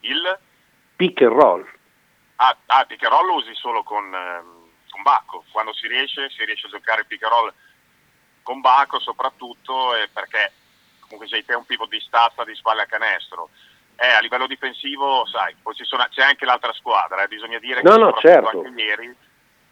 Il? 0.00 0.38
Pick 0.96 1.20
and 1.22 1.32
roll. 1.32 1.66
Ah, 2.36 2.56
ah 2.66 2.84
pick 2.84 3.02
and 3.02 3.12
roll 3.12 3.26
lo 3.26 3.34
usi 3.34 3.54
solo 3.54 3.82
con, 3.82 4.04
ehm, 4.04 4.70
con 4.90 5.02
Bacco, 5.02 5.44
quando 5.50 5.72
si 5.74 5.88
riesce, 5.88 6.30
si 6.30 6.44
riesce 6.44 6.66
a 6.66 6.70
giocare 6.70 7.04
pick 7.04 7.22
and 7.24 7.32
roll 7.32 7.52
con 8.42 8.60
Baco 8.60 8.98
soprattutto 9.00 9.94
eh, 9.94 10.08
perché 10.12 10.52
comunque 11.00 11.28
sei 11.28 11.44
te 11.44 11.54
un 11.54 11.64
pivot 11.64 11.88
di 11.88 12.00
stazza 12.00 12.44
di 12.44 12.54
spalle 12.54 12.82
a 12.82 12.86
canestro. 12.86 13.50
Eh, 14.02 14.10
a 14.10 14.18
livello 14.18 14.48
difensivo, 14.48 15.24
sai, 15.26 15.54
poi 15.62 15.74
sono, 15.82 16.04
c'è 16.10 16.22
anche 16.22 16.44
l'altra 16.44 16.72
squadra, 16.72 17.22
eh, 17.22 17.28
bisogna 17.28 17.60
dire 17.60 17.82
no, 17.82 17.92
che 17.92 17.98
no, 17.98 18.12
certo. 18.18 18.48
anche 18.48 18.82
ieri 18.82 19.16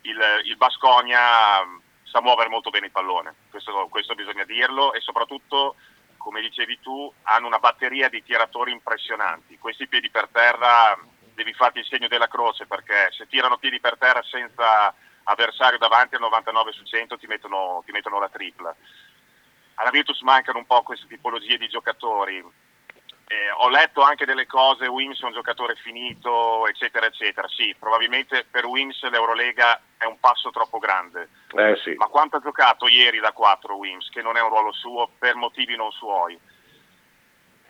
il, 0.03 0.19
il 0.45 0.57
Basconia 0.57 1.65
mm, 1.65 1.79
sa 2.05 2.23
muovere 2.23 2.49
molto 2.49 2.71
bene 2.71 2.87
il 2.87 2.93
pallone, 2.93 3.35
questo, 3.51 3.89
questo 3.91 4.15
bisogna 4.15 4.45
dirlo 4.45 4.93
e 4.93 5.01
soprattutto 5.01 5.75
come 6.21 6.43
dicevi 6.43 6.79
tu, 6.81 7.13
hanno 7.23 7.47
una 7.47 7.59
batteria 7.59 8.09
di 8.09 8.23
tiratori 8.23 8.71
impressionanti. 8.71 9.59
Questi 9.59 9.89
piedi 9.89 10.11
per 10.11 10.29
terra 10.31 10.97
devi 11.35 11.53
farti 11.55 11.79
il 11.79 11.87
segno 11.87 12.07
della 12.07 12.29
croce 12.29 12.67
perché 12.67 13.11
se 13.17 13.27
tirano 13.27 13.57
piedi 13.57 13.81
per 13.81 13.97
terra 13.99 14.23
senza 14.23 14.95
avversario 15.25 15.79
davanti 15.79 16.15
al 16.15 16.21
99 16.21 16.73
su 16.73 16.85
100 16.85 17.17
ti 17.17 17.27
mettono, 17.27 17.83
ti 17.85 17.91
mettono 17.91 18.21
la 18.21 18.29
tripla. 18.29 18.73
Alla 19.75 19.91
Virtus 19.91 20.21
mancano 20.21 20.59
un 20.59 20.67
po' 20.67 20.83
queste 20.83 21.07
tipologie 21.09 21.57
di 21.57 21.69
giocatori. 21.69 22.45
Eh, 23.33 23.49
ho 23.59 23.69
letto 23.69 24.01
anche 24.01 24.25
delle 24.25 24.45
cose, 24.45 24.89
Wims 24.89 25.23
è 25.23 25.25
un 25.25 25.33
giocatore 25.33 25.77
finito, 25.77 26.67
eccetera, 26.67 27.07
eccetera. 27.07 27.47
Sì, 27.47 27.73
probabilmente 27.79 28.45
per 28.51 28.67
Wims 28.67 29.01
l'Eurolega 29.09 29.81
è 29.97 30.05
un 30.05 30.19
passo 30.19 30.51
troppo 30.51 30.81
grande. 30.81 31.29
Eh, 31.55 31.77
sì. 31.77 31.95
Ma 31.95 32.07
quanto 32.07 32.37
ha 32.37 32.41
giocato 32.41 32.89
ieri 32.89 33.21
da 33.21 33.31
4 33.31 33.77
Wims, 33.77 34.09
che 34.09 34.21
non 34.21 34.37
è 34.37 34.43
un 34.43 34.49
ruolo 34.49 34.73
suo 34.73 35.11
per 35.17 35.37
motivi 35.37 35.77
non 35.77 35.93
suoi? 35.93 36.37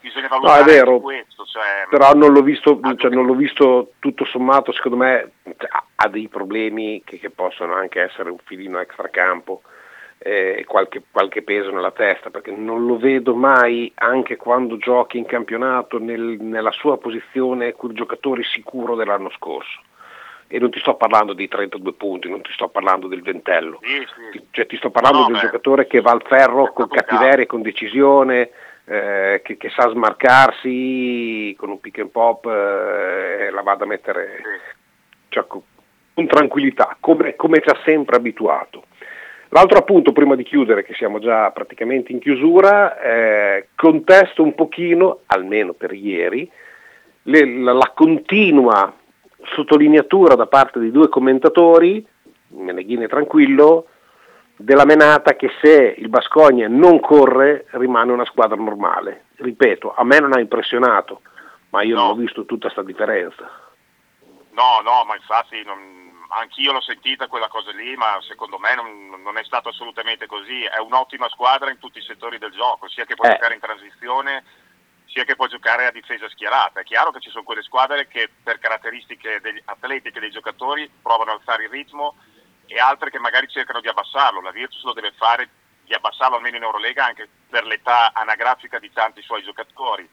bisogna 0.01 0.29
valutare 0.29 0.63
no, 0.63 0.67
è 0.67 0.73
vero, 0.73 1.01
questo. 1.01 1.45
Cioè, 1.45 1.87
però 1.91 2.15
non 2.15 2.33
l'ho, 2.33 2.41
visto, 2.41 2.81
cioè, 2.97 3.11
non 3.11 3.27
l'ho 3.27 3.35
visto 3.35 3.93
tutto 3.99 4.25
sommato, 4.25 4.73
secondo 4.73 4.97
me 4.97 5.33
cioè, 5.45 5.69
ha 5.97 6.09
dei 6.09 6.29
problemi 6.29 7.03
che, 7.05 7.19
che, 7.19 7.29
possono 7.29 7.75
anche 7.75 8.01
essere 8.01 8.31
un 8.31 8.39
filino 8.45 8.81
extracampo 8.81 9.61
e 10.23 10.57
eh, 10.59 10.65
qualche, 10.67 11.03
qualche, 11.11 11.41
peso 11.41 11.71
nella 11.71 11.93
testa, 11.93 12.29
perché 12.29 12.51
non 12.51 12.85
lo 12.85 12.99
vedo 12.99 13.35
mai, 13.35 13.91
anche 13.95 14.37
quando 14.37 14.77
giochi 14.77 15.17
in 15.17 15.25
campionato, 15.25 15.99
nel, 15.99 16.37
nella 16.41 16.73
sua 16.73 16.99
posizione, 16.99 17.73
quel 17.73 17.95
giocatore 17.95 18.43
sicuro 18.43 18.97
dell'anno 18.97 19.31
scorso. 19.31 19.81
E 20.47 20.59
non 20.59 20.69
ti 20.71 20.79
sto 20.79 20.95
parlando 20.97 21.33
di 21.33 21.49
32 21.49 21.95
punti, 21.95 22.29
non 22.29 22.43
ti 22.43 22.53
sto 22.53 22.69
parlando 22.69 23.07
del 23.07 23.23
ventello, 23.23 23.79
sì, 23.81 23.97
sì. 23.97 24.31
Ti, 24.33 24.47
cioè, 24.51 24.67
ti 24.67 24.77
sto 24.77 24.91
parlando 24.91 25.21
no, 25.21 25.25
del 25.27 25.35
beh, 25.37 25.41
giocatore 25.41 25.87
che 25.87 26.03
va 26.03 26.11
al 26.11 26.23
ferro 26.27 26.71
con 26.75 26.89
cattiveria 26.89 27.45
e 27.45 27.47
con 27.47 27.63
decisione, 27.63 28.51
eh, 28.85 29.41
che, 29.43 29.57
che, 29.57 29.71
sa 29.71 29.89
smarcarsi 29.89 31.55
con 31.57 31.71
un 31.71 31.81
pick 31.81 32.01
and 32.01 32.11
pop 32.11 32.45
eh, 32.45 33.49
la 33.51 33.63
vada 33.63 33.85
a 33.85 33.87
mettere 33.87 34.43
cioè, 35.29 35.47
con, 35.47 35.63
con, 36.13 36.27
tranquillità, 36.27 36.97
come, 37.01 37.37
come, 37.37 37.63
ci 37.63 37.71
ha 37.71 37.79
sempre 37.85 38.17
abituato. 38.17 38.85
L'altro 39.53 39.79
appunto, 39.79 40.13
prima 40.13 40.37
di 40.37 40.45
chiudere, 40.45 40.85
che 40.85 40.95
siamo 40.95 41.19
già 41.19 41.51
praticamente 41.51 42.13
in 42.13 42.21
chiusura, 42.21 43.01
eh, 43.01 43.69
contesto 43.75 44.45
un 44.45 44.55
pochino, 44.55 45.21
almeno 45.27 45.73
per 45.73 45.93
ieri, 45.93 46.49
le, 47.25 47.59
la, 47.59 47.73
la 47.73 47.93
continua 47.95 48.95
sottolineatura 49.55 50.37
da 50.37 50.47
parte 50.47 50.79
di 50.79 50.93
due 50.93 51.09
commentatori, 51.09 52.07
Meneghini 52.49 53.05
e 53.05 53.09
Tranquillo, 53.09 53.87
della 54.55 54.85
menata 54.85 55.35
che 55.35 55.51
se 55.61 55.95
il 55.99 56.09
Bascogna 56.09 56.69
non 56.69 57.01
corre 57.01 57.67
rimane 57.71 58.13
una 58.13 58.27
squadra 58.27 58.57
normale. 58.57 59.25
Ripeto, 59.37 59.95
a 59.95 60.05
me 60.05 60.21
non 60.21 60.33
ha 60.33 60.39
impressionato, 60.39 61.23
ma 61.71 61.83
io 61.83 61.97
no. 61.97 62.03
non 62.03 62.11
ho 62.11 62.15
visto 62.15 62.45
tutta 62.45 62.71
questa 62.71 62.85
differenza. 62.85 63.51
No, 64.53 64.81
no, 64.85 65.05
ma 65.07 65.17
infatti 65.17 65.63
non, 65.65 66.00
anch'io 66.31 66.73
l'ho 66.73 66.81
sentita 66.81 67.27
quella 67.27 67.49
cosa 67.49 67.73
lì, 67.73 67.97
ma 67.97 68.19
secondo 68.23 68.59
me 68.59 68.75
non, 68.75 69.23
non, 69.23 69.37
è 69.37 69.45
stato 69.45 69.69
assolutamente 69.69 70.27
così. 70.27 70.63
È 70.65 70.79
un'ottima 70.79 71.29
squadra 71.29 71.71
in 71.71 71.79
tutti 71.79 71.99
i 71.99 72.03
settori 72.03 72.39
del 72.39 72.53
gioco, 72.53 72.89
sia 72.89 73.05
che 73.05 73.15
può 73.15 73.27
eh. 73.27 73.33
giocare 73.33 73.55
in 73.55 73.61
transizione, 73.61 74.45
sia 75.07 75.25
che 75.25 75.37
può 75.37 75.47
giocare 75.47 75.87
a 75.87 75.91
difesa 75.91 76.29
schierata. 76.29 76.81
È 76.81 76.85
chiaro 76.85 77.11
che 77.11 77.21
ci 77.21 77.31
sono 77.31 77.45
quelle 77.45 77.63
squadre 77.63 78.07
che 78.07 78.31
per 78.43 78.59
caratteristiche 78.59 79.41
degli 79.41 79.61
atletiche 79.65 80.21
dei 80.21 80.31
giocatori 80.31 80.91
provano 81.03 81.33
ad 81.33 81.39
alzare 81.39 81.65
il 81.65 81.71
ritmo 81.71 82.17
e 82.67 82.79
altre 82.79 83.11
che 83.11 83.19
magari 83.19 83.49
cercano 83.49 83.81
di 83.81 83.89
abbassarlo. 83.89 84.41
La 84.41 84.53
Virtus 84.53 84.85
lo 84.85 84.93
deve 84.93 85.13
fare 85.13 85.49
di 85.85 85.95
abbassarlo 85.95 86.37
almeno 86.37 86.57
in 86.57 86.63
Eurolega 86.63 87.07
anche 87.07 87.29
per 87.49 87.65
l'età 87.65 88.13
anagrafica 88.15 88.79
di 88.79 88.93
tanti 88.93 89.23
suoi 89.23 89.43
giocatori. 89.43 90.09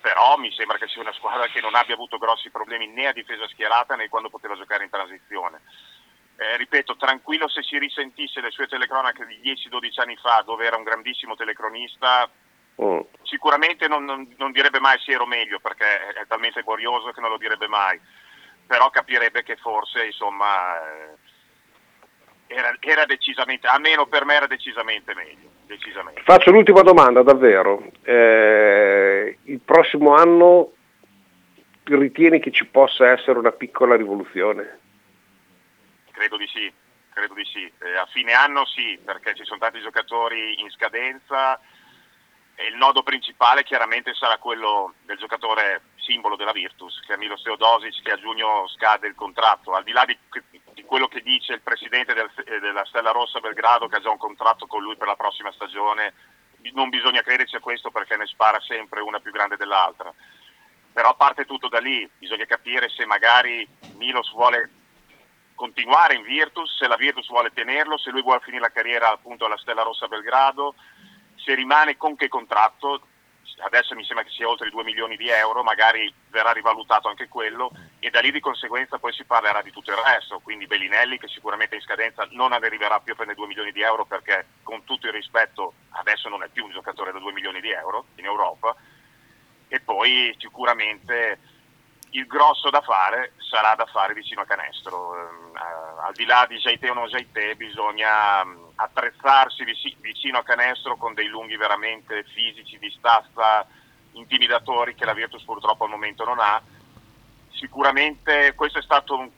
Però 0.00 0.36
mi 0.38 0.50
sembra 0.52 0.78
che 0.78 0.88
sia 0.88 1.02
una 1.02 1.12
squadra 1.12 1.46
che 1.48 1.60
non 1.60 1.74
abbia 1.74 1.94
avuto 1.94 2.18
grossi 2.18 2.50
problemi 2.50 2.88
né 2.88 3.08
a 3.08 3.12
difesa 3.12 3.46
schierata 3.48 3.96
né 3.96 4.08
quando 4.08 4.30
poteva 4.30 4.56
giocare 4.56 4.84
in 4.84 4.90
transizione. 4.90 5.60
Eh, 6.36 6.56
ripeto, 6.56 6.96
tranquillo 6.96 7.48
se 7.48 7.62
si 7.62 7.78
risentisse 7.78 8.40
le 8.40 8.50
sue 8.50 8.66
telecronache 8.66 9.26
di 9.26 9.40
10-12 9.42 10.00
anni 10.00 10.16
fa, 10.16 10.42
dove 10.42 10.64
era 10.64 10.76
un 10.76 10.84
grandissimo 10.84 11.36
telecronista, 11.36 12.30
mm. 12.82 13.00
sicuramente 13.24 13.88
non, 13.88 14.04
non, 14.06 14.34
non, 14.38 14.50
direbbe 14.50 14.80
mai 14.80 14.98
se 15.00 15.12
ero 15.12 15.26
meglio, 15.26 15.60
perché 15.60 16.14
è, 16.14 16.26
talmente 16.26 16.62
glorioso 16.62 17.10
che 17.10 17.20
non 17.20 17.28
lo 17.28 17.36
direbbe 17.36 17.68
mai. 17.68 18.00
Però 18.66 18.88
capirebbe 18.88 19.42
che 19.42 19.56
forse, 19.56 20.06
insomma, 20.06 20.78
eh, 20.78 21.16
era, 22.52 22.76
era 22.80 23.06
decisamente, 23.06 23.68
almeno 23.68 24.06
per 24.06 24.24
me 24.24 24.34
era 24.34 24.46
decisamente 24.46 25.14
meglio. 25.14 25.48
Decisamente. 25.66 26.22
Faccio 26.24 26.50
l'ultima 26.50 26.82
domanda, 26.82 27.22
davvero. 27.22 27.92
Eh, 28.02 29.38
il 29.44 29.60
prossimo 29.60 30.14
anno 30.16 30.72
ritieni 31.84 32.40
che 32.40 32.50
ci 32.50 32.66
possa 32.66 33.10
essere 33.12 33.38
una 33.38 33.52
piccola 33.52 33.94
rivoluzione? 33.94 34.78
Credo 36.10 36.36
di 36.36 36.46
sì, 36.48 36.72
credo 37.12 37.34
di 37.34 37.44
sì. 37.44 37.62
Eh, 37.62 37.96
a 37.96 38.06
fine 38.06 38.32
anno 38.32 38.66
sì, 38.66 38.98
perché 39.04 39.34
ci 39.34 39.44
sono 39.44 39.60
tanti 39.60 39.80
giocatori 39.80 40.60
in 40.60 40.70
scadenza 40.70 41.58
e 42.56 42.66
il 42.66 42.76
nodo 42.76 43.04
principale 43.04 43.62
chiaramente 43.62 44.12
sarà 44.14 44.38
quello 44.38 44.94
del 45.06 45.18
giocatore 45.18 45.82
simbolo 46.10 46.34
della 46.34 46.50
Virtus, 46.50 47.00
che 47.06 47.14
è 47.14 47.16
Milos 47.16 47.42
Teodosic, 47.42 48.02
che 48.02 48.10
a 48.10 48.18
giugno 48.18 48.66
scade 48.66 49.06
il 49.06 49.14
contratto. 49.14 49.72
Al 49.72 49.84
di 49.84 49.92
là 49.92 50.04
di, 50.04 50.18
di 50.74 50.82
quello 50.82 51.06
che 51.06 51.20
dice 51.20 51.52
il 51.52 51.60
presidente 51.62 52.14
del, 52.14 52.28
della 52.60 52.84
Stella 52.86 53.12
Rossa 53.12 53.38
Belgrado, 53.38 53.86
che 53.86 53.96
ha 53.96 54.00
già 54.00 54.10
un 54.10 54.18
contratto 54.18 54.66
con 54.66 54.82
lui 54.82 54.96
per 54.96 55.06
la 55.06 55.14
prossima 55.14 55.52
stagione, 55.52 56.14
non 56.74 56.88
bisogna 56.88 57.22
crederci 57.22 57.56
a 57.56 57.60
questo 57.60 57.90
perché 57.90 58.16
ne 58.16 58.26
spara 58.26 58.60
sempre 58.60 59.00
una 59.00 59.20
più 59.20 59.30
grande 59.30 59.56
dell'altra. 59.56 60.12
Però 60.92 61.10
a 61.10 61.14
parte 61.14 61.44
tutto 61.44 61.68
da 61.68 61.78
lì, 61.78 62.08
bisogna 62.18 62.44
capire 62.44 62.88
se 62.88 63.06
magari 63.06 63.66
Milos 63.94 64.32
vuole 64.32 64.70
continuare 65.54 66.14
in 66.14 66.22
Virtus, 66.22 66.76
se 66.76 66.88
la 66.88 66.96
Virtus 66.96 67.28
vuole 67.28 67.52
tenerlo, 67.52 67.96
se 67.98 68.10
lui 68.10 68.22
vuole 68.22 68.40
finire 68.40 68.62
la 68.62 68.72
carriera 68.72 69.12
appunto 69.12 69.44
alla 69.44 69.58
Stella 69.58 69.82
Rossa 69.82 70.08
Belgrado, 70.08 70.74
se 71.36 71.54
rimane 71.54 71.96
con 71.96 72.16
che 72.16 72.28
contratto, 72.28 73.06
adesso 73.60 73.94
mi 73.94 74.04
sembra 74.04 74.24
che 74.24 74.30
sia 74.30 74.48
oltre 74.48 74.68
i 74.68 74.70
2 74.70 74.84
milioni 74.84 75.16
di 75.16 75.28
euro, 75.28 75.62
magari 75.62 76.12
verrà 76.28 76.52
rivalutato 76.52 77.08
anche 77.08 77.28
quello 77.28 77.70
e 77.98 78.10
da 78.10 78.20
lì 78.20 78.30
di 78.30 78.40
conseguenza 78.40 78.98
poi 78.98 79.12
si 79.12 79.24
parlerà 79.24 79.62
di 79.62 79.70
tutto 79.70 79.90
il 79.90 79.98
resto, 79.98 80.40
quindi 80.40 80.66
Bellinelli 80.66 81.18
che 81.18 81.28
sicuramente 81.28 81.74
in 81.74 81.80
scadenza 81.80 82.26
non 82.30 82.52
arriverà 82.52 83.00
più 83.00 83.12
a 83.12 83.16
prendere 83.16 83.38
2 83.38 83.48
milioni 83.48 83.72
di 83.72 83.82
euro 83.82 84.04
perché 84.04 84.46
con 84.62 84.84
tutto 84.84 85.06
il 85.06 85.12
rispetto 85.12 85.74
adesso 85.90 86.28
non 86.28 86.42
è 86.42 86.48
più 86.48 86.64
un 86.64 86.72
giocatore 86.72 87.12
da 87.12 87.18
2 87.18 87.32
milioni 87.32 87.60
di 87.60 87.70
euro 87.70 88.06
in 88.16 88.24
Europa 88.24 88.74
e 89.68 89.80
poi 89.80 90.34
sicuramente 90.38 91.38
il 92.10 92.26
grosso 92.26 92.70
da 92.70 92.80
fare 92.80 93.34
sarà 93.36 93.74
da 93.74 93.86
fare 93.86 94.14
vicino 94.14 94.40
a 94.40 94.44
canestro. 94.44 95.10
Uh, 95.10 96.00
al 96.06 96.12
di 96.14 96.24
là 96.24 96.44
di 96.48 96.56
Jaite 96.56 96.90
o 96.90 96.94
non 96.94 97.06
Jaite 97.06 97.54
bisogna 97.54 98.42
attrezzarsi 98.82 99.64
vic- 99.64 100.00
vicino 100.00 100.38
a 100.38 100.42
canestro 100.42 100.96
con 100.96 101.14
dei 101.14 101.28
lunghi 101.28 101.56
veramente 101.56 102.24
fisici 102.24 102.78
di 102.78 102.90
stazza 102.96 103.66
intimidatori 104.12 104.94
che 104.94 105.04
la 105.04 105.12
Virtus 105.12 105.44
purtroppo 105.44 105.84
al 105.84 105.90
momento 105.90 106.24
non 106.24 106.38
ha. 106.38 106.60
Sicuramente 107.52 108.54
questo 108.54 108.78
è 108.78 108.82
stato 108.82 109.16
un, 109.16 109.30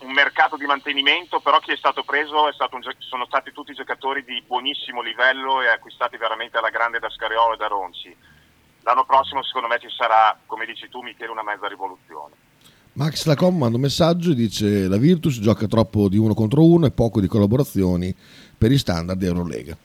un 0.00 0.12
mercato 0.12 0.56
di 0.56 0.64
mantenimento, 0.64 1.40
però 1.40 1.58
chi 1.58 1.72
è 1.72 1.76
stato 1.76 2.02
preso 2.02 2.48
è 2.48 2.52
stato 2.52 2.76
un, 2.76 2.82
sono 2.98 3.26
stati 3.26 3.52
tutti 3.52 3.74
giocatori 3.74 4.24
di 4.24 4.42
buonissimo 4.46 5.02
livello 5.02 5.60
e 5.60 5.68
acquistati 5.68 6.16
veramente 6.16 6.56
alla 6.56 6.70
grande 6.70 6.98
da 6.98 7.10
Scariolo 7.10 7.54
e 7.54 7.56
da 7.56 7.66
Ronci 7.66 8.16
l'anno 8.86 9.04
prossimo 9.04 9.42
secondo 9.42 9.66
me 9.66 9.80
ci 9.80 9.90
sarà, 9.90 10.38
come 10.46 10.64
dici 10.64 10.88
tu 10.88 11.02
Michele, 11.02 11.30
una 11.30 11.42
mezza 11.42 11.66
rivoluzione. 11.66 12.45
Max 12.96 13.26
Lacom 13.26 13.58
manda 13.58 13.76
un 13.76 13.82
messaggio 13.82 14.30
e 14.30 14.34
dice 14.34 14.88
la 14.88 14.96
Virtus 14.96 15.38
gioca 15.38 15.66
troppo 15.66 16.08
di 16.08 16.16
uno 16.16 16.32
contro 16.32 16.64
uno 16.64 16.86
e 16.86 16.92
poco 16.92 17.20
di 17.20 17.26
collaborazioni 17.26 18.14
per 18.56 18.72
i 18.72 18.78
standard 18.78 19.18
di 19.18 19.26
Eurolega. 19.26 19.76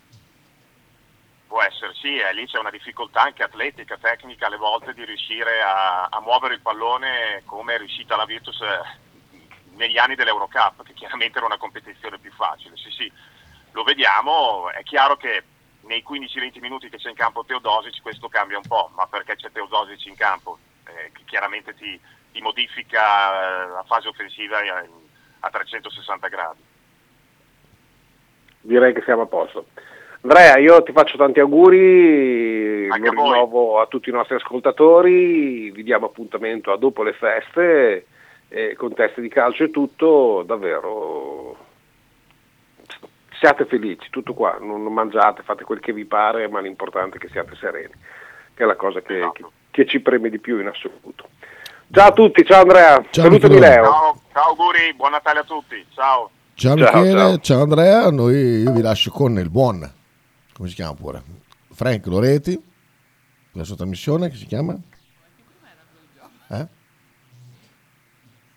Può 1.46 1.62
essere, 1.62 1.92
sì, 1.94 2.16
eh, 2.16 2.34
lì 2.34 2.48
c'è 2.48 2.58
una 2.58 2.70
difficoltà 2.70 3.24
anche 3.24 3.44
atletica, 3.44 3.98
tecnica 4.00 4.48
alle 4.48 4.56
volte 4.56 4.94
di 4.94 5.04
riuscire 5.04 5.60
a, 5.62 6.06
a 6.06 6.22
muovere 6.22 6.54
il 6.54 6.62
pallone 6.62 7.42
come 7.44 7.76
è 7.76 7.80
riuscita 7.80 8.16
la 8.16 8.24
Virtus 8.24 8.62
eh, 8.62 9.38
negli 9.76 9.98
anni 9.98 10.16
dell'Eurocup, 10.16 10.82
che 10.84 10.94
chiaramente 10.94 11.38
era 11.38 11.48
una 11.48 11.58
competizione 11.58 12.18
più 12.18 12.32
facile. 12.32 12.78
Sì, 12.78 12.92
sì, 12.92 13.12
lo 13.72 13.84
vediamo, 13.84 14.70
è 14.72 14.84
chiaro 14.84 15.18
che 15.18 15.44
nei 15.82 16.02
15-20 16.10 16.62
minuti 16.62 16.88
che 16.88 16.96
c'è 16.96 17.10
in 17.10 17.16
campo 17.16 17.44
Teodosic 17.44 18.02
questo 18.02 18.30
cambia 18.30 18.56
un 18.56 18.68
po', 18.70 18.90
ma 18.96 19.06
perché 19.08 19.36
c'è 19.36 19.52
Teodosic 19.52 20.06
in 20.06 20.16
campo, 20.16 20.60
eh, 20.86 21.12
chiaramente 21.26 21.76
ti, 21.76 22.00
ti 22.32 22.42
modifica 22.42 23.02
eh, 23.02 23.68
la 23.70 23.84
fase 23.86 24.08
offensiva 24.08 24.58
a, 24.58 24.86
a 25.40 25.50
360 25.50 26.28
gradi. 26.28 26.60
Direi 28.62 28.94
che 28.94 29.02
siamo 29.02 29.24
a 29.24 29.28
posto. 29.28 29.68
Andrea, 30.24 30.58
io 30.60 30.84
ti 30.84 30.92
faccio 30.92 31.18
tanti 31.18 31.40
auguri, 31.40 32.88
Anche 32.90 33.10
lo 33.10 33.24
rinnovo 33.24 33.80
a 33.80 33.88
tutti 33.88 34.10
i 34.10 34.14
nostri 34.14 34.36
ascoltatori, 34.36 35.72
vi 35.72 35.84
diamo 35.84 36.06
appuntamento 36.06 36.72
a 36.72 36.78
dopo 36.78 37.02
le 37.02 37.14
feste, 37.14 38.06
eh, 38.50 38.76
con 38.76 38.94
teste 38.94 39.20
di 39.22 39.30
calcio 39.30 39.64
e 39.64 39.72
tutto, 39.72 40.44
davvero 40.46 41.58
siate 43.42 43.66
felici, 43.66 44.12
tutto 44.12 44.36
qua, 44.36 44.58
non, 44.60 44.84
non, 44.84 44.94
mangiate, 44.94 45.42
fate 45.42 45.64
quel 45.64 45.80
che 45.80 45.94
vi 45.94 46.06
pare, 46.06 46.48
ma 46.48 46.60
l'importante 46.60 47.18
è 47.18 47.20
che 47.20 47.30
siate 47.30 47.56
sereni, 47.56 47.94
che 48.54 48.64
è 48.64 48.68
la 48.68 48.76
cosa 48.76 49.02
che, 49.02 49.18
esatto. 49.18 49.52
che, 49.72 49.84
che 49.84 49.86
ci 49.88 50.02
preme 50.02 50.30
di 50.30 50.38
più 50.38 50.60
in 50.60 50.68
assoluto. 50.68 51.30
Ciao 51.92 52.08
a 52.08 52.12
tutti, 52.14 52.46
ciao 52.46 52.62
Andrea, 52.62 53.04
ciao 53.10 53.26
salutami 53.26 53.60
Leo. 53.60 53.84
Ciao, 53.84 54.22
ciao, 54.32 54.50
auguri, 54.52 54.94
buon 54.96 55.12
Natale 55.12 55.40
a 55.40 55.44
tutti, 55.44 55.86
ciao. 55.94 56.30
Ciao 56.54 56.76
Michele, 56.76 57.12
ciao, 57.12 57.40
ciao. 57.40 57.62
Andrea, 57.64 58.10
Noi, 58.10 58.62
io 58.62 58.72
vi 58.72 58.82
lascio 58.82 59.12
con 59.12 59.38
il 59.38 59.50
buon, 59.50 59.92
come 60.54 60.70
si 60.70 60.76
chiama 60.76 60.94
pure, 60.94 61.22
Frank 61.74 62.06
Loreti, 62.06 62.58
la 63.52 63.66
sua 63.66 63.76
trasmissione 63.76 64.30
che 64.30 64.38
si 64.38 64.46
chiama? 64.46 64.74
Eh? 66.48 66.68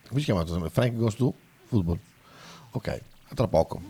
Come 0.09 0.20
si 0.20 0.24
chiama? 0.24 0.45
Frank 0.70 0.95
Goes 0.95 1.16
to 1.16 1.35
Football. 1.66 1.99
Ok, 2.70 3.03
a 3.30 3.35
tra 3.35 3.49
poco. 3.49 3.80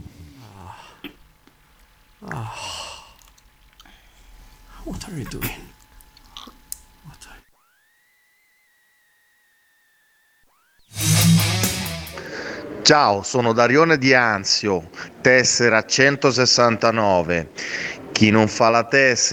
Oh. 2.21 2.51
What 4.85 5.05
are 5.05 5.19
you 5.19 5.29
doing? 5.29 5.74
Ciao, 12.85 13.23
sono 13.23 13.55
Darione 13.55 13.97
di 13.97 14.13
Anzio, 14.13 14.91
tessera 15.23 15.87
169. 15.87 17.49
Chi 18.13 18.29
non 18.29 18.47
fa 18.47 18.69
la 18.69 18.85
tessera 18.85 19.33